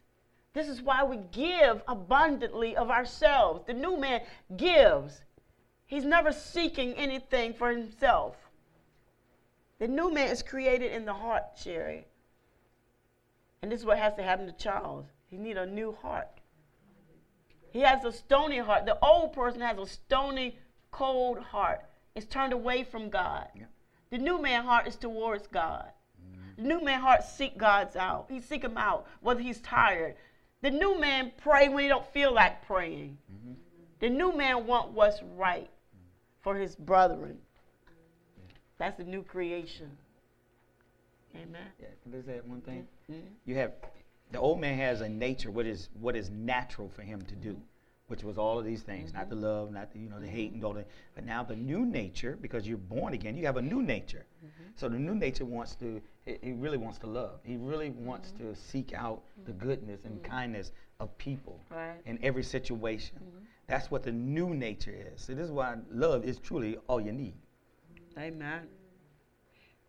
this 0.54 0.66
is 0.66 0.80
why 0.80 1.04
we 1.04 1.18
give 1.30 1.82
abundantly 1.86 2.74
of 2.74 2.90
ourselves. 2.90 3.66
The 3.66 3.74
new 3.74 3.98
man 3.98 4.22
gives. 4.56 5.24
He's 5.84 6.06
never 6.06 6.32
seeking 6.32 6.94
anything 6.94 7.52
for 7.52 7.70
himself. 7.70 8.36
The 9.78 9.88
new 9.88 10.10
man 10.10 10.28
is 10.28 10.42
created 10.42 10.92
in 10.92 11.04
the 11.04 11.12
heart, 11.12 11.44
Sherry. 11.62 12.06
And 13.60 13.70
this 13.70 13.80
is 13.80 13.86
what 13.86 13.98
has 13.98 14.14
to 14.14 14.22
happen 14.22 14.46
to 14.46 14.52
Charles. 14.52 15.04
He 15.28 15.36
need 15.36 15.58
a 15.58 15.66
new 15.66 15.92
heart. 16.00 16.40
He 17.72 17.80
has 17.80 18.04
a 18.04 18.12
stony 18.12 18.58
heart. 18.58 18.84
The 18.86 18.98
old 19.02 19.32
person 19.32 19.60
has 19.60 19.78
a 19.78 19.86
stony, 19.86 20.58
cold 20.90 21.38
heart. 21.38 21.80
It's 22.14 22.26
turned 22.26 22.52
away 22.52 22.84
from 22.84 23.08
God. 23.08 23.48
Yeah. 23.54 23.64
The 24.10 24.18
new 24.18 24.40
man 24.40 24.64
heart 24.64 24.86
is 24.86 24.96
towards 24.96 25.46
God. 25.46 25.90
The 26.56 26.62
new 26.62 26.84
man 26.84 27.00
heart 27.00 27.24
seek 27.24 27.56
God's 27.56 27.96
out. 27.96 28.26
He 28.28 28.40
seek 28.40 28.62
him 28.62 28.76
out, 28.76 29.06
whether 29.20 29.40
he's 29.40 29.60
tired. 29.60 30.16
The 30.60 30.70
new 30.70 31.00
man 31.00 31.32
pray 31.38 31.68
when 31.68 31.82
he 31.84 31.88
don't 31.88 32.06
feel 32.12 32.32
like 32.32 32.66
praying. 32.66 33.16
The 34.00 34.10
new 34.10 34.36
man 34.36 34.66
want 34.66 34.90
what's 34.90 35.22
right 35.36 35.70
for 36.42 36.54
his 36.54 36.76
brethren. 36.76 37.38
That's 38.78 38.98
the 38.98 39.04
new 39.04 39.22
creation. 39.22 39.96
Amen. 41.34 41.62
Yeah, 41.80 41.86
can 42.02 42.20
I 42.20 42.26
say 42.26 42.40
one 42.44 42.60
thing? 42.60 42.86
Mhm. 43.10 43.22
You 43.46 43.54
have 43.54 43.72
the 44.32 44.40
old 44.40 44.60
man 44.60 44.76
has 44.78 45.00
a 45.00 45.08
nature 45.08 45.50
what 45.50 45.66
is 45.66 45.88
what 46.00 46.16
is 46.16 46.30
natural 46.30 46.88
for 46.88 47.02
him 47.02 47.22
to 47.22 47.34
do, 47.34 47.56
which 48.08 48.24
was 48.24 48.38
all 48.38 48.58
of 48.58 48.64
these 48.64 48.82
things, 48.82 49.12
not 49.12 49.28
the 49.28 49.36
mm-hmm. 49.36 49.44
love, 49.44 49.72
not 49.72 49.92
the 49.92 49.98
you 49.98 50.08
know 50.08 50.20
the 50.20 50.26
hate 50.26 50.52
and 50.52 50.64
all 50.64 50.72
that. 50.72 50.88
But 51.14 51.24
now 51.24 51.42
the 51.42 51.56
new 51.56 51.84
nature, 51.84 52.38
because 52.40 52.66
you're 52.66 52.78
born 52.78 53.14
again, 53.14 53.36
you 53.36 53.46
have 53.46 53.58
a 53.58 53.62
new 53.62 53.82
nature. 53.82 54.24
Mm-hmm. 54.44 54.70
So 54.76 54.88
the 54.88 54.98
new 54.98 55.14
nature 55.14 55.44
wants 55.44 55.74
to 55.76 56.00
he, 56.24 56.52
really 56.52 56.78
wants 56.78 56.98
to 56.98 57.06
love. 57.06 57.40
He 57.44 57.56
really 57.56 57.90
wants 57.90 58.30
mm-hmm. 58.30 58.50
to 58.50 58.56
seek 58.56 58.92
out 58.94 59.22
the 59.44 59.52
goodness 59.52 60.04
and 60.04 60.22
kindness 60.22 60.72
of 61.00 61.16
people 61.18 61.60
Right. 61.70 61.96
in 62.06 62.18
every 62.22 62.44
situation. 62.44 63.18
That's 63.66 63.90
what 63.90 64.02
the 64.02 64.12
new 64.12 64.54
nature 64.54 64.94
is. 64.94 65.22
So 65.22 65.34
this 65.34 65.46
is 65.46 65.50
why 65.50 65.76
love 65.90 66.24
is 66.24 66.38
truly 66.38 66.78
all 66.88 67.00
you 67.00 67.12
need. 67.12 67.34
Amen. 68.18 68.68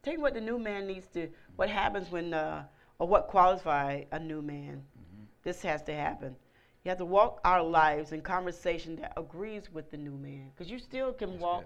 Tell 0.02 0.14
you 0.14 0.22
what 0.22 0.34
the 0.34 0.42
new 0.42 0.58
man 0.60 0.88
needs 0.88 1.08
to, 1.14 1.30
what 1.56 1.70
happens 1.70 2.12
when, 2.12 2.34
uh, 2.34 2.66
or 3.00 3.08
what 3.08 3.28
qualify 3.28 4.04
a 4.12 4.20
new 4.20 4.42
man. 4.42 4.84
Mm-hmm. 4.98 5.24
This 5.44 5.62
has 5.64 5.82
to 5.84 5.94
happen. 5.94 6.36
You 6.84 6.90
have 6.90 6.98
to 6.98 7.06
walk 7.06 7.40
our 7.46 7.64
lives 7.64 8.12
in 8.12 8.22
conversation 8.22 8.98
that 8.98 9.14
agrees 9.16 9.72
with 9.72 9.90
the 9.90 9.98
new 9.98 10.18
man. 10.18 10.52
Because 10.54 10.70
you 10.70 10.80
still 10.80 11.14
can 11.14 11.32
That's 11.32 11.42
walk 11.42 11.66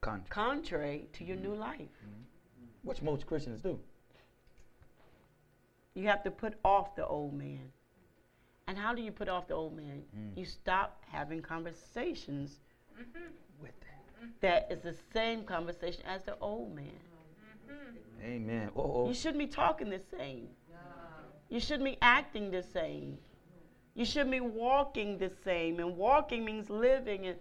good. 0.00 0.20
Contrary 0.28 1.08
to 1.14 1.24
your 1.24 1.36
new 1.36 1.50
mm-hmm. 1.50 1.60
life. 1.60 1.80
Mm-hmm. 1.80 2.88
which 2.88 3.02
most 3.02 3.26
Christians 3.26 3.60
do. 3.60 3.78
You 5.94 6.06
have 6.08 6.22
to 6.24 6.30
put 6.30 6.54
off 6.64 6.94
the 6.94 7.06
old 7.06 7.34
man. 7.34 7.72
And 8.68 8.76
how 8.76 8.94
do 8.94 9.02
you 9.02 9.12
put 9.12 9.28
off 9.28 9.46
the 9.48 9.54
old 9.54 9.76
man? 9.76 10.02
Mm. 10.16 10.36
You 10.36 10.44
stop 10.44 11.02
having 11.10 11.40
conversations 11.40 12.60
With 13.60 13.72
that. 13.80 14.40
that 14.40 14.72
is 14.72 14.82
the 14.82 14.94
same 15.14 15.44
conversation 15.44 16.02
as 16.06 16.22
the 16.24 16.36
old 16.40 16.74
man. 16.74 16.98
Mm. 17.70 18.24
Amen. 18.24 18.70
Oh, 18.76 19.08
You 19.08 19.14
shouldn't 19.14 19.38
be 19.38 19.46
talking 19.46 19.90
the 19.90 20.00
same. 20.16 20.48
You 21.48 21.60
shouldn't 21.60 21.84
be 21.84 21.96
acting 22.02 22.50
the 22.50 22.62
same. 22.62 23.18
You 23.94 24.04
shouldn't 24.04 24.32
be 24.32 24.40
walking 24.40 25.16
the 25.16 25.30
same. 25.44 25.78
And 25.78 25.96
walking 25.96 26.44
means 26.44 26.68
living. 26.68 27.26
And, 27.26 27.36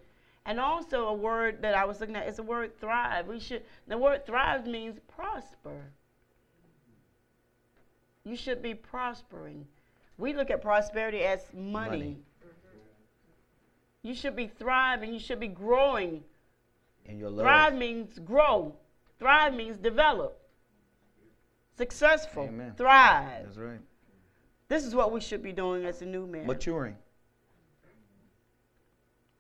and 0.46 0.60
also 0.60 1.08
a 1.08 1.14
word 1.14 1.62
that 1.64 1.74
I 1.76 1.86
was 1.86 2.00
looking 2.00 2.16
at 2.16 2.28
is 2.28 2.36
the 2.36 2.44
word 2.44 2.80
thrive. 2.80 3.28
We 3.28 3.40
should 3.40 3.64
the 3.88 3.98
word 3.98 4.26
thrive 4.26 4.68
means 4.68 5.00
prosper. 5.08 5.82
You 8.24 8.36
should 8.36 8.62
be 8.62 8.74
prospering. 8.74 9.66
We 10.18 10.34
look 10.34 10.50
at 10.50 10.62
prosperity 10.62 11.24
as 11.24 11.42
money. 11.54 11.90
Money. 11.90 12.18
You 14.02 14.14
should 14.14 14.36
be 14.36 14.48
thriving. 14.48 15.14
You 15.14 15.20
should 15.20 15.40
be 15.40 15.48
growing. 15.48 16.24
in 17.06 17.20
your 17.20 17.32
love. 17.32 17.44
Thrive 17.44 17.76
means 17.76 18.20
grow. 18.20 18.76
Thrive 19.20 19.54
means 19.54 19.78
develop. 19.78 20.42
Successful. 21.78 22.44
Amen. 22.44 22.74
Thrive. 22.78 23.44
That's 23.46 23.58
right. 23.58 23.80
This 24.68 24.86
is 24.86 24.96
what 24.96 25.12
we 25.12 25.22
should 25.22 25.44
be 25.44 25.52
doing 25.52 25.86
as 25.86 26.02
a 26.02 26.06
new 26.06 26.26
man. 26.26 26.48
Maturing. 26.48 26.96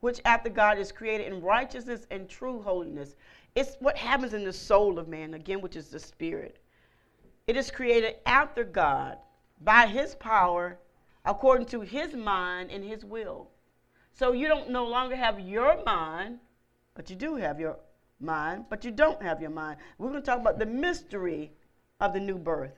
which 0.01 0.21
after 0.23 0.49
God 0.49 0.77
is 0.77 0.91
created 0.91 1.27
in 1.27 1.41
righteousness 1.41 2.05
and 2.11 2.29
true 2.29 2.61
holiness. 2.61 3.15
It's 3.55 3.75
what 3.79 3.97
happens 3.97 4.33
in 4.33 4.43
the 4.43 4.53
soul 4.53 4.99
of 4.99 5.07
man, 5.07 5.33
again, 5.33 5.61
which 5.61 5.75
is 5.75 5.87
the 5.87 5.99
spirit. 5.99 6.59
It 7.47 7.57
is 7.57 7.71
created 7.71 8.17
after 8.25 8.63
God 8.63 9.17
by 9.61 9.87
his 9.87 10.13
power, 10.15 10.77
according 11.25 11.65
to 11.67 11.81
his 11.81 12.13
mind 12.13 12.69
and 12.69 12.83
his 12.83 13.03
will. 13.03 13.49
So 14.11 14.31
you 14.33 14.47
don't 14.47 14.69
no 14.69 14.85
longer 14.85 15.15
have 15.15 15.39
your 15.39 15.83
mind, 15.85 16.39
but 16.93 17.09
you 17.09 17.15
do 17.15 17.35
have 17.35 17.59
your 17.59 17.77
mind, 18.25 18.65
but 18.69 18.83
you 18.83 18.91
don't 18.91 19.21
have 19.21 19.41
your 19.41 19.49
mind. 19.49 19.77
We're 19.97 20.09
going 20.09 20.21
to 20.21 20.25
talk 20.25 20.39
about 20.39 20.59
the 20.59 20.65
mystery 20.65 21.51
of 21.99 22.13
the 22.13 22.19
new 22.19 22.37
birth 22.37 22.73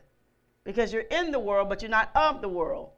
because 0.63 0.91
you're 0.91 1.03
in 1.03 1.31
the 1.31 1.39
world, 1.39 1.69
but 1.69 1.81
you're 1.81 1.91
not 1.91 2.09
of 2.15 2.41
the 2.41 2.49
world. 2.49 2.89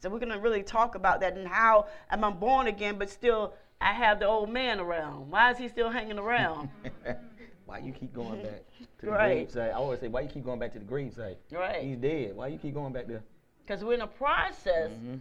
So 0.00 0.10
we're 0.10 0.18
going 0.18 0.32
to 0.32 0.38
really 0.38 0.62
talk 0.62 0.94
about 0.94 1.20
that 1.20 1.36
and 1.36 1.48
how 1.48 1.86
am 2.10 2.22
I 2.24 2.30
born 2.30 2.66
again, 2.66 2.98
but 2.98 3.08
still 3.10 3.54
I 3.80 3.92
have 3.92 4.20
the 4.20 4.26
old 4.26 4.50
man 4.50 4.78
around. 4.80 5.30
Why 5.30 5.50
is 5.50 5.58
he 5.58 5.68
still 5.68 5.90
hanging 5.90 6.18
around? 6.18 6.68
why 7.66 7.78
you 7.78 7.92
keep 7.92 8.12
going 8.12 8.42
back 8.42 8.62
to 9.00 9.06
the 9.06 9.10
Right. 9.10 9.34
grave 9.34 9.50
site? 9.50 9.70
I 9.70 9.72
always 9.72 10.00
say, 10.00 10.08
why 10.08 10.20
you 10.20 10.28
keep 10.28 10.44
going 10.44 10.58
back 10.58 10.72
to 10.74 10.78
the 10.78 10.84
grave 10.84 11.14
site? 11.14 11.38
right. 11.50 11.82
He's 11.82 11.96
dead. 11.96 12.36
Why 12.36 12.48
you 12.48 12.58
keep 12.58 12.74
going 12.74 12.92
back 12.92 13.06
there? 13.06 13.22
Because 13.66 13.82
we're 13.82 13.94
in 13.94 14.02
a 14.02 14.06
process. 14.06 14.90
Mhm. 14.92 15.20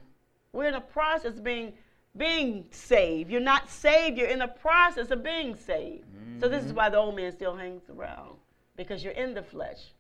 We're 0.52 0.68
in 0.68 0.76
a 0.76 0.82
process 0.82 1.40
being 1.40 1.74
being 2.18 2.66
saved. 2.72 3.30
You're 3.30 3.42
not 3.42 3.70
saved. 3.70 4.18
You're 4.18 4.28
in 4.28 4.40
the 4.40 4.48
process 4.48 5.12
of 5.12 5.24
being 5.24 5.56
saved. 5.56 6.06
So 6.40 6.50
this 6.50 6.64
is 6.64 6.70
mm-hmm. 6.70 6.78
why 6.78 6.90
the 6.90 6.98
old 6.98 7.16
man 7.16 7.32
still 7.32 7.56
hangs 7.56 7.90
around 7.90 8.36
because 8.76 9.04
you're 9.04 9.14
in 9.14 9.34
the 9.34 9.44
flesh, 9.44 9.94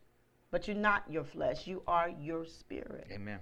but 0.52 0.68
you're 0.68 0.76
not 0.76 1.04
your 1.10 1.24
flesh. 1.24 1.66
You 1.66 1.82
are 1.88 2.10
your 2.10 2.46
spirit. 2.46 3.08
Amen. 3.12 3.40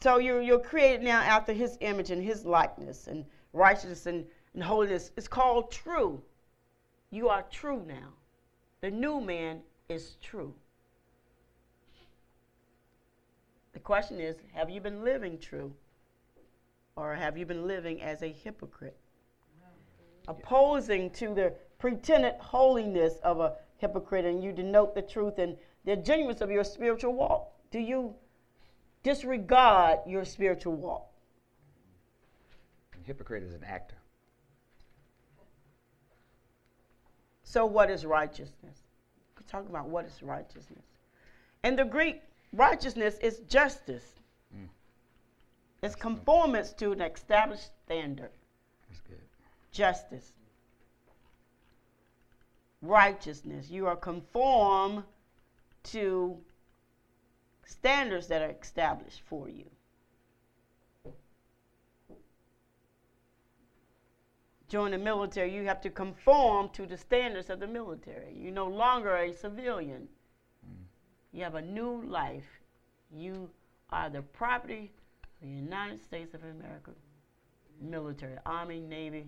So 0.00 0.18
you're 0.18 0.42
you're 0.42 0.58
created 0.58 1.02
now 1.02 1.20
after 1.20 1.52
His 1.52 1.78
image 1.80 2.10
and 2.10 2.22
His 2.22 2.44
likeness 2.44 3.06
and 3.06 3.24
righteousness 3.52 4.06
and, 4.06 4.24
and 4.54 4.62
holiness. 4.62 5.10
It's 5.16 5.28
called 5.28 5.70
true. 5.70 6.22
You 7.10 7.28
are 7.28 7.44
true 7.50 7.82
now. 7.86 8.12
The 8.80 8.90
new 8.90 9.20
man 9.20 9.60
is 9.88 10.16
true. 10.20 10.54
The 13.72 13.80
question 13.80 14.20
is, 14.20 14.36
have 14.52 14.70
you 14.70 14.80
been 14.80 15.04
living 15.04 15.38
true? 15.38 15.72
Or 16.96 17.14
have 17.14 17.36
you 17.36 17.46
been 17.46 17.66
living 17.66 18.00
as 18.02 18.22
a 18.22 18.28
hypocrite? 18.28 18.96
Opposing 20.28 21.10
to 21.10 21.34
the 21.34 21.54
pretended 21.78 22.34
holiness 22.38 23.14
of 23.22 23.40
a 23.40 23.54
hypocrite, 23.76 24.24
and 24.24 24.42
you 24.42 24.52
denote 24.52 24.94
the 24.94 25.02
truth 25.02 25.38
and 25.38 25.56
the 25.84 25.96
genuineness 25.96 26.40
of 26.40 26.50
your 26.50 26.64
spiritual 26.64 27.12
walk. 27.12 27.52
Do 27.70 27.78
you 27.78 28.14
disregard 29.02 29.98
your 30.06 30.24
spiritual 30.24 30.74
walk? 30.76 31.06
Hypocrite 33.04 33.42
is 33.42 33.52
an 33.52 33.64
actor. 33.64 33.96
So, 37.42 37.66
what 37.66 37.90
is 37.90 38.06
righteousness? 38.06 38.78
We're 39.36 39.46
talking 39.46 39.68
about 39.68 39.88
what 39.88 40.06
is 40.06 40.22
righteousness. 40.22 40.84
In 41.62 41.76
the 41.76 41.84
Greek, 41.84 42.22
righteousness 42.54 43.18
is 43.20 43.40
justice. 43.40 44.04
Mm. 44.56 44.68
It's 45.84 45.94
conformance 45.94 46.72
to 46.78 46.92
an 46.92 47.02
established 47.02 47.68
standard. 47.84 48.30
That's 48.88 49.00
good. 49.06 49.20
Justice. 49.70 50.32
Righteousness. 52.80 53.68
You 53.68 53.86
are 53.88 53.96
conform 53.96 55.04
to 55.92 56.38
standards 57.66 58.28
that 58.28 58.40
are 58.40 58.54
established 58.62 59.20
for 59.26 59.50
you. 59.50 59.66
Join 64.70 64.92
the 64.92 64.98
military, 64.98 65.54
you 65.54 65.66
have 65.66 65.82
to 65.82 65.90
conform 65.90 66.70
to 66.70 66.86
the 66.86 66.96
standards 66.96 67.50
of 67.50 67.60
the 67.60 67.66
military. 67.66 68.34
You're 68.34 68.52
no 68.52 68.68
longer 68.68 69.14
a 69.16 69.34
civilian. 69.34 70.08
Mm. 70.66 70.84
You 71.32 71.44
have 71.44 71.56
a 71.56 71.62
new 71.62 72.02
life. 72.06 72.62
You 73.14 73.50
are 73.90 74.08
the 74.08 74.22
property 74.22 74.90
the 75.44 75.50
United 75.50 76.02
States 76.02 76.34
of 76.34 76.40
America. 76.42 76.90
Military, 77.80 78.36
Army, 78.46 78.80
Navy, 78.80 79.26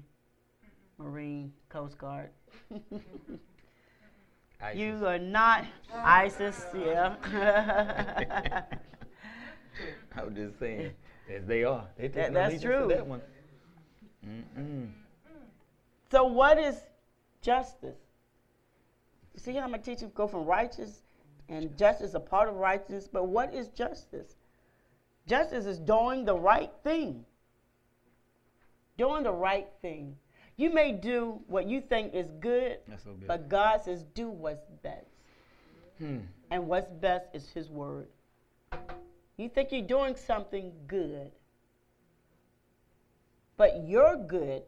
Marine, 0.99 1.53
Coast 1.69 1.99
Guard. 1.99 2.31
You 4.75 5.05
are 5.07 5.19
not 5.19 5.67
ISIS, 5.95 6.65
yeah. 6.75 7.15
I'm 10.17 10.35
just 10.35 10.59
saying, 10.59 10.93
as 11.31 11.45
they 11.45 11.63
are. 11.63 11.85
They 11.99 12.05
take 12.05 12.15
That- 12.15 12.33
that's 12.33 12.63
true. 12.63 12.87
that 12.89 13.07
one. 13.07 13.21
Mm-mm. 14.27 14.89
so, 16.11 16.25
what 16.25 16.57
is 16.57 16.81
justice? 17.43 17.99
You 19.35 19.41
see 19.41 19.53
how 19.53 19.69
my 19.69 19.77
teachers 19.77 20.11
go 20.15 20.27
from 20.27 20.47
righteous 20.47 21.03
and 21.51 21.77
justice, 21.77 22.15
a 22.15 22.21
part 22.21 22.49
of 22.49 22.55
righteousness, 22.57 23.07
but 23.13 23.29
what 23.29 23.53
is 23.53 23.69
justice? 23.69 24.37
Justice 25.27 25.67
is 25.67 25.79
doing 25.79 26.25
the 26.25 26.37
right 26.37 26.71
thing. 26.85 27.25
Doing 28.97 29.25
the 29.25 29.33
right 29.33 29.69
thing. 29.83 30.17
You 30.57 30.73
may 30.73 30.93
do 30.93 31.41
what 31.49 31.67
you 31.69 31.81
think 31.81 32.15
is 32.15 32.31
good, 32.41 32.79
so 33.05 33.13
good. 33.13 33.29
but 33.29 33.49
God 33.49 33.83
says, 33.83 34.05
do 34.15 34.31
what's 34.31 34.65
best. 34.83 35.07
Hmm. 35.99 36.19
And 36.51 36.67
what's 36.67 36.91
best 36.91 37.27
is 37.35 37.49
His 37.51 37.69
word. 37.69 38.09
You 39.37 39.51
think 39.51 39.71
you're 39.71 39.83
doing 39.83 40.17
something 40.17 40.73
good, 40.87 41.31
but 43.59 43.87
your 43.87 44.17
good 44.17 44.63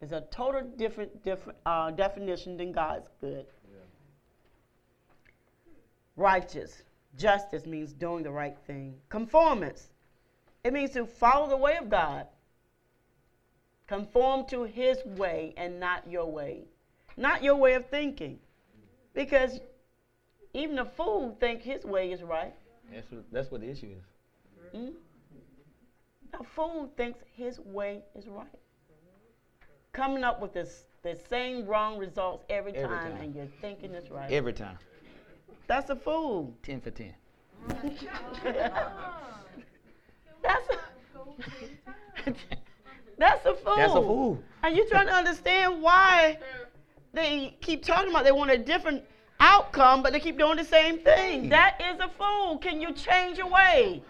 is 0.00 0.12
a 0.12 0.22
total 0.30 0.62
different, 0.76 1.22
different 1.24 1.58
uh, 1.66 1.90
definition 1.90 2.56
than 2.56 2.72
God's 2.72 3.08
good. 3.20 3.46
Righteous, 6.16 6.82
justice 7.18 7.66
means 7.66 7.92
doing 7.92 8.22
the 8.22 8.30
right 8.30 8.56
thing. 8.66 8.94
Conformance, 9.08 9.88
it 10.64 10.72
means 10.72 10.92
to 10.92 11.04
follow 11.04 11.48
the 11.48 11.56
way 11.56 11.76
of 11.76 11.90
God. 11.90 12.26
Conform 13.86 14.46
to 14.48 14.64
His 14.64 14.98
way 15.04 15.54
and 15.56 15.80
not 15.80 16.10
your 16.10 16.30
way, 16.30 16.64
not 17.16 17.42
your 17.42 17.56
way 17.56 17.74
of 17.74 17.88
thinking, 17.88 18.38
because 19.14 19.60
even 20.54 20.78
a 20.78 20.84
fool 20.84 21.36
think 21.40 21.62
his 21.62 21.84
way 21.84 22.10
is 22.10 22.22
right. 22.22 22.54
That's 22.92 23.10
what, 23.10 23.24
that's 23.32 23.50
what 23.50 23.60
the 23.60 23.70
issue 23.70 23.94
is. 23.96 24.80
Mm? 24.80 24.92
A 26.40 26.44
fool 26.44 26.90
thinks 26.96 27.20
his 27.34 27.60
way 27.60 28.02
is 28.14 28.26
right. 28.26 28.46
Coming 29.92 30.24
up 30.24 30.40
with 30.40 30.52
this, 30.52 30.84
the 31.02 31.18
same 31.28 31.66
wrong 31.66 31.98
results 31.98 32.44
every, 32.50 32.74
Every 32.74 32.96
time, 32.96 33.12
time. 33.12 33.22
and 33.22 33.34
you're 33.34 33.48
thinking 33.60 33.94
it's 33.94 34.10
right. 34.10 34.30
Every 34.30 34.52
time. 34.52 34.78
That's 35.68 35.90
a 35.90 35.96
fool. 35.96 36.52
10 36.64 36.80
for 36.80 36.90
10. 36.90 37.14
That's 40.42 40.68
a, 40.70 40.78
that's 43.18 43.44
a 43.44 43.54
fool. 43.54 43.76
That's 43.76 43.92
a 43.92 44.00
fool. 44.00 44.42
Are 44.62 44.70
you're 44.70 44.88
trying 44.88 45.08
to 45.08 45.12
understand 45.12 45.82
why 45.82 46.38
they 47.12 47.56
keep 47.60 47.84
talking 47.84 48.10
about 48.10 48.24
they 48.24 48.32
want 48.32 48.50
a 48.50 48.56
different 48.56 49.02
outcome, 49.40 50.02
but 50.02 50.12
they 50.12 50.20
keep 50.20 50.38
doing 50.38 50.56
the 50.56 50.64
same 50.64 50.98
thing. 51.00 51.48
That 51.48 51.80
is 51.80 52.00
a 52.00 52.08
fool. 52.08 52.58
Can 52.58 52.80
you 52.80 52.92
change 52.92 53.38
your 53.38 53.48
way? 53.48 54.02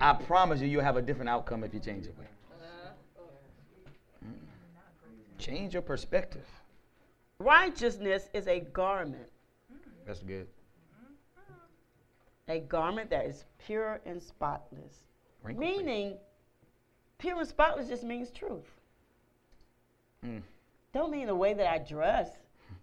I 0.00 0.12
promise 0.12 0.60
you, 0.60 0.66
you'll 0.66 0.82
have 0.82 0.96
a 0.96 1.02
different 1.02 1.28
outcome 1.28 1.64
if 1.64 1.72
you 1.72 1.80
change 1.80 2.06
your 2.06 2.14
way. 2.14 2.26
Mm. 4.26 5.38
Change 5.38 5.72
your 5.72 5.82
perspective. 5.82 6.46
Righteousness 7.38 8.28
is 8.34 8.46
a 8.48 8.60
garment, 8.60 9.28
That's 10.06 10.20
good. 10.20 10.46
a 12.48 12.60
garment 12.60 13.10
that 13.10 13.24
is 13.26 13.44
pure 13.66 14.00
and 14.04 14.22
spotless. 14.22 15.00
Wrinkle-free. 15.42 15.76
Meaning, 15.76 16.16
pure 17.18 17.38
and 17.38 17.48
spotless 17.48 17.88
just 17.88 18.04
means 18.04 18.30
truth. 18.30 18.70
Mm. 20.24 20.42
Don't 20.92 21.10
mean 21.10 21.26
the 21.26 21.34
way 21.34 21.54
that 21.54 21.66
I 21.66 21.78
dress. 21.78 22.28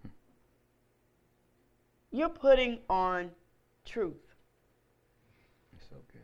You're 2.10 2.28
putting 2.28 2.78
on 2.90 3.30
truth. 3.84 4.34
That's 5.72 5.88
so 5.88 5.96
good. 6.12 6.20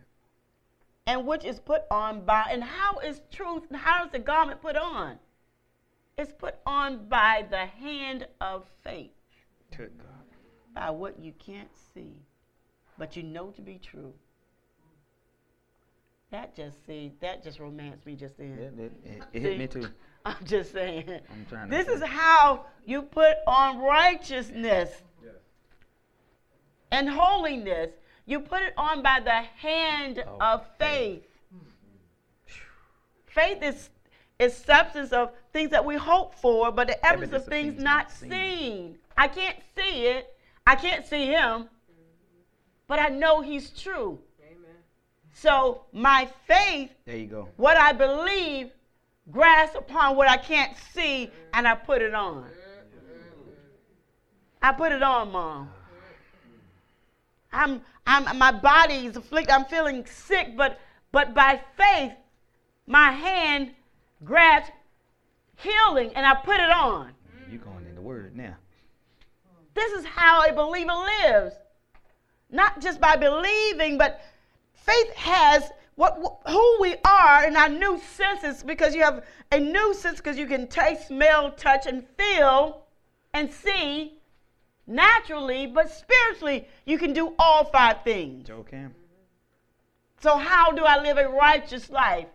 and 1.07 1.27
which 1.27 1.45
is 1.45 1.59
put 1.61 1.83
on 1.91 2.25
by 2.25 2.47
and 2.51 2.63
how 2.63 2.99
is 2.99 3.21
truth 3.33 3.63
how 3.73 4.05
is 4.05 4.13
the 4.13 4.19
garment 4.19 4.61
put 4.61 4.77
on 4.77 5.19
it's 6.17 6.33
put 6.33 6.57
on 6.67 7.09
by 7.09 7.45
the 7.51 7.67
hand 7.67 8.27
of 8.41 8.65
faith 8.85 9.11
Good 9.77 9.97
God. 9.99 10.18
By 10.79 10.91
what 10.91 11.19
you 11.19 11.33
can't 11.45 11.69
see 11.95 12.15
but 12.99 13.17
you 13.17 13.23
know 13.23 13.49
to 13.51 13.61
be 13.61 13.79
true 13.83 14.13
that 16.31 16.55
just 16.55 16.85
see 16.87 17.13
that 17.21 17.43
just 17.43 17.59
romanced 17.59 18.07
me 18.07 18.15
just 18.15 18.37
then 18.39 18.53
It, 18.79 18.81
it, 18.81 18.93
it, 19.05 19.23
it 19.33 19.43
hit 19.43 19.59
me 19.59 19.67
too. 19.67 19.89
i'm 20.25 20.37
just 20.45 20.73
saying 20.73 21.09
I'm 21.33 21.47
trying 21.49 21.69
this 21.69 21.89
is 21.89 22.03
how 22.03 22.67
you 22.85 23.03
put 23.03 23.37
on 23.47 23.79
righteousness 23.81 24.91
Yes. 25.25 25.33
and 26.93 27.09
holiness 27.09 27.91
you 28.27 28.41
put 28.41 28.63
it 28.63 28.75
on 28.77 29.03
by 29.03 29.21
the 29.21 29.31
hand 29.33 30.19
Of 30.21 30.41
of 30.41 30.67
faith 30.79 31.23
faith 33.27 33.63
is 33.63 33.91
is 34.39 34.55
substance 34.57 35.11
of 35.13 35.33
things 35.53 35.71
that 35.73 35.85
we 35.85 35.97
hope 35.97 36.33
for, 36.33 36.71
but 36.71 36.87
the 36.87 37.05
evidence, 37.05 37.33
Evidence 37.35 37.47
of 37.47 37.51
things, 37.51 37.83
not 37.83 38.13
seen. 38.13 38.97
I 39.17 39.27
can't 39.27 39.57
see 39.77 40.07
it. 40.07 40.33
I 40.69 40.75
can't 40.77 41.07
see 41.07 41.25
him, 41.25 41.67
but 42.89 42.99
I 42.99 43.09
know 43.09 43.41
he's 43.41 43.71
true. 43.71 44.19
Amen. 44.39 44.77
So 45.33 45.85
my 45.95 46.29
faith, 46.47 46.91
There 47.07 47.17
you 47.17 47.27
go. 47.27 47.49
what 47.57 47.79
I 47.79 47.93
believe, 47.93 48.69
grasps 49.31 49.77
upon 49.79 50.15
what 50.15 50.29
I 50.29 50.37
can't 50.37 50.77
see, 50.93 51.31
and 51.55 51.67
I 51.67 51.75
put 51.75 52.03
it 52.03 52.13
on. 52.13 52.51
I 54.61 54.73
put 54.73 54.93
it 54.93 55.03
on, 55.03 55.33
mom. 55.33 55.71
I'm, 57.51 57.81
I'm, 58.07 58.37
my 58.37 58.53
body 58.53 59.07
is 59.07 59.17
afflicted. 59.17 59.51
I'm 59.51 59.65
feeling 59.65 60.05
sick, 60.05 60.55
but, 60.55 60.79
but 61.13 61.33
by 61.33 61.63
faith, 61.79 62.13
my 62.87 63.11
hand 63.11 63.71
grabs 64.23 64.69
healing, 65.57 66.11
and 66.15 66.27
I 66.27 66.35
put 66.35 66.61
it 66.61 66.71
on. 66.71 67.13
You're 67.51 67.63
going 67.63 67.87
in 67.87 67.95
the 67.95 68.03
word 68.03 68.37
now. 68.37 68.57
This 69.79 70.01
is 70.01 70.07
how 70.07 70.45
a 70.45 70.53
believer 70.53 70.93
lives. 70.93 71.55
Not 72.51 72.81
just 72.81 73.01
by 73.01 73.15
believing, 73.15 73.97
but 73.97 74.21
faith 74.75 75.15
has 75.15 75.71
what 75.95 76.19
who 76.49 76.79
we 76.81 76.97
are 77.05 77.47
in 77.47 77.57
our 77.57 77.69
new 77.69 78.01
senses 78.17 78.65
because 78.65 78.93
you 78.95 79.03
have 79.03 79.25
a 79.53 79.61
new 79.61 79.95
sense 79.95 80.19
because 80.19 80.37
you 80.37 80.47
can 80.47 80.67
taste, 80.67 81.07
smell, 81.07 81.53
touch, 81.53 81.87
and 81.87 82.05
feel 82.17 82.83
and 83.33 83.53
see 83.53 84.19
naturally, 84.87 85.67
but 85.67 85.91
spiritually 85.91 86.67
you 86.85 86.99
can 86.99 87.13
do 87.13 87.35
all 87.39 87.65
five 87.65 88.03
things. 88.03 88.49
Joe 88.49 88.65
Cam. 88.69 88.95
So 90.21 90.39
how 90.39 90.73
do 90.73 90.85
I 90.85 91.01
live 91.01 91.19
a 91.19 91.29
righteous 91.29 91.89
life? 91.89 92.27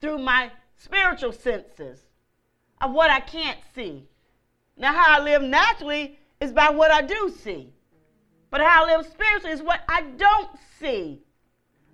Through 0.00 0.18
my 0.18 0.52
spiritual 0.76 1.32
senses 1.32 2.06
of 2.80 2.92
what 2.92 3.10
I 3.10 3.18
can't 3.18 3.58
see. 3.74 4.06
Now 4.76 4.92
how 4.92 5.20
I 5.20 5.24
live 5.24 5.42
naturally 5.42 6.18
is 6.42 6.52
by 6.52 6.70
what 6.70 6.90
I 6.90 7.02
do 7.02 7.32
see. 7.42 7.72
But 8.50 8.60
how 8.60 8.84
I 8.84 8.96
live 8.96 9.06
spiritually 9.06 9.52
is 9.52 9.62
what 9.62 9.80
I 9.88 10.02
don't 10.02 10.50
see. 10.78 11.22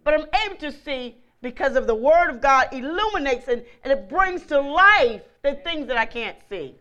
But 0.02 0.14
I'm 0.14 0.26
able 0.46 0.56
to 0.56 0.72
see 0.72 1.16
because 1.42 1.76
of 1.76 1.86
the 1.86 1.94
Word 1.94 2.30
of 2.30 2.40
God 2.40 2.68
illuminates 2.72 3.46
and, 3.46 3.62
and 3.84 3.92
it 3.92 4.08
brings 4.08 4.46
to 4.46 4.60
life 4.60 5.22
the 5.42 5.54
things 5.54 5.86
that 5.88 5.98
I 5.98 6.06
can't 6.06 6.36
see. 6.48 6.74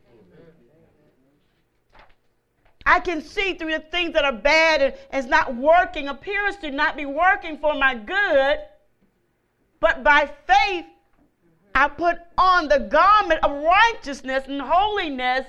I 2.85 3.01
can 3.01 3.21
see 3.21 3.53
through 3.53 3.73
the 3.73 3.79
things 3.79 4.13
that 4.13 4.23
are 4.23 4.31
bad 4.31 4.81
and 4.81 4.95
is 5.13 5.29
not 5.29 5.53
working, 5.53 6.07
appears 6.07 6.55
to 6.57 6.71
not 6.71 6.95
be 6.95 7.05
working 7.05 7.57
for 7.57 7.75
my 7.75 7.93
good. 7.95 8.59
But 9.81 10.05
by 10.05 10.31
faith, 10.47 10.85
I 11.75 11.89
put 11.89 12.17
on 12.37 12.69
the 12.69 12.79
garment 12.79 13.41
of 13.43 13.51
righteousness 13.51 14.45
and 14.47 14.61
holiness, 14.61 15.45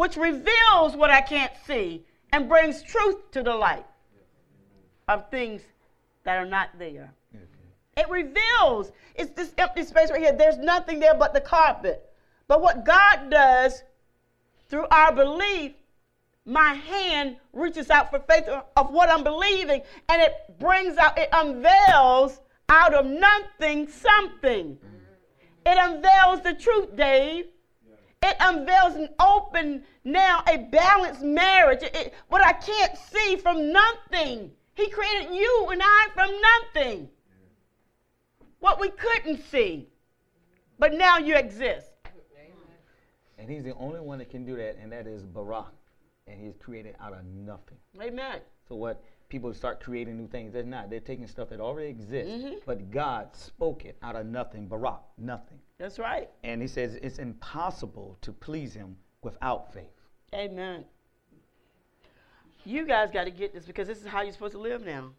which 0.00 0.16
reveals 0.16 0.96
what 0.96 1.10
I 1.10 1.20
can't 1.20 1.52
see 1.66 2.06
and 2.32 2.48
brings 2.48 2.82
truth 2.82 3.30
to 3.32 3.42
the 3.42 3.54
light 3.54 3.84
of 5.08 5.30
things 5.30 5.60
that 6.24 6.38
are 6.38 6.46
not 6.46 6.70
there. 6.78 7.12
It 7.98 8.08
reveals. 8.08 8.92
It's 9.14 9.30
this 9.32 9.52
empty 9.58 9.84
space 9.84 10.10
right 10.10 10.22
here. 10.22 10.32
There's 10.32 10.56
nothing 10.56 11.00
there 11.00 11.12
but 11.12 11.34
the 11.34 11.42
carpet. 11.42 12.02
But 12.48 12.62
what 12.62 12.86
God 12.86 13.30
does 13.30 13.82
through 14.70 14.86
our 14.90 15.12
belief, 15.12 15.72
my 16.46 16.72
hand 16.72 17.36
reaches 17.52 17.90
out 17.90 18.08
for 18.08 18.20
faith 18.20 18.48
of 18.48 18.90
what 18.90 19.10
I'm 19.10 19.22
believing, 19.22 19.82
and 20.08 20.22
it 20.22 20.32
brings 20.58 20.96
out, 20.96 21.18
it 21.18 21.28
unveils 21.30 22.40
out 22.70 22.94
of 22.94 23.04
nothing 23.04 23.86
something. 23.86 24.78
It 25.66 25.78
unveils 25.78 26.40
the 26.40 26.54
truth, 26.54 26.96
Dave. 26.96 27.48
It 28.22 28.36
unveils 28.40 28.96
an 28.96 29.08
open, 29.18 29.82
now 30.04 30.42
a 30.46 30.58
balanced 30.58 31.22
marriage. 31.22 31.82
It, 31.82 31.94
it- 31.96 32.14
what 32.28 32.44
I 32.44 32.52
can't 32.52 32.96
see 32.96 33.36
from 33.36 33.72
nothing. 33.72 34.50
He 34.74 34.88
created 34.90 35.34
you 35.34 35.68
and 35.70 35.80
I 35.82 36.08
from 36.14 36.30
nothing. 36.40 37.08
What 38.60 38.78
we 38.80 38.90
couldn't 38.90 39.42
see. 39.50 39.88
But 40.78 40.94
now 40.94 41.18
you 41.18 41.36
exist. 41.36 41.86
And 43.38 43.48
he's 43.48 43.64
the 43.64 43.74
only 43.76 44.00
one 44.00 44.18
that 44.18 44.28
can 44.28 44.44
do 44.44 44.54
that, 44.56 44.76
and 44.82 44.92
that 44.92 45.06
is 45.06 45.24
Barak. 45.24 45.72
And 46.26 46.38
he's 46.38 46.56
created 46.58 46.94
out 47.00 47.14
of 47.14 47.24
nothing. 47.24 47.78
Amen. 48.00 48.40
So 48.68 48.74
what 48.76 49.02
people 49.30 49.52
start 49.54 49.82
creating 49.82 50.18
new 50.18 50.28
things, 50.28 50.52
they're 50.52 50.62
not. 50.62 50.90
They're 50.90 51.00
taking 51.00 51.26
stuff 51.26 51.48
that 51.48 51.58
already 51.60 51.88
exists, 51.88 52.44
Mhm. 52.44 52.60
but 52.66 52.90
God 52.90 53.34
spoke 53.34 53.86
it 53.86 53.96
out 54.02 54.14
of 54.14 54.26
nothing. 54.26 54.66
Barak, 54.68 55.00
nothing. 55.16 55.58
That's 55.80 55.98
right. 55.98 56.28
And 56.44 56.60
he 56.60 56.68
says 56.68 56.98
it's 57.02 57.18
impossible 57.18 58.18
to 58.20 58.32
please 58.32 58.74
him 58.74 58.96
without 59.22 59.72
faith. 59.72 59.86
Amen. 60.34 60.84
You 62.66 62.86
guys 62.86 63.10
got 63.10 63.24
to 63.24 63.30
get 63.30 63.54
this 63.54 63.64
because 63.64 63.88
this 63.88 63.98
is 63.98 64.06
how 64.06 64.20
you're 64.20 64.34
supposed 64.34 64.52
to 64.52 64.60
live 64.60 64.84
now. 64.84 65.12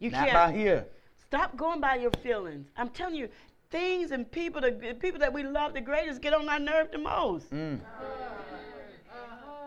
You 0.00 0.10
not 0.10 0.28
can't 0.28 0.34
by 0.34 0.52
here. 0.52 0.86
stop 1.26 1.56
going 1.56 1.80
by 1.80 1.94
your 1.94 2.10
feelings. 2.22 2.68
I'm 2.76 2.90
telling 2.90 3.14
you, 3.14 3.30
things 3.70 4.10
and 4.10 4.30
people, 4.30 4.60
the 4.60 4.96
people 5.00 5.18
that 5.20 5.32
we 5.32 5.44
love 5.44 5.72
the 5.72 5.80
greatest, 5.80 6.20
get 6.20 6.34
on 6.34 6.46
our 6.50 6.58
nerve 6.58 6.90
the 6.92 6.98
most. 6.98 7.50
Mm. 7.50 7.80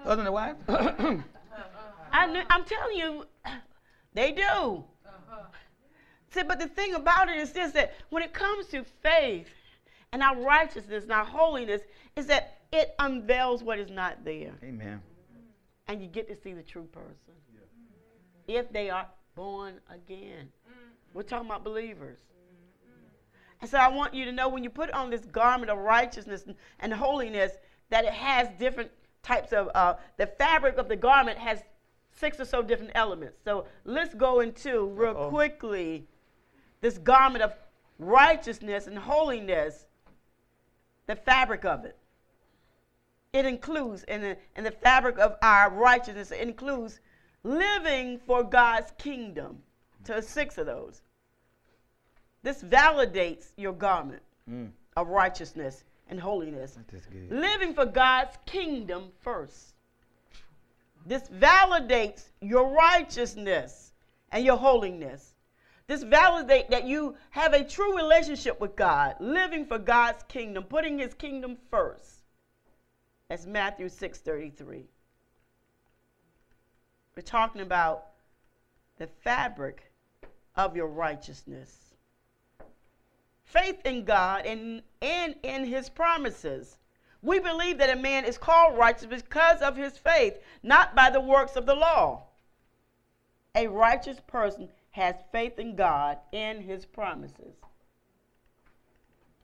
Other 0.05 0.17
than 0.17 0.25
the 0.25 0.31
wife? 0.31 0.57
I, 0.67 1.23
I'm 2.51 2.65
telling 2.65 2.97
you, 2.97 3.25
they 4.13 4.31
do. 4.31 4.83
See, 6.35 6.43
but 6.43 6.59
the 6.59 6.67
thing 6.67 6.93
about 6.93 7.29
it 7.29 7.37
is 7.37 7.51
this: 7.53 7.71
that 7.71 7.93
when 8.09 8.21
it 8.21 8.33
comes 8.33 8.67
to 8.67 8.83
faith 9.01 9.47
and 10.11 10.21
our 10.21 10.35
righteousness 10.35 11.03
and 11.03 11.11
our 11.11 11.25
holiness, 11.25 11.81
is 12.15 12.27
that 12.27 12.57
it 12.71 12.93
unveils 12.99 13.63
what 13.63 13.79
is 13.79 13.89
not 13.89 14.23
there. 14.23 14.53
Amen. 14.63 15.01
and 15.87 16.01
you 16.01 16.07
get 16.07 16.27
to 16.27 16.35
see 16.35 16.53
the 16.53 16.63
true 16.63 16.87
person. 16.91 17.33
If 18.47 18.71
they 18.71 18.89
are 18.89 19.07
born 19.35 19.75
again. 19.89 20.49
We're 21.13 21.23
talking 21.23 21.47
about 21.47 21.63
believers. 21.63 22.17
And 23.61 23.69
so 23.69 23.77
I 23.77 23.87
want 23.87 24.13
you 24.13 24.25
to 24.25 24.31
know 24.31 24.49
when 24.49 24.63
you 24.63 24.69
put 24.69 24.91
on 24.91 25.09
this 25.09 25.25
garment 25.25 25.69
of 25.71 25.77
righteousness 25.77 26.43
and, 26.45 26.55
and 26.79 26.93
holiness, 26.93 27.53
that 27.89 28.03
it 28.03 28.13
has 28.13 28.49
different 28.59 28.91
types 29.23 29.53
of, 29.53 29.69
uh, 29.73 29.95
the 30.17 30.27
fabric 30.27 30.77
of 30.77 30.89
the 30.89 30.95
garment 30.95 31.37
has 31.37 31.63
six 32.11 32.39
or 32.39 32.45
so 32.45 32.61
different 32.61 32.91
elements. 32.95 33.37
So 33.43 33.65
let's 33.85 34.13
go 34.13 34.41
into 34.41 34.87
real 34.87 35.11
Uh-oh. 35.11 35.29
quickly 35.29 36.07
this 36.85 36.99
garment 36.99 37.43
of 37.43 37.51
righteousness 37.97 38.85
and 38.85 38.95
holiness, 38.95 39.87
the 41.07 41.15
fabric 41.15 41.65
of 41.65 41.83
it. 41.83 41.97
It 43.33 43.47
includes 43.47 44.03
in 44.03 44.21
the, 44.21 44.37
in 44.55 44.63
the 44.63 44.69
fabric 44.69 45.17
of 45.17 45.35
our 45.41 45.71
righteousness 45.71 46.29
it 46.29 46.41
includes 46.41 46.99
living 47.43 48.19
for 48.19 48.43
god's 48.43 48.91
kingdom 48.99 49.63
to 50.03 50.21
six 50.21 50.59
of 50.59 50.67
those. 50.67 51.01
This 52.43 52.61
validates 52.61 53.51
your 53.57 53.73
garment 53.73 54.21
Mm. 54.47 54.69
of 54.95 55.07
righteousness 55.07 55.85
and 56.07 56.19
holiness. 56.19 56.77
Living 57.31 57.73
for 57.73 57.87
god's 57.87 58.37
kingdom 58.45 59.11
first. 59.21 59.73
This 61.03 61.23
validates 61.29 62.29
your 62.41 62.69
righteousness 62.69 63.93
and 64.31 64.45
your 64.45 64.57
holiness 64.57 65.34
this 65.87 66.03
validate 66.03 66.69
that 66.69 66.85
you 66.85 67.15
have 67.29 67.53
a 67.53 67.63
true 67.63 67.95
relationship 67.95 68.59
with 68.59 68.75
god 68.75 69.15
living 69.19 69.65
for 69.65 69.77
god's 69.77 70.23
kingdom 70.23 70.63
putting 70.63 70.97
his 70.99 71.13
kingdom 71.13 71.57
first 71.69 72.15
that's 73.27 73.45
Matthew 73.45 73.89
6:33. 73.89 74.87
We're 77.15 77.21
talking 77.23 77.61
about 77.61 78.07
the 78.97 79.07
fabric 79.07 79.91
of 80.55 80.75
your 80.75 80.87
righteousness. 80.87 81.95
Faith 83.45 83.81
in 83.85 84.05
God 84.05 84.45
and, 84.45 84.83
and 85.01 85.35
in 85.43 85.65
his 85.65 85.89
promises. 85.89 86.77
We 87.21 87.39
believe 87.39 87.79
that 87.79 87.89
a 87.89 87.99
man 87.99 88.25
is 88.25 88.37
called 88.37 88.77
righteous 88.77 89.05
because 89.05 89.61
of 89.61 89.75
his 89.75 89.97
faith, 89.97 90.39
not 90.61 90.93
by 90.93 91.09
the 91.09 91.21
works 91.21 91.55
of 91.55 91.65
the 91.65 91.75
law. 91.75 92.27
A 93.55 93.67
righteous 93.67 94.19
person 94.27 94.69
has 94.95 95.15
faith 95.33 95.59
in 95.59 95.75
God 95.75 96.17
and 96.31 96.61
his 96.61 96.85
promises. 96.85 97.55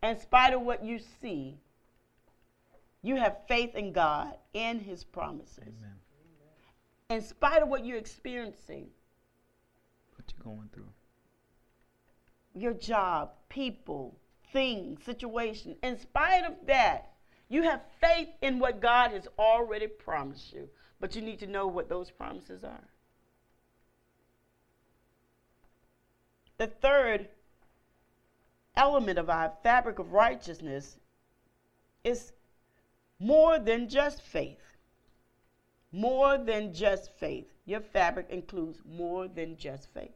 In 0.02 0.18
spite 0.18 0.54
of 0.54 0.62
what 0.62 0.82
you 0.86 0.97
see, 1.22 1.60
you 3.04 3.18
have 3.18 3.39
faith 3.49 3.76
in 3.76 3.91
God 3.91 4.34
and 4.56 4.82
His 4.82 5.04
promises. 5.04 5.60
Amen. 5.60 5.95
In 7.10 7.22
spite 7.22 7.62
of 7.62 7.68
what 7.68 7.86
you're 7.86 7.97
experiencing, 7.97 8.88
What 10.16 10.32
you're 10.34 10.56
going 10.56 10.70
through? 10.74 10.88
your 12.56 12.74
job, 12.74 13.32
people, 13.49 14.18
things, 14.54 15.04
situation, 15.04 15.76
in 15.84 15.99
spite 15.99 16.45
of 16.45 16.54
that, 16.66 17.12
you 17.49 17.64
have 17.64 17.82
faith 17.99 18.30
in 18.41 18.58
what 18.58 18.80
God 18.82 19.12
has 19.12 19.28
already 19.38 19.88
promised 19.88 20.54
you. 20.54 20.70
But 21.02 21.16
you 21.16 21.22
need 21.22 21.39
to 21.39 21.47
know 21.47 21.68
what 21.68 21.89
those 21.89 22.10
promises 22.10 22.64
are. 22.64 22.88
The 26.62 26.68
third 26.68 27.28
element 28.76 29.18
of 29.18 29.32
our 29.32 29.51
fabric 29.64 29.97
of 29.97 30.14
righteousness 30.14 30.97
is 32.03 32.34
more 33.18 33.57
than 33.57 33.89
just 33.89 34.22
faith. 34.22 34.78
More 35.91 36.38
than 36.38 36.72
just 36.72 37.14
faith. 37.14 37.47
Your 37.66 37.80
fabric 37.80 38.28
includes 38.30 38.78
more 38.86 39.28
than 39.28 39.57
just 39.57 39.91
faith. 39.91 40.14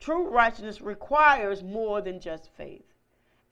True 0.00 0.28
righteousness 0.28 0.80
requires 0.80 1.62
more 1.62 2.00
than 2.00 2.18
just 2.18 2.50
faith. 2.56 2.92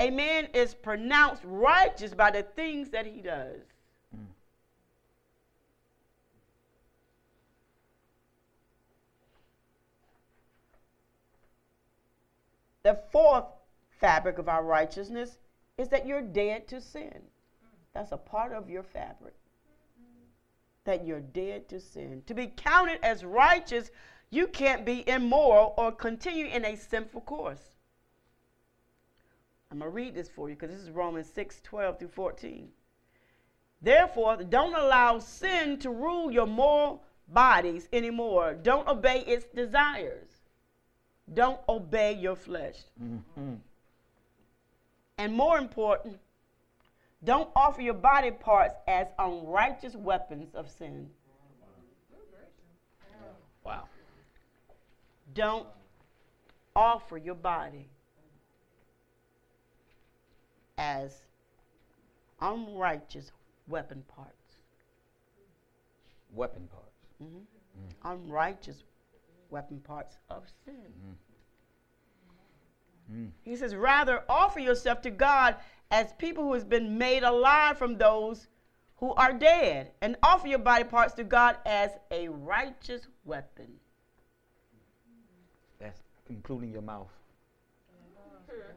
A 0.01 0.11
man 0.11 0.49
is 0.53 0.75
pronounced 0.75 1.43
righteous 1.45 2.15
by 2.15 2.33
the 2.33 2.43
things 2.43 2.91
that 2.91 3.07
he 3.07 3.21
does. 3.21 3.61
The 12.89 12.99
fourth 13.13 13.45
fabric 14.01 14.39
of 14.39 14.49
our 14.49 14.65
righteousness 14.65 15.37
is 15.77 15.91
that 15.91 16.07
you're 16.07 16.23
dead 16.23 16.67
to 16.69 16.81
sin. 16.81 17.21
That's 17.93 18.13
a 18.13 18.17
part 18.17 18.53
of 18.53 18.71
your 18.71 18.83
fabric. 18.83 19.35
That 20.85 21.05
you're 21.05 21.21
dead 21.21 21.69
to 21.69 21.81
sin. 21.81 22.23
To 22.25 22.33
be 22.33 22.47
counted 22.47 23.01
as 23.03 23.27
righteous, 23.27 23.91
you 24.31 24.47
can't 24.47 24.87
be 24.87 25.07
immoral 25.07 25.75
or 25.77 25.93
continue 25.93 26.47
in 26.47 26.65
a 26.65 26.79
sinful 26.79 27.21
course. 27.21 27.61
I'm 29.71 29.81
going 29.81 29.91
to 29.91 29.95
read 29.95 30.15
this 30.15 30.31
for 30.31 30.49
you 30.49 30.55
because 30.55 30.75
this 30.75 30.83
is 30.83 30.91
Romans 30.91 31.31
6 31.35 31.61
12 31.61 31.99
through 31.99 32.09
14. 32.09 32.71
Therefore, 33.83 34.39
don't 34.39 34.75
allow 34.75 35.19
sin 35.19 35.79
to 35.81 35.91
rule 35.91 36.31
your 36.31 36.47
moral 36.47 37.05
bodies 37.29 37.87
anymore. 37.93 38.55
Don't 38.55 38.89
obey 38.89 39.25
its 39.27 39.45
desires. 39.55 40.28
Don't 41.35 41.61
obey 41.69 42.15
your 42.15 42.37
flesh. 42.37 42.77
Mm-hmm. 43.03 43.55
And 45.19 45.33
more 45.33 45.59
important, 45.59 46.19
don't 47.25 47.51
offer 47.57 47.83
your 47.83 47.95
body 47.95 48.31
parts 48.31 48.75
as 48.87 49.09
unrighteous 49.19 49.95
weapons 49.97 50.55
of 50.55 50.71
sin. 50.71 51.11
Wow. 53.65 53.89
Don't 55.35 55.67
offer 56.75 57.19
your 57.19 57.35
body 57.35 57.89
as 60.79 61.13
unrighteous 62.41 63.33
weapon 63.67 64.05
parts. 64.09 64.33
Weapon 66.33 66.69
parts. 66.69 66.89
Mhm. 67.23 67.45
Unrighteous 68.05 68.85
weapon 69.51 69.81
parts 69.81 70.19
of 70.31 70.45
sin. 70.65 70.93
Mm. 73.13 73.31
He 73.43 73.57
says, 73.57 73.75
rather 73.75 74.23
offer 74.29 74.61
yourself 74.61 75.01
to 75.03 75.11
God 75.11 75.57
as 75.91 76.13
people 76.19 76.45
who 76.45 76.53
has 76.53 76.65
been 76.65 76.99
made 76.99 77.23
alive 77.23 77.79
from 77.79 77.97
those 77.97 78.49
who 78.97 79.15
are 79.15 79.33
dead, 79.33 79.93
and 80.03 80.17
offer 80.25 80.49
your 80.49 80.59
body 80.59 80.83
parts 80.83 81.15
to 81.15 81.23
God 81.23 81.57
as 81.65 81.93
a 82.11 82.29
righteous 82.29 83.07
weapon. 83.25 83.69
That's 85.79 86.01
including 86.29 86.73
your 86.73 86.83
mouth. 86.83 87.07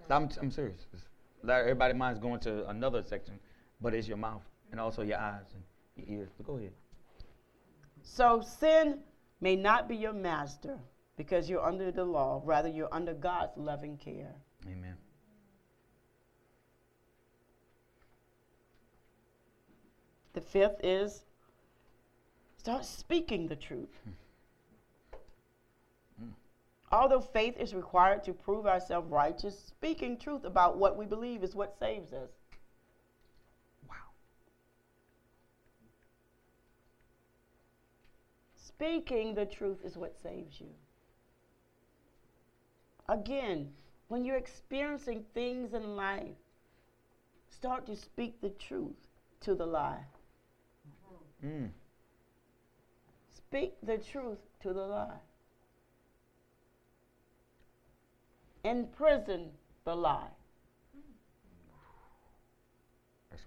I'm, 0.10 0.30
I'm 0.42 0.52
serious. 0.52 0.86
It's- 0.94 1.08
like 1.44 1.62
everybody 1.62 1.96
mind's 1.96 2.20
going 2.20 2.40
to 2.42 2.68
another 2.70 3.02
section, 3.02 3.40
but 3.82 3.96
it's 3.96 4.08
your 4.08 4.18
mouth 4.18 4.44
and 4.70 4.80
also 4.80 5.02
your 5.02 5.18
eyes 5.18 5.48
and 5.56 5.64
your 6.08 6.20
ears. 6.20 6.30
But 6.38 6.46
go 6.46 6.58
ahead. 6.58 6.74
So 8.04 8.42
sin 8.42 9.00
may 9.42 9.56
not 9.56 9.90
be 9.90 9.96
your 9.96 10.14
master 10.14 10.78
because 11.18 11.50
you're 11.50 11.66
under 11.66 11.92
the 11.92 12.06
law, 12.06 12.42
rather, 12.46 12.70
you're 12.70 12.94
under 12.94 13.14
God's 13.14 13.58
loving 13.58 13.98
care. 13.98 14.34
Amen. 14.66 14.96
The 20.34 20.42
fifth 20.42 20.80
is 20.84 21.24
start 22.58 22.86
speaking 22.86 23.48
the 23.48 23.56
truth. 23.56 23.90
Hmm. 24.04 24.12
Hmm. 26.24 26.32
Although 26.92 27.20
faith 27.20 27.58
is 27.60 27.74
required 27.74 28.24
to 28.26 28.34
prove 28.34 28.66
ourselves 28.66 29.12
righteous, 29.12 29.60
speaking 29.60 30.18
truth 30.18 30.46
about 30.46 30.78
what 30.78 30.96
we 30.96 31.06
believe 31.06 31.44
is 31.44 31.56
what 31.56 31.78
saves 31.78 32.14
us. 32.14 32.30
Wow. 33.90 33.96
Speaking 38.82 39.36
the 39.36 39.46
truth 39.46 39.78
is 39.86 39.96
what 39.96 40.16
saves 40.24 40.60
you. 40.60 40.66
Again, 43.08 43.70
when 44.08 44.26
you're 44.26 44.38
experiencing 44.38 45.24
things 45.36 45.76
in 45.76 45.96
life, 45.96 46.40
start 47.48 47.86
to 47.86 47.96
speak 47.96 48.42
the 48.42 48.50
truth 48.50 48.96
to 49.42 49.54
the 49.54 49.68
lie. 49.68 50.04
Mm. 51.46 51.70
Speak 53.30 53.76
the 53.84 54.00
truth 54.00 54.40
to 54.64 54.74
the 54.74 54.82
lie. 54.82 55.22
Imprison 58.64 59.52
the 59.86 59.96
lie. 59.96 60.32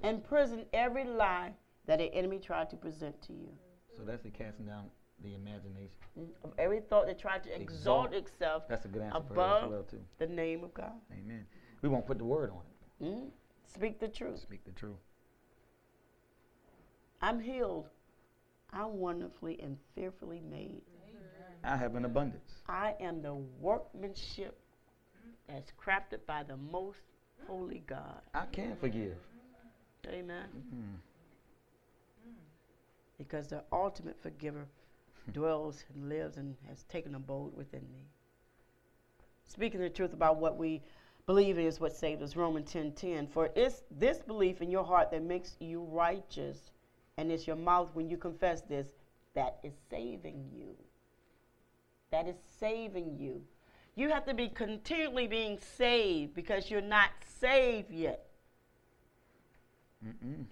Imprison 0.05 0.64
every 0.72 1.05
lie 1.05 1.55
that 1.87 1.99
the 1.99 2.14
enemy 2.14 2.39
tried 2.39 2.70
to 2.70 2.76
present 2.76 3.20
to 3.22 3.32
you. 3.32 3.49
so 3.97 4.05
that's 4.05 4.22
the 4.22 4.30
casting 4.30 4.66
down 4.66 4.85
the 5.25 5.35
imagination. 5.35 5.91
Of 6.45 6.53
every 6.59 6.81
thought 6.81 7.07
that 7.07 7.18
tried 7.18 7.43
to 7.45 7.51
exalt, 7.61 8.12
Exalt. 8.12 8.14
itself 8.14 8.62
That's 8.68 8.85
a 8.85 8.89
good 8.89 9.03
answer 9.03 9.20
for 9.27 9.35
that 9.35 9.41
as 9.41 9.57
above 9.62 9.70
well 9.70 9.83
too. 9.83 10.01
the 10.18 10.27
name 10.27 10.62
of 10.62 10.72
God. 10.75 10.93
Amen. 11.12 11.45
We 11.83 11.89
won't 11.89 12.07
put 12.07 12.18
the 12.18 12.25
word 12.25 12.51
on 12.51 12.61
it. 12.70 13.05
Mm? 13.05 13.29
Speak 13.66 13.99
the 13.99 14.09
truth. 14.09 14.41
Speak 14.41 14.64
the 14.64 14.70
truth. 14.72 14.97
I'm 17.20 17.41
healed. 17.41 17.87
I'm 18.72 18.99
wonderfully 18.99 19.59
and 19.62 19.77
fearfully 19.95 20.43
made. 20.51 20.83
I 21.64 21.77
have 21.77 21.95
an 21.97 22.05
abundance. 22.05 22.53
I 22.68 22.95
am 23.01 23.22
the 23.22 23.35
workmanship 23.61 24.59
that's 25.49 25.72
crafted 25.83 26.18
by 26.27 26.43
the 26.43 26.57
most 26.57 26.99
holy 27.47 27.83
God. 27.87 28.20
I 28.35 28.45
can 28.47 28.77
forgive. 28.77 29.16
Amen. 30.07 30.45
Mm. 30.75 30.99
Because 33.16 33.47
the 33.49 33.62
ultimate 33.72 34.16
forgiver 34.22 34.66
dwells 35.33 35.85
and 35.95 36.09
lives 36.09 36.37
and 36.37 36.57
has 36.68 36.85
taken 36.85 37.14
abode 37.14 37.57
within 37.57 37.83
me. 37.93 38.09
Speaking 39.45 39.81
the 39.81 39.91
truth 39.91 40.12
about 40.12 40.37
what 40.37 40.57
we 40.57 40.83
believe 41.27 41.59
is 41.59 41.81
what 41.81 41.95
saved 41.95 42.22
us, 42.22 42.37
Romans 42.37 42.70
10 42.72 42.93
10. 42.93 43.27
For 43.27 43.51
it's 43.55 43.83
this 43.91 44.18
belief 44.18 44.61
in 44.61 44.70
your 44.70 44.85
heart 44.85 45.11
that 45.11 45.22
makes 45.22 45.57
you 45.61 45.83
righteous, 45.91 46.70
and 47.16 47.31
it's 47.31 47.47
your 47.47 47.57
mouth 47.57 47.91
when 47.95 48.09
you 48.09 48.16
confess 48.16 48.62
this 48.62 48.89
that 49.35 49.59
is 49.62 49.75
saving 49.91 50.49
you. 50.53 50.77
That 52.11 52.29
is 52.29 52.37
saving 52.61 53.16
you. 53.18 53.43
You 53.97 54.11
have 54.11 54.25
to 54.27 54.35
be 54.35 54.49
continually 54.49 55.27
being 55.27 55.59
saved 55.59 56.35
because 56.35 56.70
you're 56.70 56.81
not 56.81 57.11
saved 57.41 57.91
yet. 57.91 58.27
Mm-mm. 60.05 60.45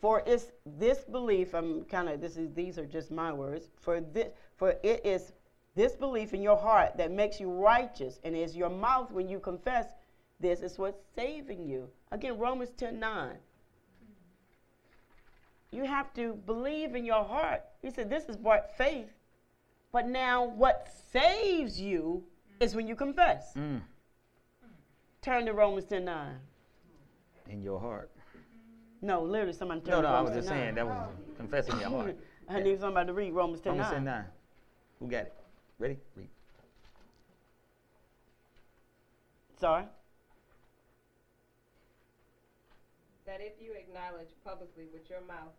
For 0.00 0.22
it's 0.24 0.52
this 0.64 1.04
belief, 1.04 1.54
I'm 1.54 1.84
kind 1.84 2.08
of 2.08 2.20
this 2.20 2.36
is 2.36 2.52
these 2.54 2.78
are 2.78 2.86
just 2.86 3.10
my 3.10 3.32
words. 3.32 3.68
For 3.78 4.00
this 4.00 4.28
for 4.56 4.76
it 4.82 5.04
is 5.04 5.32
this 5.74 5.94
belief 5.94 6.32
in 6.32 6.42
your 6.42 6.56
heart 6.56 6.96
that 6.96 7.10
makes 7.10 7.38
you 7.38 7.50
righteous, 7.50 8.18
and 8.24 8.34
is 8.34 8.56
your 8.56 8.70
mouth 8.70 9.10
when 9.10 9.28
you 9.28 9.38
confess 9.38 9.86
this 10.40 10.60
is 10.60 10.78
what's 10.78 10.98
saving 11.14 11.62
you. 11.62 11.88
Again, 12.12 12.38
Romans 12.38 12.70
10 12.76 12.98
9. 12.98 13.36
You 15.70 15.84
have 15.84 16.12
to 16.14 16.34
believe 16.46 16.94
in 16.94 17.04
your 17.04 17.22
heart. 17.22 17.62
He 17.82 17.90
said 17.90 18.10
this 18.10 18.24
is 18.24 18.36
what 18.38 18.74
faith. 18.76 19.10
But 19.92 20.08
now 20.08 20.44
what 20.44 20.88
saves 21.12 21.80
you 21.80 22.24
is 22.58 22.74
when 22.74 22.88
you 22.88 22.96
confess. 22.96 23.52
Mm. 23.54 23.82
Turn 25.22 25.46
to 25.46 25.52
Romans 25.52 25.84
10 25.84 26.04
9. 26.04 26.34
In 27.50 27.62
your 27.62 27.78
heart. 27.78 28.10
No, 29.02 29.22
literally 29.22 29.52
somebody 29.52 29.80
turn 29.80 29.90
No, 29.90 30.02
to 30.02 30.08
no, 30.08 30.14
I 30.14 30.20
was 30.20 30.32
just 30.32 30.48
10:9. 30.48 30.50
saying 30.50 30.74
that 30.74 30.86
was 30.86 31.08
confessing 31.36 31.80
your 31.80 31.90
heart. 31.90 32.16
I 32.48 32.60
need 32.60 32.80
somebody 32.80 33.06
to 33.06 33.12
read 33.12 33.32
Romans 33.32 33.60
10 33.60 33.72
Romans 33.72 33.90
10 33.90 34.04
9. 34.04 34.14
9. 34.14 34.24
Who 34.98 35.06
got 35.08 35.26
it? 35.26 35.34
Ready? 35.78 35.98
Read. 36.16 36.28
Sorry. 39.58 39.84
that 43.30 43.40
if 43.40 43.52
you 43.62 43.72
acknowledge 43.78 44.26
publicly 44.44 44.86
with 44.92 45.08
your 45.08 45.20
mouth 45.20 45.54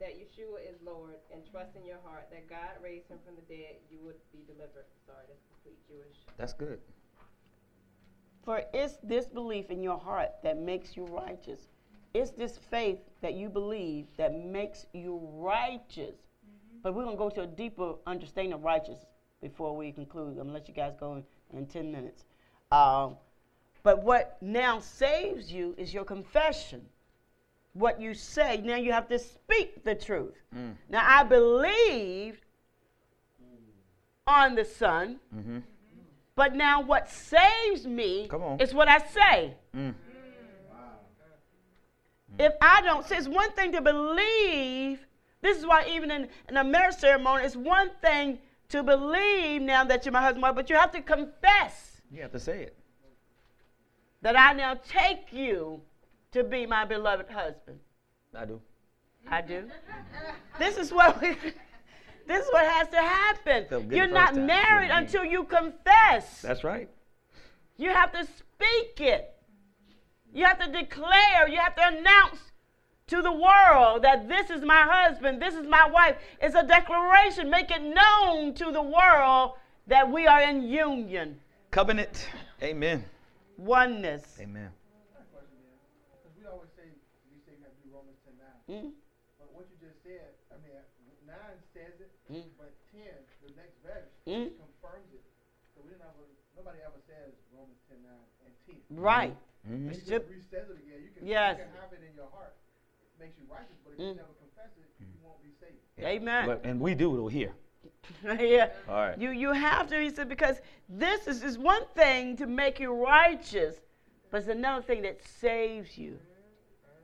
that 0.00 0.16
Yeshua 0.16 0.64
is 0.66 0.80
Lord 0.82 1.16
and 1.30 1.42
trust 1.50 1.76
in 1.76 1.84
your 1.84 1.98
heart 2.02 2.28
that 2.30 2.48
God 2.48 2.80
raised 2.82 3.08
him 3.08 3.18
from 3.26 3.34
the 3.36 3.42
dead, 3.42 3.76
you 3.90 3.98
would 4.02 4.16
be 4.32 4.38
delivered. 4.46 4.86
Sorry, 5.06 5.24
that's 5.28 5.42
complete 5.52 5.76
Jewish. 5.86 6.16
That's 6.38 6.54
good. 6.54 6.80
For 8.42 8.62
it's 8.72 8.96
this 9.02 9.26
belief 9.26 9.70
in 9.70 9.82
your 9.82 9.98
heart 9.98 10.30
that 10.42 10.58
makes 10.58 10.96
you 10.96 11.04
righteous. 11.04 11.60
It's 12.14 12.30
this 12.30 12.58
faith 12.70 12.98
that 13.22 13.34
you 13.34 13.48
believe 13.48 14.06
that 14.16 14.32
makes 14.34 14.86
you 14.92 15.20
righteous. 15.34 16.14
But 16.82 16.94
we're 16.94 17.04
going 17.04 17.16
to 17.16 17.18
go 17.18 17.30
to 17.30 17.42
a 17.42 17.46
deeper 17.46 17.94
understanding 18.06 18.52
of 18.52 18.62
righteousness 18.62 19.04
before 19.42 19.76
we 19.76 19.90
conclude. 19.90 20.28
I'm 20.30 20.34
going 20.34 20.46
to 20.48 20.52
let 20.54 20.68
you 20.68 20.74
guys 20.74 20.94
go 20.98 21.14
in, 21.14 21.24
in 21.58 21.66
10 21.66 21.90
minutes. 21.90 22.24
Um, 22.70 23.16
but 23.82 24.02
what 24.02 24.36
now 24.40 24.78
saves 24.78 25.50
you 25.52 25.74
is 25.76 25.92
your 25.92 26.04
confession. 26.04 26.82
What 27.72 28.00
you 28.00 28.14
say, 28.14 28.58
now 28.62 28.76
you 28.76 28.92
have 28.92 29.08
to 29.08 29.18
speak 29.18 29.82
the 29.82 29.94
truth. 29.96 30.34
Mm. 30.56 30.74
Now 30.88 31.04
I 31.04 31.24
believed 31.24 32.40
on 34.26 34.54
the 34.54 34.64
Son, 34.64 35.18
Mm-hmm. 35.34 35.58
but 36.36 36.54
now 36.54 36.80
what 36.80 37.10
saves 37.10 37.86
me 37.86 38.28
Come 38.28 38.42
on. 38.42 38.60
is 38.60 38.72
what 38.72 38.88
I 38.88 38.98
say. 38.98 39.54
Mm. 39.76 39.94
If 42.38 42.52
I 42.60 42.80
don't 42.82 43.06
say, 43.06 43.16
it's 43.16 43.28
one 43.28 43.52
thing 43.52 43.72
to 43.72 43.80
believe. 43.80 45.06
This 45.40 45.58
is 45.58 45.66
why 45.66 45.86
even 45.88 46.10
in, 46.10 46.28
in 46.48 46.56
a 46.56 46.64
marriage 46.64 46.96
ceremony, 46.96 47.44
it's 47.44 47.56
one 47.56 47.90
thing 48.00 48.38
to 48.70 48.82
believe 48.82 49.62
now 49.62 49.84
that 49.84 50.04
you're 50.04 50.12
my 50.12 50.22
husband, 50.22 50.44
but 50.56 50.70
you 50.70 50.76
have 50.76 50.90
to 50.92 51.02
confess 51.02 52.00
You 52.10 52.22
have 52.22 52.32
to 52.32 52.40
say 52.40 52.62
it. 52.62 52.76
that 54.22 54.38
I 54.38 54.52
now 54.54 54.74
take 54.88 55.32
you 55.32 55.82
to 56.32 56.42
be 56.44 56.66
my 56.66 56.84
beloved 56.84 57.28
husband. 57.30 57.78
I 58.34 58.44
do. 58.46 58.60
I 59.30 59.40
do. 59.42 59.70
this 60.58 60.76
is 60.76 60.92
what 60.92 61.20
we. 61.20 61.36
This 62.26 62.42
is 62.46 62.50
what 62.54 62.64
has 62.64 62.88
to 62.88 62.96
happen. 62.96 63.90
You're 63.90 64.06
not 64.06 64.34
married 64.34 64.90
Mhm. 64.90 64.98
until 64.98 65.26
you 65.26 65.44
confess. 65.44 66.40
That's 66.40 66.64
right. 66.64 66.88
You 67.76 67.90
have 67.90 68.12
to 68.12 68.24
speak 68.24 68.98
it. 69.02 69.33
You 70.34 70.44
have 70.44 70.58
to 70.58 70.70
declare, 70.70 71.48
you 71.48 71.58
have 71.58 71.76
to 71.76 71.86
announce 71.86 72.40
to 73.06 73.22
the 73.22 73.30
world 73.32 74.02
that 74.02 74.28
this 74.28 74.50
is 74.50 74.62
my 74.62 74.82
husband, 74.82 75.40
this 75.40 75.54
is 75.54 75.66
my 75.66 75.88
wife. 75.88 76.16
It's 76.42 76.54
a 76.56 76.66
declaration. 76.66 77.48
Make 77.50 77.70
it 77.70 77.82
known 77.82 78.52
to 78.54 78.72
the 78.72 78.82
world 78.82 79.52
that 79.86 80.10
we 80.10 80.26
are 80.26 80.42
in 80.42 80.62
union, 80.66 81.38
Covenant. 81.70 82.28
Amen. 82.62 83.04
oneness. 83.58 84.24
Amen. 84.40 84.70
Because 85.14 86.34
we 86.34 86.46
always 86.50 86.70
say, 86.74 86.88
we 87.30 87.38
say 87.46 87.54
you 87.54 87.62
have 87.62 87.76
to 87.78 87.82
do 87.86 87.94
Romans 87.94 88.18
ten 88.26 88.34
nine. 88.40 88.58
Mm, 88.66 88.90
But 89.38 89.52
what 89.54 89.68
you 89.70 89.76
just 89.78 90.02
said, 90.02 90.34
I 90.50 90.58
mean, 90.64 90.74
nine 91.28 91.58
says 91.76 91.94
it, 92.02 92.10
Mm. 92.32 92.48
but 92.58 92.72
ten, 92.90 93.14
the 93.46 93.52
next 93.54 93.76
verse, 93.86 94.10
Mm. 94.26 94.50
confirms 94.58 95.12
it. 95.14 95.22
So 95.76 95.84
we 95.84 95.92
didn't 95.94 96.02
ever, 96.08 96.26
nobody 96.56 96.80
ever 96.82 96.98
says 97.06 97.36
Romans 97.54 97.78
ten 97.86 98.02
nine 98.02 98.26
and 98.48 98.52
ten. 98.66 98.80
Right. 98.90 99.36
Mhm. 99.68 99.88
It's 99.90 99.98
It 99.98 100.06
just- 100.06 100.10
just 100.10 100.28
resays 100.28 100.70
it 100.70 100.78
again. 100.82 101.02
You 101.02 101.10
can, 101.16 101.26
Yes. 101.26 101.58
you 101.58 101.64
can 101.64 101.72
have 101.80 101.92
it 101.92 102.00
in 102.08 102.14
your 102.16 102.28
heart. 102.28 102.54
It 103.02 103.20
makes 103.24 103.38
you 103.38 103.46
righteous, 103.50 103.76
but 103.84 103.92
if 103.94 103.98
Mm. 103.98 104.08
you 104.08 104.14
never 104.14 104.32
confess 104.34 104.70
it, 104.76 104.84
you 105.00 105.06
won't 105.22 105.42
be 105.42 105.50
saved. 105.60 105.78
Amen. 106.00 106.46
But, 106.46 106.64
and 106.64 106.80
we 106.80 106.94
do 106.94 107.14
it 107.16 107.20
over 107.20 107.30
here. 107.30 107.54
yeah. 108.24 108.72
All 108.88 108.94
right. 108.96 109.18
You 109.18 109.30
you 109.30 109.52
have 109.52 109.88
to, 109.88 109.98
he 109.98 110.10
said, 110.10 110.28
because 110.28 110.60
this 110.88 111.26
is, 111.26 111.42
is 111.42 111.58
one 111.58 111.86
thing 111.94 112.36
to 112.36 112.46
make 112.46 112.78
you 112.78 112.92
righteous, 112.92 113.80
but 114.30 114.38
it's 114.38 114.48
another 114.48 114.82
thing 114.82 115.02
that 115.02 115.22
saves 115.24 115.96
you. 115.96 116.18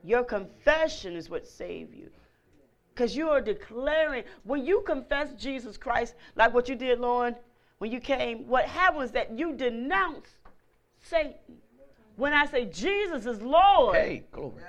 Your 0.03 0.23
confession 0.23 1.15
is 1.15 1.29
what 1.29 1.47
saves 1.47 1.95
you. 1.95 2.11
Because 2.93 3.15
you 3.15 3.29
are 3.29 3.41
declaring, 3.41 4.25
when 4.43 4.65
you 4.65 4.81
confess 4.81 5.33
Jesus 5.33 5.77
Christ, 5.77 6.13
like 6.35 6.53
what 6.53 6.67
you 6.69 6.75
did, 6.75 6.99
Lauren, 6.99 7.35
when 7.79 7.91
you 7.91 7.99
came, 7.99 8.47
what 8.47 8.65
happens 8.65 8.99
was 8.99 9.11
that 9.13 9.31
you 9.31 9.53
denounce 9.53 10.27
Satan. 10.99 11.33
When 12.15 12.33
I 12.33 12.45
say 12.45 12.65
Jesus 12.65 13.25
is 13.25 13.41
Lord, 13.41 13.95
Hey, 13.95 14.23
glory. 14.31 14.61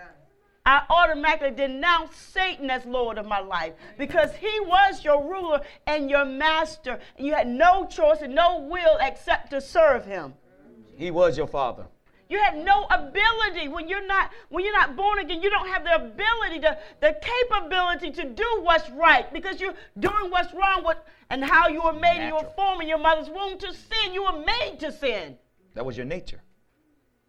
I 0.65 0.85
automatically 0.89 1.51
denounce 1.51 2.15
Satan 2.15 2.71
as 2.71 2.85
Lord 2.87 3.19
of 3.19 3.27
my 3.27 3.41
life 3.41 3.73
because 3.99 4.31
he 4.37 4.61
was 4.61 5.05
your 5.05 5.29
ruler 5.29 5.61
and 5.89 6.09
your 6.09 6.25
master. 6.25 7.01
And 7.19 7.27
you 7.27 7.35
had 7.35 7.49
no 7.49 7.87
choice 7.87 8.19
and 8.23 8.35
no 8.35 8.61
will 8.61 8.97
except 9.01 9.51
to 9.51 9.61
serve 9.61 10.05
him. 10.05 10.35
He 10.95 11.11
was 11.11 11.37
your 11.37 11.49
father. 11.49 11.87
You 12.29 12.39
had 12.39 12.65
no 12.65 12.87
ability 12.89 13.69
when 13.69 13.89
you're 13.89 14.07
not 14.07 14.31
when 14.49 14.65
you're 14.65 14.73
not 14.73 14.97
born 14.97 15.19
again. 15.19 15.43
You 15.43 15.51
don't 15.51 15.69
have 15.69 15.85
the 15.85 15.97
ability, 15.97 16.61
to, 16.61 16.79
the 17.01 17.15
capability 17.21 18.11
to 18.13 18.25
do 18.31 18.61
what's 18.63 18.89
right 18.91 19.31
because 19.35 19.61
you're 19.61 19.75
doing 19.99 20.31
what's 20.31 20.55
wrong 20.55 20.83
with 20.85 20.97
and 21.29 21.45
how 21.45 21.69
you 21.69 21.83
were 21.83 21.93
made. 21.93 22.27
You 22.27 22.35
were 22.35 22.41
Natural. 22.41 22.53
formed 22.53 22.83
in 22.83 22.89
your 22.89 22.99
mother's 22.99 23.29
womb 23.29 23.59
to 23.59 23.75
sin. 23.75 24.15
You 24.15 24.23
were 24.23 24.45
made 24.45 24.79
to 24.81 24.93
sin. 24.93 25.37
That 25.75 25.85
was 25.85 25.97
your 25.97 26.07
nature. 26.07 26.41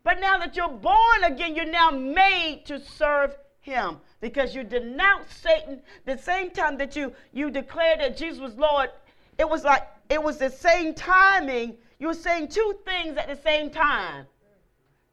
But 0.04 0.20
now 0.20 0.38
that 0.38 0.56
you're 0.56 0.70
born 0.70 1.24
again, 1.24 1.56
you're 1.56 1.66
now 1.66 1.90
made 1.90 2.64
to 2.66 2.80
serve 2.80 3.36
him 3.62 3.98
because 4.20 4.54
you 4.54 4.64
denounced 4.64 5.42
Satan 5.42 5.82
the 6.06 6.18
same 6.18 6.52
time 6.52 6.78
that 6.78 6.96
you 6.96 7.14
you 7.32 7.50
declared 7.50 8.02
that 8.02 8.18
Jesus 8.18 8.40
was 8.40 8.56
Lord. 8.56 8.90
It 9.38 9.50
was 9.50 9.64
like 9.64 9.88
it 10.10 10.22
was 10.22 10.38
the 10.38 10.50
same 10.50 10.94
timing. 10.94 11.78
You 12.00 12.08
were 12.08 12.14
saying 12.14 12.50
two 12.50 12.76
things 12.86 13.18
at 13.18 13.28
the 13.28 13.42
same 13.42 13.70
time. 13.70 14.26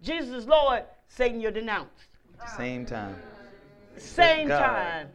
Jesus 0.02 0.30
is 0.30 0.46
Lord, 0.46 0.82
Satan 1.08 1.40
you're 1.40 1.52
denounced. 1.52 2.08
Same 2.56 2.84
time. 2.86 3.16
Same 3.96 4.48
God. 4.48 4.58
time. 4.58 5.08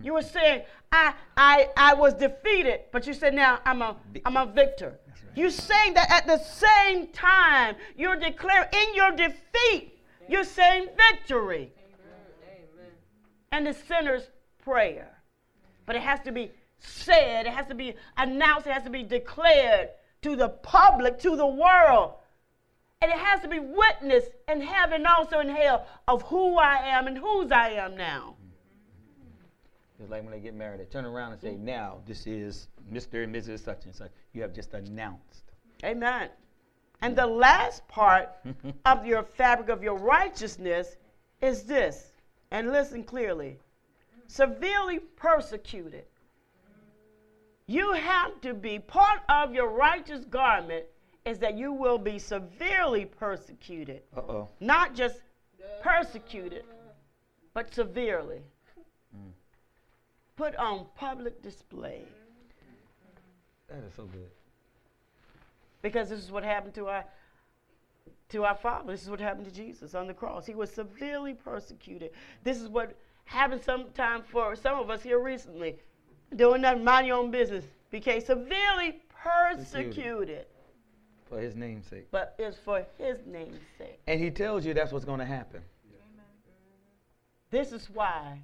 You 0.00 0.14
were 0.14 0.22
saying, 0.22 0.62
I, 0.92 1.14
I, 1.36 1.68
I 1.76 1.94
was 1.94 2.14
defeated, 2.14 2.82
but 2.92 3.06
you 3.06 3.12
said 3.12 3.34
now 3.34 3.58
I'm 3.66 3.82
a, 3.82 3.96
I'm 4.24 4.36
a 4.36 4.46
victor. 4.46 4.98
You're 5.34 5.50
saying 5.50 5.94
that 5.94 6.10
at 6.10 6.26
the 6.26 6.38
same 6.38 7.08
time, 7.08 7.76
you're 7.96 8.16
declaring 8.16 8.68
in 8.72 8.94
your 8.94 9.12
defeat, 9.12 9.98
you're 10.28 10.44
saying 10.44 10.88
victory 11.10 11.72
Amen. 11.78 12.92
and 13.52 13.66
the 13.66 13.74
sinner's 13.74 14.30
prayer. 14.62 15.08
But 15.86 15.96
it 15.96 16.02
has 16.02 16.20
to 16.20 16.32
be 16.32 16.50
said, 16.78 17.46
it 17.46 17.52
has 17.52 17.66
to 17.68 17.74
be 17.74 17.94
announced, 18.16 18.66
it 18.66 18.72
has 18.72 18.84
to 18.84 18.90
be 18.90 19.02
declared 19.02 19.90
to 20.22 20.36
the 20.36 20.48
public, 20.48 21.18
to 21.20 21.36
the 21.36 21.46
world. 21.46 22.14
And 23.02 23.10
it 23.10 23.18
has 23.18 23.40
to 23.40 23.48
be 23.48 23.60
witnessed 23.60 24.30
in 24.46 24.60
heaven, 24.60 25.06
also 25.06 25.40
in 25.40 25.48
hell, 25.48 25.86
of 26.06 26.22
who 26.22 26.58
I 26.58 26.76
am 26.88 27.06
and 27.06 27.16
whose 27.16 27.50
I 27.50 27.70
am 27.70 27.96
now. 27.96 28.36
It's 30.00 30.10
like 30.10 30.22
when 30.22 30.32
they 30.32 30.40
get 30.40 30.54
married, 30.54 30.80
they 30.80 30.84
turn 30.84 31.04
around 31.04 31.32
and 31.32 31.40
say, 31.40 31.56
now 31.56 31.98
this 32.06 32.26
is 32.26 32.68
Mr. 32.92 33.24
and 33.24 33.34
Mrs. 33.34 33.62
such 33.62 33.84
and 33.84 33.94
such. 33.94 34.10
You 34.32 34.42
have 34.42 34.54
just 34.54 34.72
announced. 34.72 35.52
Amen. 35.84 36.30
And 37.02 37.16
the 37.16 37.26
last 37.26 37.86
part 37.88 38.30
of 38.84 39.06
your 39.06 39.22
fabric 39.22 39.68
of 39.68 39.82
your 39.82 39.96
righteousness 39.96 40.96
is 41.40 41.64
this. 41.64 42.12
And 42.50 42.72
listen 42.72 43.04
clearly 43.04 43.58
severely 44.30 45.00
persecuted. 45.16 46.04
You 47.66 47.92
have 47.92 48.40
to 48.42 48.54
be 48.54 48.78
part 48.78 49.20
of 49.28 49.52
your 49.52 49.68
righteous 49.68 50.24
garment 50.24 50.84
is 51.24 51.38
that 51.40 51.58
you 51.58 51.72
will 51.72 51.98
be 51.98 52.18
severely 52.18 53.04
persecuted. 53.04 54.02
Uh 54.16 54.20
oh. 54.20 54.48
Not 54.60 54.94
just 54.94 55.20
persecuted, 55.82 56.64
but 57.54 57.74
severely. 57.74 58.40
Put 60.40 60.56
on 60.56 60.86
public 60.94 61.42
display. 61.42 62.00
That 63.68 63.84
is 63.86 63.92
so 63.94 64.04
good. 64.04 64.30
Because 65.82 66.08
this 66.08 66.18
is 66.18 66.32
what 66.32 66.44
happened 66.44 66.72
to 66.76 66.86
our 66.86 67.04
to 68.30 68.44
our 68.46 68.54
Father. 68.54 68.90
This 68.90 69.02
is 69.02 69.10
what 69.10 69.20
happened 69.20 69.44
to 69.44 69.52
Jesus 69.52 69.94
on 69.94 70.06
the 70.06 70.14
cross. 70.14 70.46
He 70.46 70.54
was 70.54 70.70
severely 70.70 71.34
persecuted. 71.34 72.12
This 72.42 72.58
is 72.58 72.68
what 72.70 72.96
happened 73.26 73.60
sometime 73.62 74.22
for 74.22 74.56
some 74.56 74.78
of 74.78 74.88
us 74.88 75.02
here 75.02 75.18
recently. 75.18 75.76
Doing 76.34 76.62
nothing, 76.62 76.84
mind 76.84 77.06
your 77.06 77.18
own 77.18 77.30
business. 77.30 77.66
Became 77.90 78.22
severely 78.22 79.02
persecuted. 79.22 80.46
For 81.28 81.38
his 81.38 81.54
name's 81.54 81.86
sake. 81.86 82.06
But 82.10 82.34
it's 82.38 82.56
for 82.56 82.86
his 82.96 83.18
name's 83.26 83.60
sake. 83.76 84.00
And 84.06 84.18
he 84.18 84.30
tells 84.30 84.64
you 84.64 84.72
that's 84.72 84.90
what's 84.90 85.04
going 85.04 85.20
to 85.20 85.26
happen. 85.26 85.60
This 87.50 87.72
is 87.72 87.90
why 87.90 88.38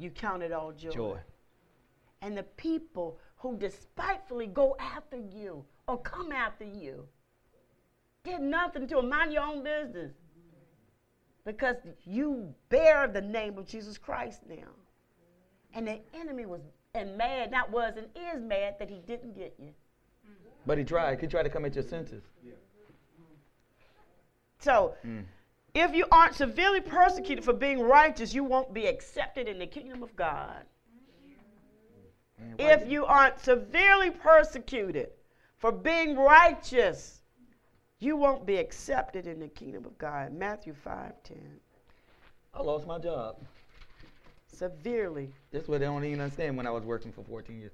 you 0.00 0.10
count 0.10 0.42
it 0.42 0.52
all 0.52 0.72
joy. 0.72 0.90
Joy. 0.90 1.18
And 2.22 2.36
the 2.36 2.42
people 2.42 3.18
who 3.36 3.56
despitefully 3.56 4.46
go 4.46 4.76
after 4.78 5.16
you 5.16 5.64
or 5.86 5.98
come 5.98 6.32
after 6.32 6.64
you 6.64 7.06
did 8.24 8.40
nothing 8.40 8.86
to 8.88 9.02
Mind 9.02 9.32
your 9.32 9.42
own 9.42 9.62
business. 9.62 10.12
Because 11.44 11.76
you 12.04 12.54
bear 12.68 13.08
the 13.08 13.20
name 13.20 13.56
of 13.58 13.66
Jesus 13.66 13.96
Christ 13.96 14.42
now. 14.48 14.68
And 15.74 15.86
the 15.86 16.00
enemy 16.14 16.44
was 16.46 16.60
and 16.94 17.16
mad, 17.16 17.50
not 17.50 17.70
was 17.70 17.94
and 17.96 18.06
is 18.16 18.42
mad 18.42 18.74
that 18.78 18.90
he 18.90 19.00
didn't 19.06 19.36
get 19.36 19.54
you. 19.58 19.70
But 20.66 20.76
he 20.76 20.84
tried. 20.84 21.20
He 21.20 21.26
tried 21.26 21.44
to 21.44 21.48
come 21.48 21.64
at 21.64 21.74
your 21.74 21.84
senses. 21.84 22.22
Yeah. 22.44 22.52
So 24.58 24.94
Mm. 25.06 25.24
If 25.74 25.94
you 25.94 26.06
aren't 26.10 26.34
severely 26.34 26.80
persecuted 26.80 27.44
for 27.44 27.52
being 27.52 27.80
righteous, 27.80 28.34
you 28.34 28.44
won't 28.44 28.72
be 28.72 28.86
accepted 28.86 29.48
in 29.48 29.58
the 29.58 29.66
kingdom 29.66 30.02
of 30.02 30.14
God. 30.16 30.64
If 32.58 32.90
you 32.90 33.04
aren't 33.04 33.38
severely 33.38 34.10
persecuted 34.10 35.10
for 35.58 35.70
being 35.70 36.16
righteous, 36.16 37.20
you 37.98 38.16
won't 38.16 38.46
be 38.46 38.56
accepted 38.56 39.26
in 39.26 39.40
the 39.40 39.48
kingdom 39.48 39.84
of 39.84 39.96
God. 39.98 40.32
Matthew 40.32 40.72
5:10. 40.72 41.60
I 42.54 42.62
lost 42.62 42.86
my 42.86 42.98
job. 42.98 43.36
Severely. 44.46 45.32
That's 45.52 45.68
what 45.68 45.80
they 45.80 45.86
don't 45.86 46.04
even 46.04 46.20
understand 46.20 46.56
when 46.56 46.66
I 46.66 46.70
was 46.70 46.84
working 46.84 47.12
for 47.12 47.22
14 47.22 47.58
years. 47.58 47.72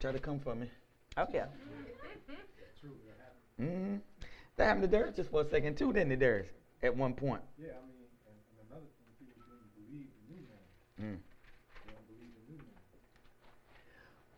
Try 0.00 0.12
to 0.12 0.18
come 0.18 0.40
for 0.40 0.54
me. 0.54 0.70
Okay. 1.16 1.44
Mm-hmm. 3.60 3.96
That 4.56 4.66
happened 4.66 4.82
to 4.82 4.88
Darius 4.88 5.16
just 5.16 5.30
for 5.30 5.42
a 5.42 5.48
second 5.48 5.76
too, 5.76 5.92
didn't 5.92 6.12
it, 6.12 6.18
Darius? 6.20 6.48
At 6.82 6.96
one 6.96 7.14
point. 7.14 7.42
Yeah, 7.58 7.68
I 7.68 7.86
mean, 7.86 8.06
and, 8.26 8.36
and 8.60 8.70
another 8.70 8.86
thing, 8.96 9.26
people 9.28 9.42
didn't 9.48 9.72
believe 9.76 10.06
the 10.16 10.34
new 10.34 10.40
man. 11.06 11.16
Mm. 11.16 11.18
They 11.86 11.92
don't 11.92 12.06
believe 12.06 12.32
the 12.46 12.52
new 12.52 12.58
man. 12.58 12.66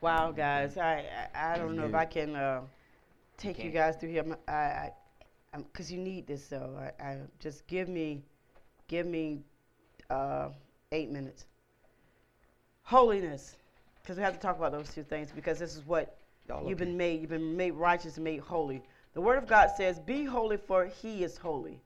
Wow, 0.00 0.32
guys, 0.32 0.76
I 0.76 1.04
I, 1.34 1.54
I 1.54 1.58
don't 1.58 1.76
know 1.76 1.86
if 1.86 1.94
I 1.94 2.04
can 2.04 2.34
uh, 2.36 2.60
take 3.36 3.58
you 3.58 3.64
can't. 3.64 3.74
guys 3.74 3.96
through 3.96 4.10
here. 4.10 4.22
I'm- 4.22 4.36
I, 4.48 4.52
I, 4.52 4.92
I'm, 5.54 5.64
cause 5.72 5.90
you 5.90 5.98
need 5.98 6.26
this, 6.26 6.46
so 6.46 6.76
I, 6.78 7.02
I 7.02 7.16
just 7.40 7.66
give 7.66 7.88
me, 7.88 8.22
give 8.86 9.06
me, 9.06 9.40
uh, 10.10 10.50
eight 10.92 11.10
minutes. 11.10 11.46
Holiness, 12.82 13.56
cause 14.06 14.16
we 14.16 14.22
have 14.22 14.34
to 14.34 14.40
talk 14.40 14.56
about 14.58 14.72
those 14.72 14.92
two 14.94 15.02
things 15.02 15.30
because 15.34 15.58
this 15.58 15.74
is 15.76 15.86
what 15.86 16.16
Y'all 16.48 16.66
you've 16.68 16.78
been 16.78 16.96
made. 16.96 17.20
You've 17.20 17.30
been 17.30 17.56
made 17.56 17.72
righteous 17.72 18.16
and 18.16 18.24
made 18.24 18.40
holy. 18.40 18.82
The 19.14 19.20
Word 19.20 19.38
of 19.38 19.46
God 19.46 19.70
says, 19.76 19.98
"Be 19.98 20.24
holy, 20.24 20.56
for 20.56 20.86
He 20.86 21.24
is 21.24 21.38
holy." 21.38 21.80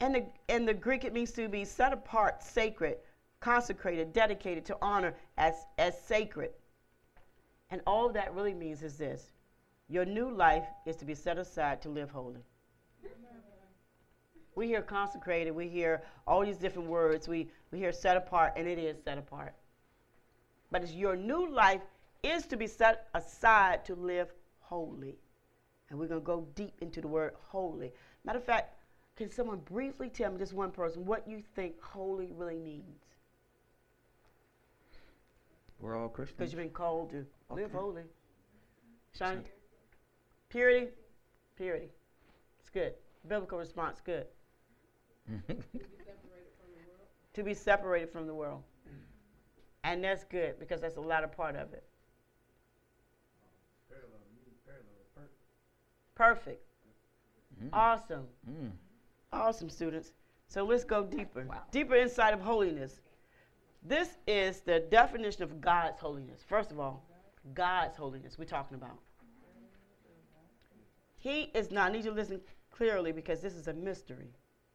And 0.00 0.14
the 0.14 0.26
in 0.48 0.64
the 0.64 0.74
Greek, 0.74 1.04
it 1.04 1.12
means 1.12 1.32
to 1.32 1.48
be 1.48 1.64
set 1.64 1.92
apart, 1.92 2.42
sacred, 2.42 2.98
consecrated, 3.40 4.12
dedicated 4.12 4.64
to 4.66 4.78
honor 4.80 5.14
as 5.36 5.66
as 5.76 6.00
sacred. 6.02 6.52
And 7.70 7.80
all 7.86 8.08
that 8.10 8.34
really 8.34 8.54
means 8.54 8.82
is 8.82 8.96
this: 8.96 9.32
your 9.88 10.04
new 10.04 10.30
life 10.30 10.66
is 10.86 10.96
to 10.96 11.04
be 11.04 11.14
set 11.14 11.38
aside 11.38 11.82
to 11.82 11.88
live 11.88 12.10
holy. 12.10 12.42
We 14.54 14.66
hear 14.66 14.82
consecrated, 14.82 15.52
we 15.52 15.68
hear 15.68 16.02
all 16.26 16.44
these 16.44 16.58
different 16.58 16.88
words, 16.88 17.28
we, 17.28 17.48
we 17.70 17.78
hear 17.78 17.92
set 17.92 18.16
apart, 18.16 18.54
and 18.56 18.66
it 18.66 18.76
is 18.76 18.96
set 19.04 19.16
apart. 19.16 19.54
But 20.72 20.82
it's 20.82 20.92
your 20.92 21.14
new 21.14 21.48
life 21.48 21.82
is 22.24 22.44
to 22.46 22.56
be 22.56 22.66
set 22.66 23.06
aside 23.14 23.84
to 23.84 23.94
live 23.94 24.32
holy. 24.58 25.16
And 25.90 25.98
we're 25.98 26.06
going 26.06 26.20
to 26.20 26.24
go 26.24 26.46
deep 26.54 26.74
into 26.80 27.00
the 27.00 27.08
word 27.08 27.32
holy. 27.40 27.92
Matter 28.24 28.38
of 28.38 28.44
fact, 28.44 28.74
can 29.16 29.30
someone 29.30 29.58
briefly 29.60 30.08
tell 30.08 30.30
me, 30.30 30.38
just 30.38 30.52
one 30.52 30.70
person, 30.70 31.04
what 31.04 31.26
you 31.26 31.42
think 31.54 31.80
holy 31.82 32.30
really 32.32 32.58
means? 32.58 33.04
We're 35.80 35.96
all 35.96 36.08
Christians. 36.08 36.36
Because 36.38 36.52
you've 36.52 36.62
been 36.62 36.70
called 36.70 37.10
to 37.10 37.26
live 37.50 37.72
holy. 37.72 38.02
Shine. 39.16 39.44
Purity. 40.48 40.88
Purity. 41.56 41.88
It's 42.60 42.70
good. 42.70 42.94
Biblical 43.26 43.58
response, 43.58 44.00
good. 44.04 44.26
to 47.34 47.42
be 47.42 47.54
separated 47.54 48.10
from 48.10 48.26
the 48.26 48.34
world. 48.34 48.62
And 49.84 50.02
that's 50.02 50.24
good 50.24 50.58
because 50.58 50.80
that's 50.80 50.96
a 50.96 51.00
latter 51.00 51.28
part 51.28 51.56
of 51.56 51.72
it. 51.72 51.84
Parallel, 53.88 54.10
me, 54.34 54.52
parallel, 54.66 54.84
perfect. 55.14 55.34
Perfect. 56.18 56.60
Mm. 57.62 57.68
Awesome. 57.72 58.24
Mm. 58.50 58.72
Awesome, 59.32 59.70
students. 59.70 60.12
So 60.48 60.64
let's 60.64 60.82
go 60.82 61.04
deeper. 61.04 61.46
Wow. 61.48 61.62
Deeper 61.70 61.94
inside 61.94 62.34
of 62.34 62.40
holiness. 62.40 63.00
This 63.84 64.18
is 64.26 64.60
the 64.60 64.80
definition 64.80 65.44
of 65.44 65.60
God's 65.60 66.00
holiness. 66.00 66.40
First 66.46 66.72
of 66.72 66.80
all, 66.80 67.04
God's 67.54 67.96
holiness 67.96 68.36
we're 68.36 68.46
talking 68.46 68.74
about. 68.74 68.98
He 71.18 71.50
is 71.54 71.70
not, 71.70 71.90
I 71.90 71.92
need 71.92 72.04
you 72.04 72.10
to 72.10 72.16
listen 72.16 72.40
clearly 72.72 73.12
because 73.12 73.40
this 73.40 73.54
is 73.54 73.68
a 73.68 73.72
mystery. 73.72 74.32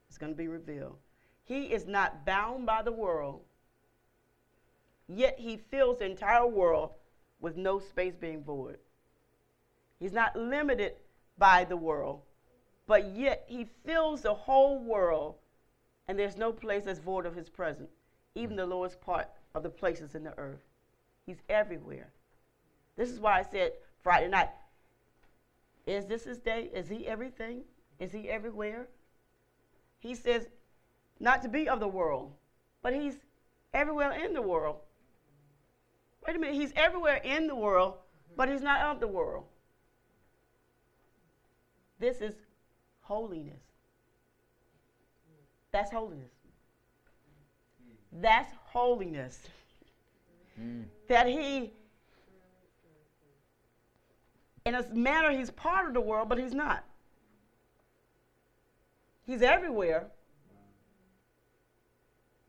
It's 0.07 0.17
going 0.17 0.31
to 0.31 0.37
be 0.37 0.47
revealed. 0.47 0.95
He 1.43 1.65
is 1.65 1.87
not 1.87 2.25
bound 2.25 2.65
by 2.65 2.83
the 2.83 2.91
world, 2.91 3.41
yet 5.09 5.37
he 5.37 5.57
fills 5.57 5.99
the 5.99 6.05
entire 6.05 6.47
world 6.47 6.91
with 7.41 7.57
no 7.57 7.79
space 7.79 8.15
being 8.15 8.43
void. 8.43 8.77
He's 9.99 10.13
not 10.13 10.35
limited 10.35 10.93
by 11.37 11.63
the 11.63 11.77
world, 11.77 12.21
but 12.87 13.15
yet 13.15 13.45
he 13.47 13.67
fills 13.85 14.21
the 14.21 14.33
whole 14.33 14.79
world, 14.79 15.35
and 16.07 16.17
there's 16.17 16.37
no 16.37 16.51
place 16.51 16.83
that's 16.85 16.99
void 16.99 17.25
of 17.25 17.35
his 17.35 17.49
presence, 17.49 17.91
even 18.35 18.55
the 18.55 18.65
lowest 18.65 18.99
part 19.01 19.29
of 19.55 19.63
the 19.63 19.69
places 19.69 20.15
in 20.15 20.23
the 20.23 20.37
earth. 20.37 20.63
He's 21.25 21.41
everywhere. 21.49 22.11
This 22.97 23.09
is 23.09 23.19
why 23.19 23.39
I 23.39 23.43
said 23.43 23.71
Friday 24.01 24.27
night. 24.27 24.49
Is 25.85 26.05
this 26.05 26.23
his 26.23 26.37
day? 26.37 26.69
Is 26.73 26.87
he 26.89 27.07
everything? 27.07 27.61
Is 27.99 28.11
he 28.11 28.29
everywhere? 28.29 28.87
He 29.99 30.15
says 30.15 30.47
not 31.19 31.41
to 31.43 31.49
be 31.49 31.67
of 31.69 31.79
the 31.79 31.87
world, 31.87 32.31
but 32.81 32.93
he's 32.93 33.15
everywhere 33.73 34.11
in 34.11 34.33
the 34.33 34.41
world. 34.41 34.77
Wait 36.25 36.35
a 36.35 36.39
minute, 36.39 36.55
he's 36.55 36.73
everywhere 36.75 37.17
in 37.17 37.47
the 37.47 37.55
world, 37.55 37.95
but 38.35 38.49
he's 38.49 38.61
not 38.61 38.81
of 38.81 38.99
the 38.99 39.07
world. 39.07 39.45
This 42.03 42.19
is 42.19 42.35
holiness. 42.99 43.61
That's 45.71 45.89
holiness. 45.89 46.33
That's 48.11 48.49
holiness. 48.65 49.39
Mm. 50.59 50.83
That 51.07 51.27
he, 51.27 51.71
in 54.65 54.75
a 54.75 54.83
manner, 54.93 55.31
he's 55.31 55.49
part 55.49 55.87
of 55.87 55.93
the 55.93 56.01
world, 56.01 56.27
but 56.27 56.37
he's 56.37 56.53
not. 56.53 56.83
He's 59.25 59.41
everywhere, 59.41 60.07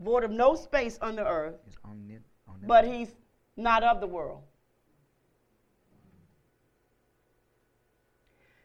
void 0.01 0.25
of 0.25 0.33
no 0.33 0.57
space 0.57 0.99
on 1.01 1.15
the 1.15 1.25
earth, 1.25 1.55
It's 1.69 1.77
omni- 1.85 2.19
omnipotent. 2.49 2.67
but 2.67 2.85
he's 2.85 3.15
not 3.57 3.85
of 3.85 4.01
the 4.01 4.09
world. 4.09 4.43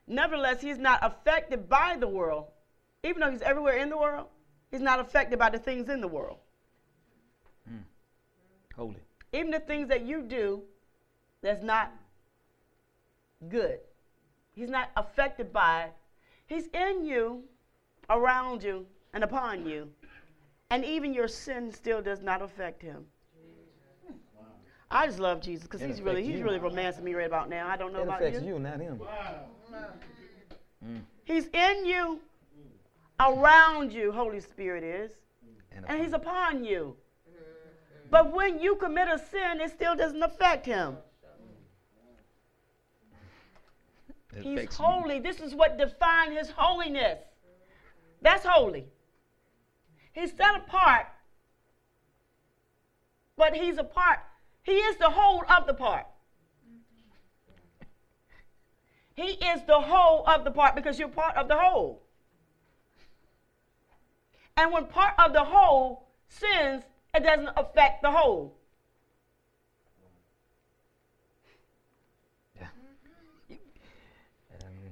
Nevertheless, 0.09 0.59
he's 0.59 0.79
not 0.79 0.99
affected 1.03 1.69
by 1.69 1.95
the 1.97 2.07
world. 2.07 2.47
Even 3.03 3.21
though 3.21 3.31
he's 3.31 3.43
everywhere 3.43 3.77
in 3.77 3.89
the 3.89 3.97
world, 3.97 4.27
he's 4.71 4.81
not 4.81 4.99
affected 4.99 5.37
by 5.39 5.49
the 5.51 5.59
things 5.59 5.87
in 5.87 6.01
the 6.01 6.07
world. 6.07 6.37
Mm. 7.71 7.83
Holy. 8.75 8.97
Even 9.31 9.51
the 9.51 9.59
things 9.59 9.87
that 9.87 10.01
you 10.01 10.23
do 10.23 10.63
that's 11.43 11.63
not 11.63 11.91
good. 13.47 13.79
He's 14.53 14.69
not 14.69 14.89
affected 14.97 15.53
by 15.53 15.83
it. 15.83 15.93
He's 16.47 16.67
in 16.73 17.05
you, 17.05 17.43
around 18.09 18.63
you, 18.63 18.87
and 19.13 19.23
upon 19.23 19.65
you. 19.65 19.87
And 20.71 20.83
even 20.83 21.13
your 21.13 21.27
sin 21.27 21.71
still 21.71 22.01
does 22.01 22.21
not 22.21 22.41
affect 22.41 22.81
him. 22.81 23.05
I 24.91 25.05
just 25.05 25.19
love 25.19 25.39
Jesus 25.39 25.63
because 25.63 25.81
he's 25.81 26.01
really 26.01 26.23
he's 26.23 26.39
you. 26.39 26.43
really 26.43 26.57
romancing 26.57 27.03
me 27.03 27.13
right 27.13 27.27
about 27.27 27.47
now. 27.47 27.67
I 27.67 27.77
don't 27.77 27.93
know 27.93 27.99
It 27.99 28.03
about 28.03 28.21
affects 28.21 28.41
you. 28.41 28.55
you, 28.55 28.59
not 28.59 28.79
him. 28.79 28.99
Mm. 30.85 31.01
He's 31.25 31.47
in 31.47 31.85
you, 31.85 32.19
around 33.19 33.91
you, 33.91 34.11
Holy 34.11 34.39
Spirit 34.39 34.83
is, 34.83 35.11
And, 35.71 35.85
and 35.87 36.01
he's 36.01 36.13
upon- 36.13 36.63
you. 36.63 36.95
But 38.11 38.31
when 38.33 38.59
you 38.59 38.75
commit 38.75 39.07
a 39.07 39.19
sin, 39.19 39.61
it 39.61 39.69
still 39.71 39.95
doesn't 39.95 40.23
affect 40.23 40.65
him. 40.65 40.97
it 44.35 44.43
He's 44.43 44.61
you. 44.79 44.85
holy. 44.85 45.19
This 45.19 45.39
is 45.39 45.53
what 45.53 45.77
defines 45.77 46.35
his 46.37 46.49
holiness. 46.49 47.19
That's 48.21 48.45
holy. 48.45 48.85
He's 50.13 50.35
set 50.35 50.55
apart, 50.55 51.07
but 53.37 53.55
he's 53.55 53.77
a 53.77 53.83
part. 53.83 54.19
He 54.63 54.73
is 54.73 54.97
the 54.97 55.09
whole 55.09 55.43
of 55.49 55.67
the 55.67 55.73
part. 55.73 56.05
He 59.19 59.33
is 59.33 59.61
the 59.63 59.81
whole 59.81 60.25
of 60.27 60.45
the 60.45 60.51
part 60.51 60.75
because 60.75 60.97
you're 60.97 61.09
part 61.09 61.35
of 61.35 61.49
the 61.49 61.57
whole. 61.57 62.01
And 64.55 64.71
when 64.71 64.85
part 64.85 65.13
of 65.19 65.33
the 65.33 65.43
whole 65.43 66.07
sins, 66.29 66.83
it 67.13 67.23
doesn't 67.23 67.49
affect 67.57 68.01
the 68.01 68.11
whole. 68.11 68.55
Um, 72.61 72.67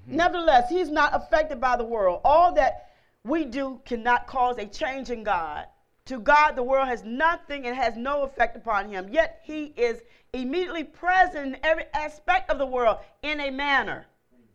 Nevertheless, 0.05 0.69
he's 0.69 0.89
not 0.89 1.15
affected 1.15 1.61
by 1.61 1.77
the 1.77 1.85
world. 1.85 2.19
All 2.25 2.53
that 2.55 2.89
we 3.23 3.45
do 3.45 3.79
cannot 3.85 4.27
cause 4.27 4.57
a 4.57 4.65
change 4.65 5.09
in 5.09 5.23
God. 5.23 5.67
To 6.07 6.19
God, 6.19 6.57
the 6.57 6.63
world 6.63 6.89
has 6.89 7.01
nothing 7.05 7.65
and 7.65 7.73
has 7.77 7.95
no 7.95 8.23
effect 8.23 8.57
upon 8.57 8.89
him. 8.89 9.07
Yet 9.09 9.39
he 9.45 9.73
is 9.77 10.01
immediately 10.33 10.83
present 10.83 11.47
in 11.47 11.57
every 11.63 11.85
aspect 11.93 12.49
of 12.49 12.57
the 12.57 12.65
world 12.65 12.97
in 13.21 13.39
a 13.39 13.51
manner 13.51 14.05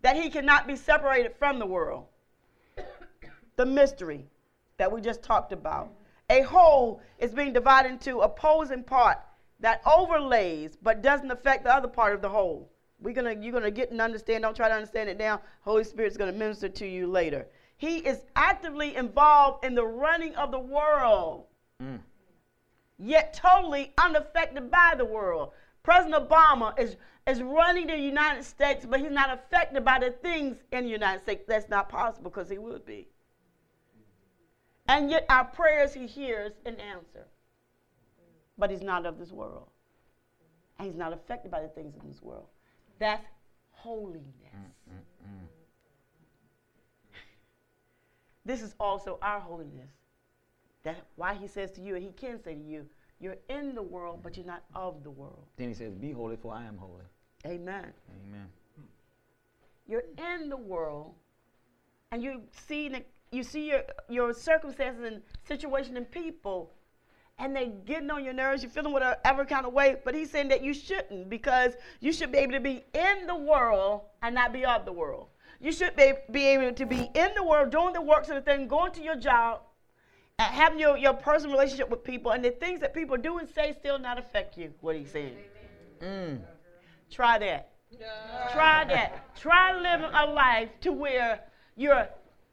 that 0.02 0.16
he 0.16 0.28
cannot 0.28 0.66
be 0.66 0.76
separated 0.76 1.34
from 1.38 1.58
the 1.58 1.66
world. 1.66 2.06
the 3.56 3.66
mystery 3.66 4.26
that 4.76 4.90
we 4.90 5.00
just 5.00 5.22
talked 5.22 5.52
about. 5.52 5.92
A 6.30 6.42
whole 6.42 7.00
is 7.18 7.32
being 7.32 7.52
divided 7.52 7.92
into 7.92 8.20
opposing 8.20 8.82
part 8.82 9.18
that 9.60 9.80
overlays 9.86 10.76
but 10.82 11.02
doesn't 11.02 11.30
affect 11.30 11.64
the 11.64 11.74
other 11.74 11.88
part 11.88 12.14
of 12.14 12.22
the 12.22 12.28
whole. 12.28 12.70
We're 13.00 13.14
gonna 13.14 13.34
you're 13.40 13.52
gonna 13.52 13.70
get 13.70 13.90
and 13.90 14.00
understand. 14.00 14.42
Don't 14.42 14.56
try 14.56 14.68
to 14.68 14.74
understand 14.74 15.08
it 15.08 15.18
now. 15.18 15.40
Holy 15.62 15.84
Spirit's 15.84 16.16
gonna 16.16 16.32
minister 16.32 16.68
to 16.68 16.86
you 16.86 17.06
later. 17.06 17.46
He 17.76 17.98
is 17.98 18.24
actively 18.36 18.94
involved 18.94 19.64
in 19.64 19.74
the 19.74 19.84
running 19.84 20.34
of 20.36 20.52
the 20.52 20.58
world, 20.58 21.46
Mm. 21.80 22.00
yet 22.98 23.34
totally 23.34 23.92
unaffected 23.98 24.70
by 24.70 24.94
the 24.96 25.04
world. 25.04 25.52
President 25.82 26.28
Obama 26.28 26.78
is 26.78 26.96
is 27.26 27.40
running 27.40 27.86
the 27.86 27.98
United 27.98 28.44
States, 28.44 28.84
but 28.84 29.00
he's 29.00 29.10
not 29.10 29.32
affected 29.32 29.84
by 29.84 29.98
the 29.98 30.10
things 30.10 30.56
in 30.72 30.84
the 30.84 30.90
United 30.90 31.22
States. 31.22 31.44
That's 31.46 31.68
not 31.68 31.88
possible 31.88 32.30
because 32.30 32.48
he 32.48 32.58
would 32.58 32.84
be. 32.84 33.08
And 34.88 35.10
yet 35.10 35.26
our 35.28 35.44
prayers 35.44 35.94
he 35.94 36.06
hears 36.06 36.52
and 36.66 36.80
answers. 36.80 37.28
But 38.58 38.70
he's 38.70 38.82
not 38.82 39.06
of 39.06 39.18
this 39.18 39.30
world. 39.30 39.68
And 40.78 40.88
he's 40.88 40.96
not 40.96 41.12
affected 41.12 41.50
by 41.50 41.62
the 41.62 41.68
things 41.68 41.94
in 42.02 42.08
this 42.08 42.22
world. 42.22 42.46
That's 42.98 43.24
holiness. 43.70 44.24
This 48.44 48.60
is 48.60 48.74
also 48.80 49.20
our 49.22 49.38
holiness. 49.38 49.92
That's 50.82 51.00
why 51.14 51.34
he 51.34 51.46
says 51.46 51.70
to 51.72 51.80
you, 51.80 51.94
and 51.94 52.02
he 52.02 52.10
can 52.10 52.42
say 52.42 52.54
to 52.54 52.60
you, 52.60 52.86
you're 53.20 53.36
in 53.48 53.76
the 53.76 53.82
world, 53.82 54.18
but 54.20 54.36
you're 54.36 54.44
not 54.44 54.64
of 54.74 55.04
the 55.04 55.10
world. 55.10 55.46
Then 55.56 55.68
he 55.68 55.74
says, 55.74 55.94
Be 55.94 56.10
holy, 56.10 56.34
for 56.34 56.52
I 56.52 56.64
am 56.64 56.76
holy. 56.76 57.04
Amen. 57.46 57.92
Amen. 58.28 58.48
You're 59.86 60.04
in 60.16 60.48
the 60.48 60.56
world, 60.56 61.12
and 62.12 62.22
you 62.22 62.42
see 62.66 62.88
the, 62.88 63.02
you 63.30 63.42
see 63.42 63.68
your, 63.68 63.82
your 64.08 64.32
circumstances 64.32 65.04
and 65.04 65.22
situation 65.46 65.96
and 65.96 66.08
people, 66.10 66.72
and 67.38 67.54
they're 67.56 67.66
getting 67.84 68.10
on 68.10 68.24
your 68.24 68.32
nerves. 68.32 68.62
You're 68.62 68.70
feeling 68.70 68.92
whatever 68.92 69.44
kind 69.44 69.66
of 69.66 69.72
way. 69.72 69.96
But 70.04 70.14
he's 70.14 70.30
saying 70.30 70.48
that 70.48 70.62
you 70.62 70.72
shouldn't 70.72 71.28
because 71.28 71.72
you 72.00 72.12
should 72.12 72.30
be 72.30 72.38
able 72.38 72.52
to 72.52 72.60
be 72.60 72.84
in 72.94 73.26
the 73.26 73.34
world 73.34 74.02
and 74.22 74.34
not 74.34 74.52
be 74.52 74.64
of 74.64 74.84
the 74.84 74.92
world. 74.92 75.26
You 75.60 75.72
should 75.72 75.96
be, 75.96 76.12
be 76.30 76.46
able 76.46 76.72
to 76.72 76.86
be 76.86 77.08
in 77.14 77.30
the 77.36 77.44
world, 77.44 77.70
doing 77.70 77.92
the 77.92 78.02
works 78.02 78.28
of 78.28 78.34
the 78.36 78.40
thing, 78.40 78.68
going 78.68 78.92
to 78.92 79.02
your 79.02 79.16
job, 79.16 79.62
and 80.38 80.52
having 80.52 80.78
your, 80.78 80.96
your 80.96 81.14
personal 81.14 81.56
relationship 81.56 81.88
with 81.88 82.02
people, 82.04 82.32
and 82.32 82.44
the 82.44 82.50
things 82.50 82.80
that 82.80 82.94
people 82.94 83.16
do 83.16 83.38
and 83.38 83.48
say 83.48 83.74
still 83.78 83.98
not 83.98 84.18
affect 84.18 84.58
you. 84.58 84.72
What 84.80 84.96
he's 84.96 85.10
saying. 85.10 85.36
Mm. 86.00 86.40
Try 87.12 87.38
that. 87.38 87.68
Try 88.52 88.84
that. 88.86 89.36
Try 89.36 89.78
living 89.78 90.10
a 90.14 90.26
life 90.26 90.70
to 90.80 90.92
where 90.92 91.40
you're 91.76 92.08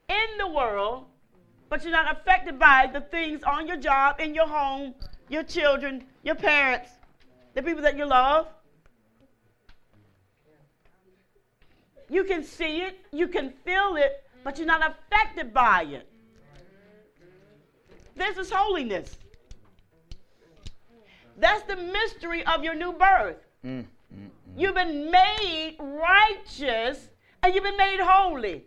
in 0.10 0.38
the 0.38 0.48
world, 0.48 1.06
but 1.70 1.84
you're 1.84 1.94
not 1.94 2.12
affected 2.12 2.60
by 2.60 2.90
the 2.92 3.00
things 3.00 3.42
on 3.44 3.68
your 3.68 3.78
job, 3.78 4.20
in 4.20 4.36
your 4.36 4.48
home, 4.48 4.94
your 5.30 5.44
children, 5.44 6.04
your 6.24 6.36
parents, 6.36 6.90
the 7.54 7.64
people 7.64 7.82
that 7.84 7.98
you 7.98 8.06
love. 8.06 8.48
You 12.10 12.26
can 12.26 12.44
see 12.44 12.82
it, 12.82 13.00
you 13.14 13.28
can 13.28 13.54
feel 13.64 13.96
it, 13.96 14.24
but 14.44 14.58
you're 14.58 14.68
not 14.68 14.82
affected 14.82 15.54
by 15.54 15.84
it. 15.84 16.08
This 18.16 18.38
is 18.38 18.52
holiness. 18.52 19.18
That's 21.38 21.64
the 21.64 21.78
mystery 21.78 22.46
of 22.46 22.64
your 22.66 22.76
new 22.76 22.92
birth. 22.92 23.38
Mm. 23.66 23.86
Mm. 24.14 24.30
You've 24.60 24.76
been 24.76 25.10
made 25.10 25.78
righteous 25.80 27.10
and 27.42 27.56
you've 27.56 27.64
been 27.64 27.78
made 27.78 28.02
holy. 28.02 28.66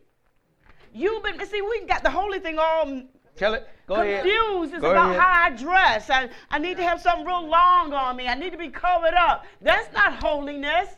You've 0.94 1.22
been, 1.22 1.38
see, 1.46 1.60
we 1.60 1.84
got 1.84 2.02
the 2.02 2.10
holy 2.10 2.38
thing 2.38 2.58
all 2.58 3.02
Tell 3.36 3.52
it. 3.52 3.68
Go 3.86 3.96
ahead. 3.96 4.22
confused. 4.22 4.72
It's 4.72 4.80
Go 4.80 4.90
about 4.90 5.10
ahead. 5.10 5.20
how 5.20 5.44
I 5.44 5.50
dress. 5.50 6.08
I, 6.08 6.30
I 6.50 6.58
need 6.58 6.78
to 6.78 6.82
have 6.82 7.00
something 7.00 7.26
real 7.26 7.46
long 7.46 7.92
on 7.92 8.16
me. 8.16 8.26
I 8.26 8.34
need 8.34 8.52
to 8.52 8.58
be 8.58 8.70
covered 8.70 9.12
up. 9.12 9.44
That's 9.60 9.92
not 9.92 10.14
holiness. 10.14 10.88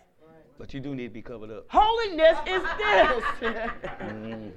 But 0.59 0.73
you 0.73 0.79
do 0.79 0.95
need 0.95 1.09
to 1.09 1.15
be 1.15 1.23
covered 1.23 1.51
up. 1.51 1.67
Holiness 1.69 2.39
is 2.47 2.63
this. 3.43 3.71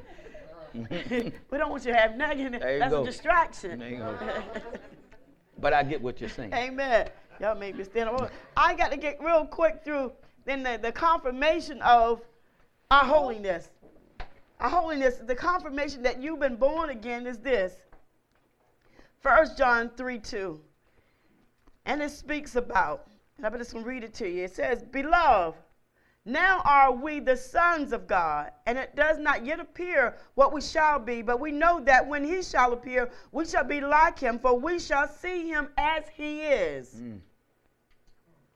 Mm. 0.75 1.31
we 1.49 1.57
don't 1.57 1.71
want 1.71 1.85
you 1.85 1.93
to 1.93 1.97
have 1.97 2.37
you 2.37 2.49
That's 2.51 2.91
go. 2.91 3.01
a 3.01 3.05
distraction. 3.05 3.79
There 3.79 3.89
you 3.89 3.97
go. 3.97 4.15
But 5.59 5.73
I 5.73 5.81
get 5.81 5.99
what 5.99 6.21
you're 6.21 6.29
saying. 6.29 6.53
Amen. 6.53 7.09
Y'all 7.39 7.57
make 7.57 7.75
me 7.75 7.83
stand 7.83 8.09
up. 8.09 8.29
I 8.55 8.75
got 8.75 8.91
to 8.91 8.97
get 8.97 9.19
real 9.23 9.45
quick 9.45 9.81
through 9.83 10.11
then 10.47 10.63
the, 10.63 10.79
the 10.81 10.91
confirmation 10.91 11.81
of 11.81 12.21
our 12.89 13.03
holiness. 13.03 13.69
Our 14.59 14.69
holiness, 14.69 15.15
the 15.15 15.35
confirmation 15.35 16.01
that 16.03 16.21
you've 16.21 16.39
been 16.39 16.55
born 16.55 16.89
again 16.89 17.27
is 17.27 17.37
this. 17.37 17.75
1 19.21 19.49
John 19.57 19.91
3 19.97 20.19
2. 20.19 20.59
And 21.85 22.01
it 22.01 22.11
speaks 22.11 22.55
about, 22.55 23.07
and 23.37 23.45
I'm 23.45 23.57
just 23.57 23.73
going 23.73 23.83
to 23.83 23.89
read 23.89 24.03
it 24.03 24.13
to 24.15 24.29
you. 24.29 24.45
It 24.45 24.55
says, 24.55 24.83
Beloved, 24.83 25.57
now 26.25 26.61
are 26.65 26.91
we 26.91 27.19
the 27.19 27.37
sons 27.37 27.93
of 27.93 28.07
God, 28.07 28.51
and 28.65 28.77
it 28.77 28.95
does 28.95 29.17
not 29.17 29.45
yet 29.45 29.59
appear 29.59 30.15
what 30.35 30.51
we 30.53 30.61
shall 30.61 30.99
be, 30.99 31.21
but 31.21 31.39
we 31.39 31.51
know 31.51 31.79
that 31.81 32.05
when 32.05 32.23
he 32.23 32.41
shall 32.41 32.73
appear, 32.73 33.09
we 33.31 33.45
shall 33.45 33.63
be 33.63 33.79
like 33.79 34.19
him, 34.19 34.39
for 34.39 34.57
we 34.57 34.79
shall 34.79 35.07
see 35.07 35.47
him 35.47 35.69
as 35.77 36.03
he 36.13 36.41
is. 36.41 36.95
Mm. 36.95 37.19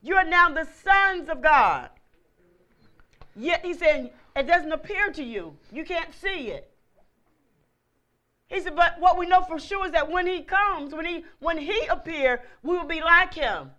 You 0.01 0.15
are 0.15 0.25
now 0.25 0.49
the 0.49 0.67
sons 0.83 1.29
of 1.29 1.41
God. 1.41 1.89
Yet 3.35 3.63
he 3.63 3.73
said, 3.73 4.11
it 4.35 4.47
doesn't 4.47 4.71
appear 4.71 5.11
to 5.11 5.23
you. 5.23 5.55
You 5.71 5.85
can't 5.85 6.13
see 6.13 6.49
it. 6.49 6.71
He 8.47 8.59
said, 8.59 8.75
but 8.75 8.99
what 8.99 9.17
we 9.17 9.27
know 9.27 9.41
for 9.43 9.59
sure 9.59 9.85
is 9.85 9.91
that 9.93 10.11
when 10.11 10.27
he 10.27 10.41
comes, 10.41 10.93
when 10.93 11.05
he 11.05 11.23
when 11.39 11.57
he 11.57 11.85
appear, 11.89 12.41
we 12.63 12.77
will 12.77 12.85
be 12.85 12.99
like 12.99 13.33
him. 13.33 13.71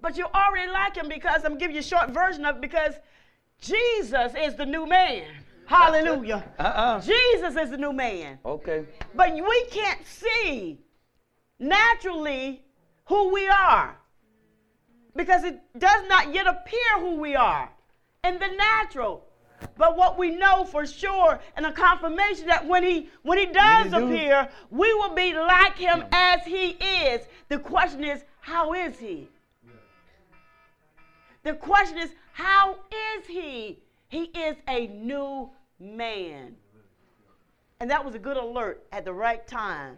But 0.00 0.16
you're 0.16 0.34
already 0.34 0.72
like 0.72 0.96
him 0.96 1.08
because 1.08 1.44
I'm 1.44 1.56
giving 1.56 1.76
you 1.76 1.80
a 1.80 1.84
short 1.84 2.10
version 2.10 2.44
of 2.44 2.56
it 2.56 2.60
because 2.62 2.94
Jesus 3.60 4.32
is 4.36 4.56
the 4.56 4.66
new 4.66 4.86
man. 4.88 5.24
Hallelujah. 5.66 6.42
Uh-uh. 6.58 7.00
Jesus 7.00 7.54
is 7.54 7.70
the 7.70 7.76
new 7.76 7.92
man. 7.92 8.40
Okay. 8.44 8.84
But 9.14 9.34
we 9.34 9.64
can't 9.70 10.04
see 10.04 10.80
naturally 11.60 12.64
who 13.04 13.32
we 13.32 13.46
are 13.46 13.99
because 15.16 15.44
it 15.44 15.60
does 15.78 16.08
not 16.08 16.34
yet 16.34 16.46
appear 16.46 16.98
who 16.98 17.16
we 17.16 17.34
are 17.34 17.70
in 18.24 18.38
the 18.38 18.48
natural. 18.48 19.24
But 19.76 19.96
what 19.96 20.18
we 20.18 20.30
know 20.30 20.64
for 20.64 20.86
sure 20.86 21.38
and 21.56 21.66
a 21.66 21.72
confirmation 21.72 22.46
that 22.46 22.66
when 22.66 22.82
he 22.82 23.10
when 23.22 23.38
he 23.38 23.46
does 23.46 23.92
When 23.92 24.06
he 24.06 24.08
do. 24.08 24.14
appear, 24.14 24.48
we 24.70 24.92
will 24.94 25.14
be 25.14 25.34
like 25.34 25.76
him 25.76 26.04
as 26.12 26.44
he 26.44 26.70
is. 26.70 27.26
The 27.48 27.58
question 27.58 28.02
is, 28.04 28.24
how 28.40 28.72
is 28.72 28.98
he? 28.98 29.28
The 31.42 31.54
question 31.54 31.98
is, 31.98 32.10
how 32.32 32.76
is 33.18 33.26
he? 33.26 33.82
He 34.08 34.24
is 34.24 34.56
a 34.68 34.86
new 34.88 35.50
man. 35.78 36.54
And 37.80 37.90
that 37.90 38.04
was 38.04 38.14
a 38.14 38.18
good 38.18 38.36
alert 38.36 38.82
at 38.92 39.04
the 39.04 39.12
right 39.12 39.46
time. 39.46 39.96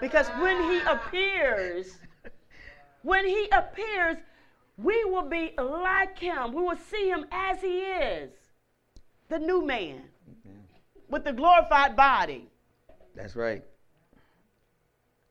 Because 0.00 0.28
when 0.40 0.60
he 0.70 0.80
appears, 0.80 1.98
when 3.02 3.26
he 3.26 3.48
appears, 3.52 4.16
we 4.78 5.04
will 5.04 5.28
be 5.28 5.52
like 5.58 6.18
him. 6.18 6.52
We 6.52 6.62
will 6.62 6.78
see 6.90 7.08
him 7.08 7.26
as 7.30 7.60
he 7.60 7.80
is 7.80 8.30
the 9.28 9.38
new 9.38 9.64
man 9.64 10.02
with 11.08 11.24
the 11.24 11.32
glorified 11.32 11.94
body. 11.96 12.48
That's 13.14 13.36
right. 13.36 13.62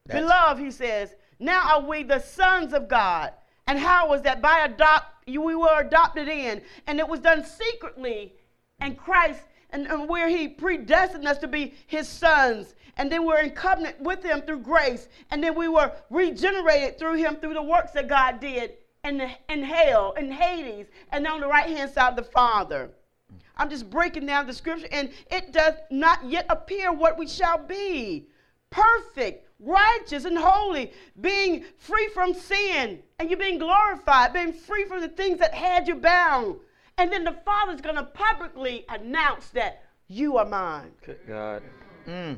That's- 0.05 0.23
Beloved, 0.23 0.61
he 0.61 0.71
says, 0.71 1.15
now 1.39 1.61
are 1.75 1.81
we 1.87 2.03
the 2.03 2.19
sons 2.19 2.73
of 2.73 2.87
God. 2.87 3.33
And 3.67 3.79
how 3.79 4.09
was 4.09 4.21
that? 4.23 4.41
By 4.41 4.59
adopt, 4.65 5.27
you- 5.27 5.41
we 5.41 5.55
were 5.55 5.79
adopted 5.79 6.27
in. 6.27 6.61
And 6.87 6.99
it 6.99 7.07
was 7.07 7.19
done 7.19 7.43
secretly 7.45 8.35
in 8.79 8.95
Christ, 8.95 9.41
and, 9.71 9.87
and 9.87 10.09
where 10.09 10.27
he 10.27 10.47
predestined 10.47 11.27
us 11.27 11.37
to 11.39 11.47
be 11.47 11.73
his 11.87 12.07
sons. 12.07 12.75
And 12.97 13.11
then 13.11 13.25
we're 13.25 13.39
in 13.39 13.51
covenant 13.51 13.99
with 14.01 14.23
him 14.23 14.41
through 14.41 14.59
grace. 14.59 15.07
And 15.31 15.43
then 15.43 15.55
we 15.55 15.67
were 15.67 15.91
regenerated 16.09 16.99
through 16.99 17.15
him 17.15 17.35
through 17.35 17.53
the 17.53 17.63
works 17.63 17.91
that 17.91 18.07
God 18.07 18.39
did 18.39 18.73
in, 19.03 19.17
the, 19.17 19.29
in 19.49 19.63
hell, 19.63 20.13
in 20.13 20.31
Hades, 20.31 20.87
and 21.11 21.25
on 21.25 21.41
the 21.41 21.47
right 21.47 21.69
hand 21.69 21.91
side 21.91 22.09
of 22.09 22.15
the 22.15 22.31
Father. 22.31 22.91
I'm 23.57 23.69
just 23.69 23.89
breaking 23.89 24.25
down 24.25 24.47
the 24.47 24.53
scripture, 24.53 24.87
and 24.91 25.11
it 25.29 25.53
does 25.53 25.75
not 25.89 26.25
yet 26.25 26.45
appear 26.49 26.91
what 26.91 27.17
we 27.17 27.27
shall 27.27 27.57
be 27.57 28.27
perfect, 28.69 29.47
righteous, 29.59 30.25
and 30.25 30.37
holy, 30.37 30.91
being 31.19 31.65
free 31.77 32.07
from 32.13 32.33
sin, 32.33 32.99
and 33.19 33.29
you're 33.29 33.37
being 33.37 33.59
glorified, 33.59 34.33
being 34.33 34.53
free 34.53 34.85
from 34.85 35.01
the 35.01 35.09
things 35.09 35.39
that 35.39 35.53
had 35.53 35.87
you 35.87 35.95
bound. 35.95 36.55
And 36.97 37.11
then 37.11 37.23
the 37.23 37.35
Father's 37.45 37.81
going 37.81 37.95
to 37.95 38.03
publicly 38.03 38.85
announce 38.89 39.49
that 39.49 39.83
you 40.07 40.37
are 40.37 40.45
mine. 40.45 40.91
Good 41.05 41.19
God. 41.27 41.63
Mm. 42.07 42.37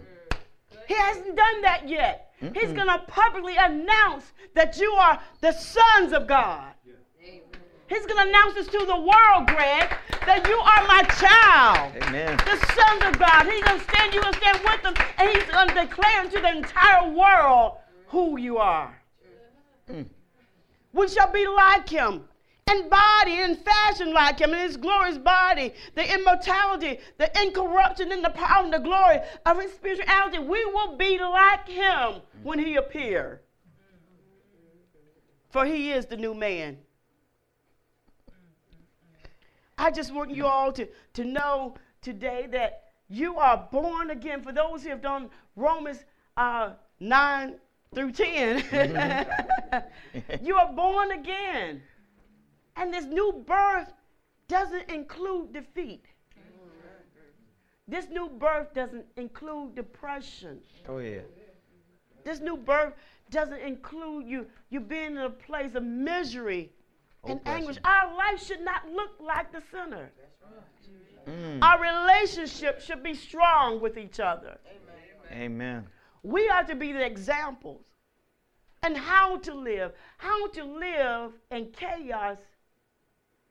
He 0.87 0.95
hasn't 0.95 1.35
done 1.35 1.61
that 1.61 1.87
yet. 1.87 2.33
He's 2.53 2.73
going 2.73 2.87
to 2.87 2.99
publicly 3.07 3.55
announce 3.57 4.33
that 4.53 4.77
you 4.77 4.91
are 4.91 5.19
the 5.41 5.53
sons 5.53 6.11
of 6.11 6.27
God. 6.27 6.73
He's 7.87 8.05
going 8.05 8.23
to 8.23 8.29
announce 8.29 8.55
this 8.55 8.67
to 8.67 8.85
the 8.85 8.95
world, 8.95 9.47
Greg, 9.47 9.89
that 10.25 10.47
you 10.47 10.57
are 10.57 10.87
my 10.87 11.03
child 11.19 11.93
Amen. 12.03 12.37
the 12.37 12.57
sons 12.73 13.03
of 13.03 13.19
God. 13.19 13.45
He's 13.45 13.63
going 13.63 13.79
to 13.79 13.85
stand, 13.85 14.13
you 14.13 14.21
going 14.21 14.33
to 14.33 14.39
stand 14.39 14.59
with 14.63 14.81
them, 14.81 14.93
and 15.17 15.29
he's 15.29 15.43
going 15.43 15.67
to 15.69 15.75
declare 15.75 16.23
to 16.23 16.41
the 16.41 16.57
entire 16.57 17.09
world 17.09 17.77
who 18.07 18.37
you 18.37 18.57
are. 18.57 18.99
Mm. 19.91 20.05
We 20.93 21.07
shall 21.07 21.31
be 21.31 21.45
like 21.47 21.89
him, 21.89 22.23
in 22.71 22.89
body 22.89 23.39
and 23.39 23.57
fashion 23.57 24.13
like 24.13 24.39
him, 24.39 24.53
in 24.53 24.59
his 24.59 24.77
glorious 24.77 25.17
body, 25.17 25.73
the 25.95 26.13
immortality, 26.13 26.99
the 27.17 27.29
incorruption, 27.41 28.11
and 28.11 28.23
the 28.23 28.29
power 28.29 28.63
and 28.63 28.73
the 28.73 28.79
glory 28.79 29.19
of 29.45 29.59
his 29.59 29.71
spirituality. 29.73 30.39
We 30.39 30.63
will 30.65 30.95
be 30.97 31.19
like 31.19 31.67
him 31.67 32.21
when 32.43 32.59
he 32.59 32.75
appear. 32.75 33.41
For 35.49 35.65
he 35.65 35.91
is 35.91 36.05
the 36.05 36.17
new 36.17 36.33
man. 36.33 36.77
I 39.77 39.91
just 39.91 40.13
want 40.13 40.31
you 40.31 40.45
all 40.45 40.71
to, 40.73 40.87
to 41.13 41.25
know 41.25 41.75
today 42.01 42.47
that 42.51 42.83
you 43.09 43.37
are 43.37 43.67
born 43.71 44.09
again. 44.11 44.41
For 44.41 44.51
those 44.51 44.83
who 44.83 44.89
have 44.89 45.01
done 45.01 45.29
Romans 45.55 46.05
uh, 46.37 46.71
9 46.99 47.55
through 47.93 48.11
10, 48.13 49.85
you 50.41 50.55
are 50.55 50.71
born 50.73 51.11
again. 51.11 51.81
And 52.75 52.93
this 52.93 53.05
new 53.05 53.43
birth 53.45 53.93
doesn't 54.47 54.89
include 54.89 55.53
defeat. 55.53 56.05
This 57.87 58.07
new 58.09 58.29
birth 58.29 58.73
doesn't 58.73 59.05
include 59.17 59.75
depression. 59.75 60.59
Go 60.87 60.99
ahead. 60.99 61.25
This 62.23 62.39
new 62.39 62.55
birth 62.55 62.93
doesn't 63.29 63.59
include 63.59 64.25
you 64.27 64.45
you 64.69 64.79
being 64.79 65.11
in 65.11 65.17
a 65.17 65.29
place 65.29 65.75
of 65.75 65.83
misery 65.83 66.71
and 67.25 67.41
anguish. 67.45 67.77
Our 67.83 68.15
life 68.15 68.45
should 68.45 68.61
not 68.61 68.89
look 68.89 69.11
like 69.19 69.51
the 69.51 69.61
sinner. 69.71 70.11
Mm. 71.27 71.61
Our 71.61 71.79
relationship 71.81 72.81
should 72.81 73.03
be 73.03 73.13
strong 73.13 73.81
with 73.81 73.97
each 73.97 74.19
other. 74.19 74.57
Amen. 75.31 75.87
We 76.21 76.47
are 76.49 76.63
to 76.63 76.75
be 76.75 76.91
the 76.91 77.05
examples 77.05 77.83
and 78.81 78.95
how 78.97 79.37
to 79.37 79.53
live, 79.53 79.93
how 80.17 80.47
to 80.49 80.63
live 80.63 81.31
in 81.51 81.71
chaos 81.71 82.37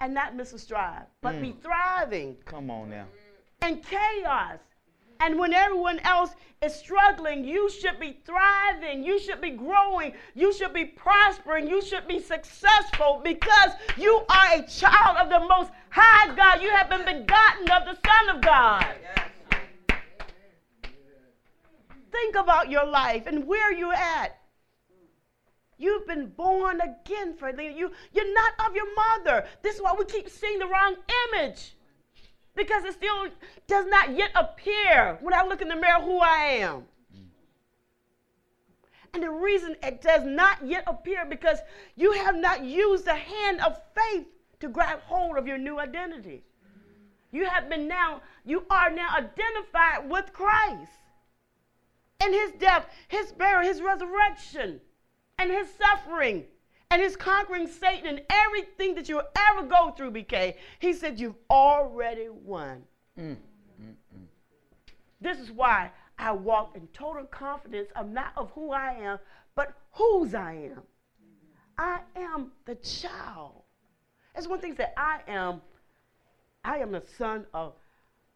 and 0.03 0.13
not 0.13 0.35
miss 0.35 0.53
a 0.53 0.59
stride, 0.59 1.07
but 1.21 1.41
be 1.41 1.51
mm. 1.51 1.63
thriving 1.63 2.37
Come 2.45 2.71
on 2.71 2.91
now. 2.91 3.07
in 3.65 3.79
chaos. 3.79 4.59
And 5.21 5.39
when 5.39 5.53
everyone 5.53 6.01
else 6.01 6.33
is 6.61 6.75
struggling, 6.75 7.45
you 7.45 7.71
should 7.71 8.01
be 8.01 8.19
thriving. 8.27 9.05
You 9.05 9.21
should 9.21 9.41
be 9.41 9.51
growing. 9.51 10.15
You 10.35 10.53
should 10.53 10.75
be 10.75 10.87
prospering. 10.87 11.69
You 11.69 11.81
should 11.81 12.09
be 12.09 12.19
successful 12.19 13.21
because 13.23 13.71
you 13.97 14.25
are 14.29 14.55
a 14.55 14.67
child 14.67 15.19
of 15.19 15.29
the 15.29 15.39
Most 15.47 15.71
High 15.91 16.35
God. 16.35 16.61
You 16.61 16.71
have 16.71 16.91
been 16.91 17.05
begotten 17.05 17.71
of 17.71 17.85
the 17.85 17.97
Son 18.05 18.37
of 18.37 18.43
God. 18.43 18.85
Think 22.11 22.35
about 22.35 22.69
your 22.69 22.87
life 22.87 23.29
and 23.29 23.47
where 23.47 23.73
you're 23.73 23.95
at. 23.95 24.42
You've 25.83 26.07
been 26.07 26.29
born 26.29 26.81
again 26.81 27.35
for 27.35 27.51
you. 27.61 27.91
You're 28.13 28.35
not 28.35 28.53
of 28.69 28.77
your 28.77 28.87
mother. 28.95 29.45
This 29.63 29.75
is 29.75 29.83
why 29.83 29.93
we 29.99 30.05
keep 30.05 30.29
seeing 30.29 30.61
the 30.61 30.69
wrong 30.69 30.95
image 31.35 31.75
because 32.55 32.85
it 32.85 32.95
still 32.95 33.27
does 33.67 33.87
not 33.87 34.17
yet 34.17 34.31
appear 34.37 35.19
when 35.21 35.35
I 35.35 35.45
look 35.45 35.61
in 35.61 35.67
the 35.67 35.75
mirror 35.75 36.01
who 36.01 36.21
I 36.21 36.61
am. 36.61 36.85
And 39.13 39.25
the 39.25 39.31
reason 39.31 39.75
it 39.83 40.01
does 40.01 40.25
not 40.25 40.65
yet 40.65 40.85
appear 40.87 41.25
because 41.25 41.59
you 41.97 42.13
have 42.13 42.37
not 42.37 42.65
used 42.65 43.05
the 43.05 43.17
hand 43.17 43.61
of 43.61 43.81
faith 43.93 44.27
to 44.61 44.69
grab 44.69 45.01
hold 45.01 45.37
of 45.37 45.49
your 45.49 45.59
new 45.59 45.81
identity. 45.81 46.45
You 47.33 47.47
have 47.47 47.69
been 47.69 47.89
now, 47.89 48.23
you 48.45 48.65
are 48.71 48.89
now 48.89 49.09
identified 49.17 50.09
with 50.09 50.33
Christ 50.33 50.93
and 52.21 52.33
his 52.33 52.53
death, 52.53 52.87
his 53.09 53.33
burial, 53.33 53.69
his 53.69 53.83
resurrection, 53.83 54.81
and 55.43 55.51
his 55.51 55.69
suffering, 55.75 56.45
and 56.91 57.03
his 57.03 57.17
conquering 57.17 57.67
Satan 57.67 58.07
and 58.07 58.23
everything 58.31 58.95
that 58.95 59.09
you'll 59.09 59.23
ever 59.51 59.67
go 59.67 59.91
through, 59.91 60.13
BK. 60.13 60.55
He 60.79 60.93
said, 60.93 61.19
You've 61.19 61.39
already 61.51 62.29
won. 62.29 62.83
Mm. 63.19 63.37
This 65.21 65.39
is 65.39 65.51
why 65.51 65.91
I 66.19 66.33
walk 66.33 66.77
in 66.77 66.87
total 66.93 67.25
confidence 67.25 67.89
of 67.97 68.09
not 68.09 68.33
of 68.37 68.51
who 68.53 68.71
I 68.71 68.93
am, 68.93 69.19
but 69.55 69.73
whose 69.93 70.35
I 70.35 70.53
am. 70.53 70.83
I 71.79 72.01
am 72.17 72.53
the 72.65 72.77
child. 72.77 73.63
That's 74.35 74.47
one 74.47 74.61
thing 74.61 74.75
that 74.75 74.95
I 74.97 75.21
am. 75.27 75.61
I 76.65 76.79
am 76.79 76.93
the 76.93 77.03
son 77.19 77.47
of 77.53 77.75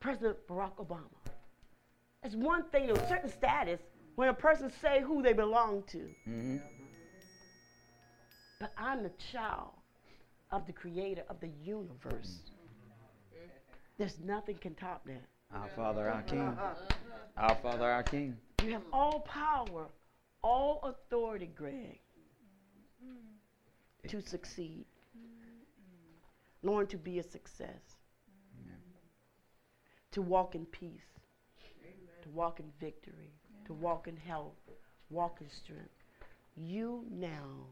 President 0.01 0.37
Barack 0.49 0.77
Obama. 0.77 1.11
That's 2.23 2.35
one 2.35 2.65
thing, 2.71 2.91
a 2.91 3.09
certain 3.09 3.31
status, 3.31 3.81
when 4.17 4.29
a 4.29 4.35
person 4.35 4.73
say 4.81 5.01
who 5.01 5.23
they 5.23 5.33
belong 5.33 5.85
to. 5.89 6.11
Mhm. 6.27 6.61
But 8.59 8.73
I'm 8.79 9.03
the 9.03 9.13
child 9.33 9.73
of 10.51 10.67
the 10.67 10.73
creator 10.73 11.23
of 11.29 11.41
the 11.41 11.51
universe. 11.63 12.41
There's 13.99 14.19
nothing 14.25 14.57
can 14.57 14.75
top 14.75 15.05
that. 15.07 15.23
Our 15.55 15.69
Father, 15.77 16.09
our 16.09 16.19
uh-huh. 16.19 16.23
King. 16.27 16.59
Our 17.37 17.55
Father, 17.57 17.85
our 17.85 18.03
King. 18.03 18.37
You 18.63 18.73
have 18.73 18.83
all 18.93 19.21
power, 19.21 19.87
all 20.43 20.81
authority, 20.83 21.51
Greg, 21.55 22.01
to 24.09 24.21
succeed. 24.23 24.87
Learn 26.63 26.87
to 26.89 26.97
be 26.97 27.19
a 27.19 27.23
success. 27.23 27.97
To 30.13 30.23
walk 30.23 30.55
in 30.55 30.65
peace. 30.67 31.13
To 32.23 32.29
walk 32.31 32.59
in 32.59 32.67
victory. 32.81 33.33
To 33.67 33.75
walk 33.75 34.09
in 34.09 34.17
health. 34.17 34.55
Walk 35.11 35.39
in 35.41 35.51
strength. 35.51 35.91
You 36.57 37.05
now 37.11 37.67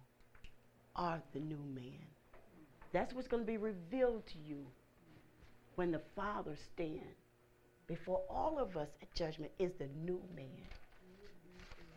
are 0.96 1.22
the 1.32 1.40
new 1.40 1.60
man. 1.74 2.06
That's 2.92 3.12
what's 3.12 3.28
going 3.28 3.42
to 3.42 3.46
be 3.46 3.56
revealed 3.56 4.26
to 4.28 4.38
you 4.38 4.64
when 5.74 5.90
the 5.90 6.00
Father 6.14 6.56
stands 6.72 7.02
before 7.86 8.22
all 8.30 8.58
of 8.58 8.76
us 8.76 8.88
at 9.02 9.12
judgment 9.14 9.50
is 9.58 9.72
the 9.78 9.88
new 10.04 10.20
man. 10.36 10.46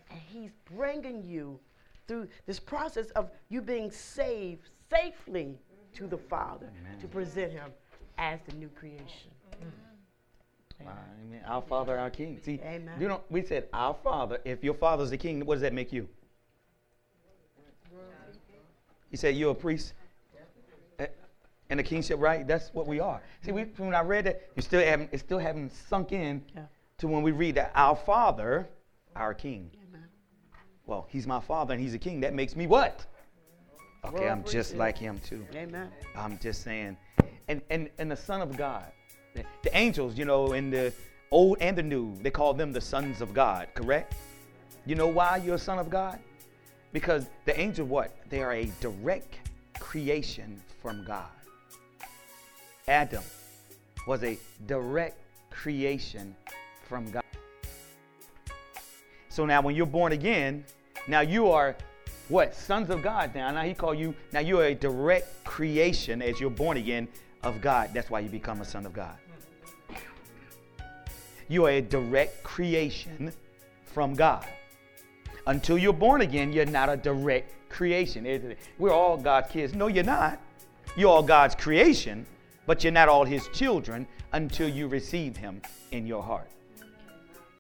And 0.09 0.19
he's 0.27 0.51
bringing 0.75 1.23
you 1.23 1.59
through 2.07 2.27
this 2.45 2.59
process 2.59 3.07
of 3.11 3.29
you 3.49 3.61
being 3.61 3.91
saved 3.91 4.69
safely 4.89 5.57
to 5.93 6.07
the 6.07 6.17
Father 6.17 6.71
Amen. 6.81 6.99
to 6.99 7.07
present 7.07 7.51
him 7.51 7.71
as 8.17 8.39
the 8.47 8.55
new 8.55 8.69
creation. 8.69 9.31
Amen. 10.81 11.41
Our 11.45 11.61
Father, 11.61 11.97
our 11.97 12.09
King. 12.09 12.39
See, 12.43 12.59
Amen. 12.63 12.99
you 12.99 13.07
know, 13.07 13.21
we 13.29 13.41
said 13.41 13.67
our 13.73 13.95
Father. 14.03 14.39
If 14.45 14.63
your 14.63 14.75
Father's 14.75 15.09
the 15.09 15.17
King, 15.17 15.45
what 15.45 15.55
does 15.55 15.61
that 15.61 15.73
make 15.73 15.91
you? 15.91 16.07
He 19.09 19.17
said 19.17 19.35
you're 19.35 19.51
a 19.51 19.55
priest 19.55 19.93
and 21.69 21.79
a 21.79 21.83
kingship, 21.83 22.19
right? 22.19 22.47
That's 22.47 22.73
what 22.73 22.87
we 22.87 22.99
are. 22.99 23.21
See, 23.41 23.51
we, 23.51 23.63
when 23.77 23.93
I 23.93 24.01
read 24.01 24.25
that, 24.25 24.41
you 24.55 24.61
still 24.61 24.81
haven't, 24.81 25.09
it 25.11 25.19
still 25.19 25.37
haven't 25.39 25.71
sunk 25.89 26.11
in 26.13 26.41
Yeah. 26.55 26.63
to 26.99 27.07
when 27.07 27.23
we 27.23 27.31
read 27.31 27.55
that 27.55 27.71
our 27.75 27.95
Father, 27.95 28.69
our 29.15 29.33
King. 29.33 29.69
Amen. 29.89 30.07
Well, 30.85 31.07
He's 31.09 31.27
my 31.27 31.41
Father 31.41 31.73
and 31.73 31.83
He's 31.83 31.93
a 31.93 31.97
King. 31.99 32.21
That 32.21 32.33
makes 32.33 32.55
me 32.55 32.67
what? 32.67 33.05
Okay, 34.05 34.29
I'm 34.29 34.43
just 34.45 34.75
like 34.75 34.97
Him 34.97 35.19
too. 35.19 35.45
Amen. 35.53 35.89
I'm 36.15 36.39
just 36.39 36.63
saying. 36.63 36.95
And 37.49 37.61
and 37.69 37.89
and 37.97 38.09
the 38.09 38.15
Son 38.15 38.41
of 38.41 38.55
God. 38.55 38.85
The, 39.33 39.43
the 39.63 39.77
angels, 39.77 40.17
you 40.17 40.23
know, 40.23 40.53
in 40.53 40.69
the 40.69 40.93
old 41.31 41.57
and 41.59 41.77
the 41.77 41.83
new, 41.83 42.15
they 42.21 42.31
call 42.31 42.53
them 42.53 42.71
the 42.71 42.81
sons 42.81 43.19
of 43.21 43.33
God, 43.33 43.67
correct? 43.73 44.15
You 44.85 44.95
know 44.95 45.07
why 45.07 45.37
you're 45.43 45.55
a 45.55 45.59
son 45.59 45.79
of 45.79 45.89
God? 45.89 46.19
Because 46.93 47.27
the 47.45 47.59
angel 47.59 47.85
what? 47.85 48.15
They 48.29 48.41
are 48.41 48.53
a 48.53 48.65
direct 48.79 49.35
creation 49.79 50.61
from 50.81 51.03
God. 51.05 51.25
Adam 52.87 53.23
was 54.07 54.23
a 54.23 54.37
direct 54.65 55.19
creation 55.49 56.35
from 56.87 57.09
God. 57.11 57.23
So 59.29 59.45
now 59.45 59.61
when 59.61 59.75
you're 59.75 59.85
born 59.85 60.13
again, 60.13 60.63
now 61.07 61.19
you 61.19 61.51
are 61.51 61.75
what? 62.29 62.55
Sons 62.55 62.89
of 62.89 63.01
God 63.01 63.35
now. 63.35 63.51
Now 63.51 63.63
he 63.63 63.73
called 63.73 63.97
you, 63.97 64.15
now 64.31 64.39
you're 64.39 64.65
a 64.65 64.75
direct 64.75 65.43
creation 65.43 66.21
as 66.21 66.39
you're 66.39 66.49
born 66.49 66.77
again 66.77 67.07
of 67.43 67.61
God. 67.61 67.91
That's 67.93 68.09
why 68.09 68.21
you 68.21 68.29
become 68.29 68.61
a 68.61 68.65
son 68.65 68.85
of 68.85 68.93
God. 68.93 69.15
You 71.49 71.65
are 71.65 71.71
a 71.71 71.81
direct 71.81 72.43
creation 72.43 73.31
from 73.85 74.13
God. 74.13 74.45
Until 75.47 75.77
you're 75.77 75.93
born 75.93 76.21
again, 76.21 76.51
you're 76.51 76.65
not 76.65 76.89
a 76.89 76.97
direct 76.97 77.69
creation. 77.69 78.55
We're 78.77 78.91
all 78.91 79.17
God's 79.17 79.49
kids. 79.49 79.73
No, 79.73 79.87
you're 79.87 80.03
not. 80.03 80.41
You're 80.97 81.09
all 81.09 81.23
God's 81.23 81.55
creation, 81.55 82.25
but 82.65 82.83
you're 82.83 82.91
not 82.91 83.07
all 83.07 83.23
his 83.23 83.47
children 83.53 84.05
until 84.33 84.67
you 84.67 84.87
receive 84.87 85.37
him 85.37 85.61
in 85.91 86.05
your 86.05 86.21
heart. 86.21 86.49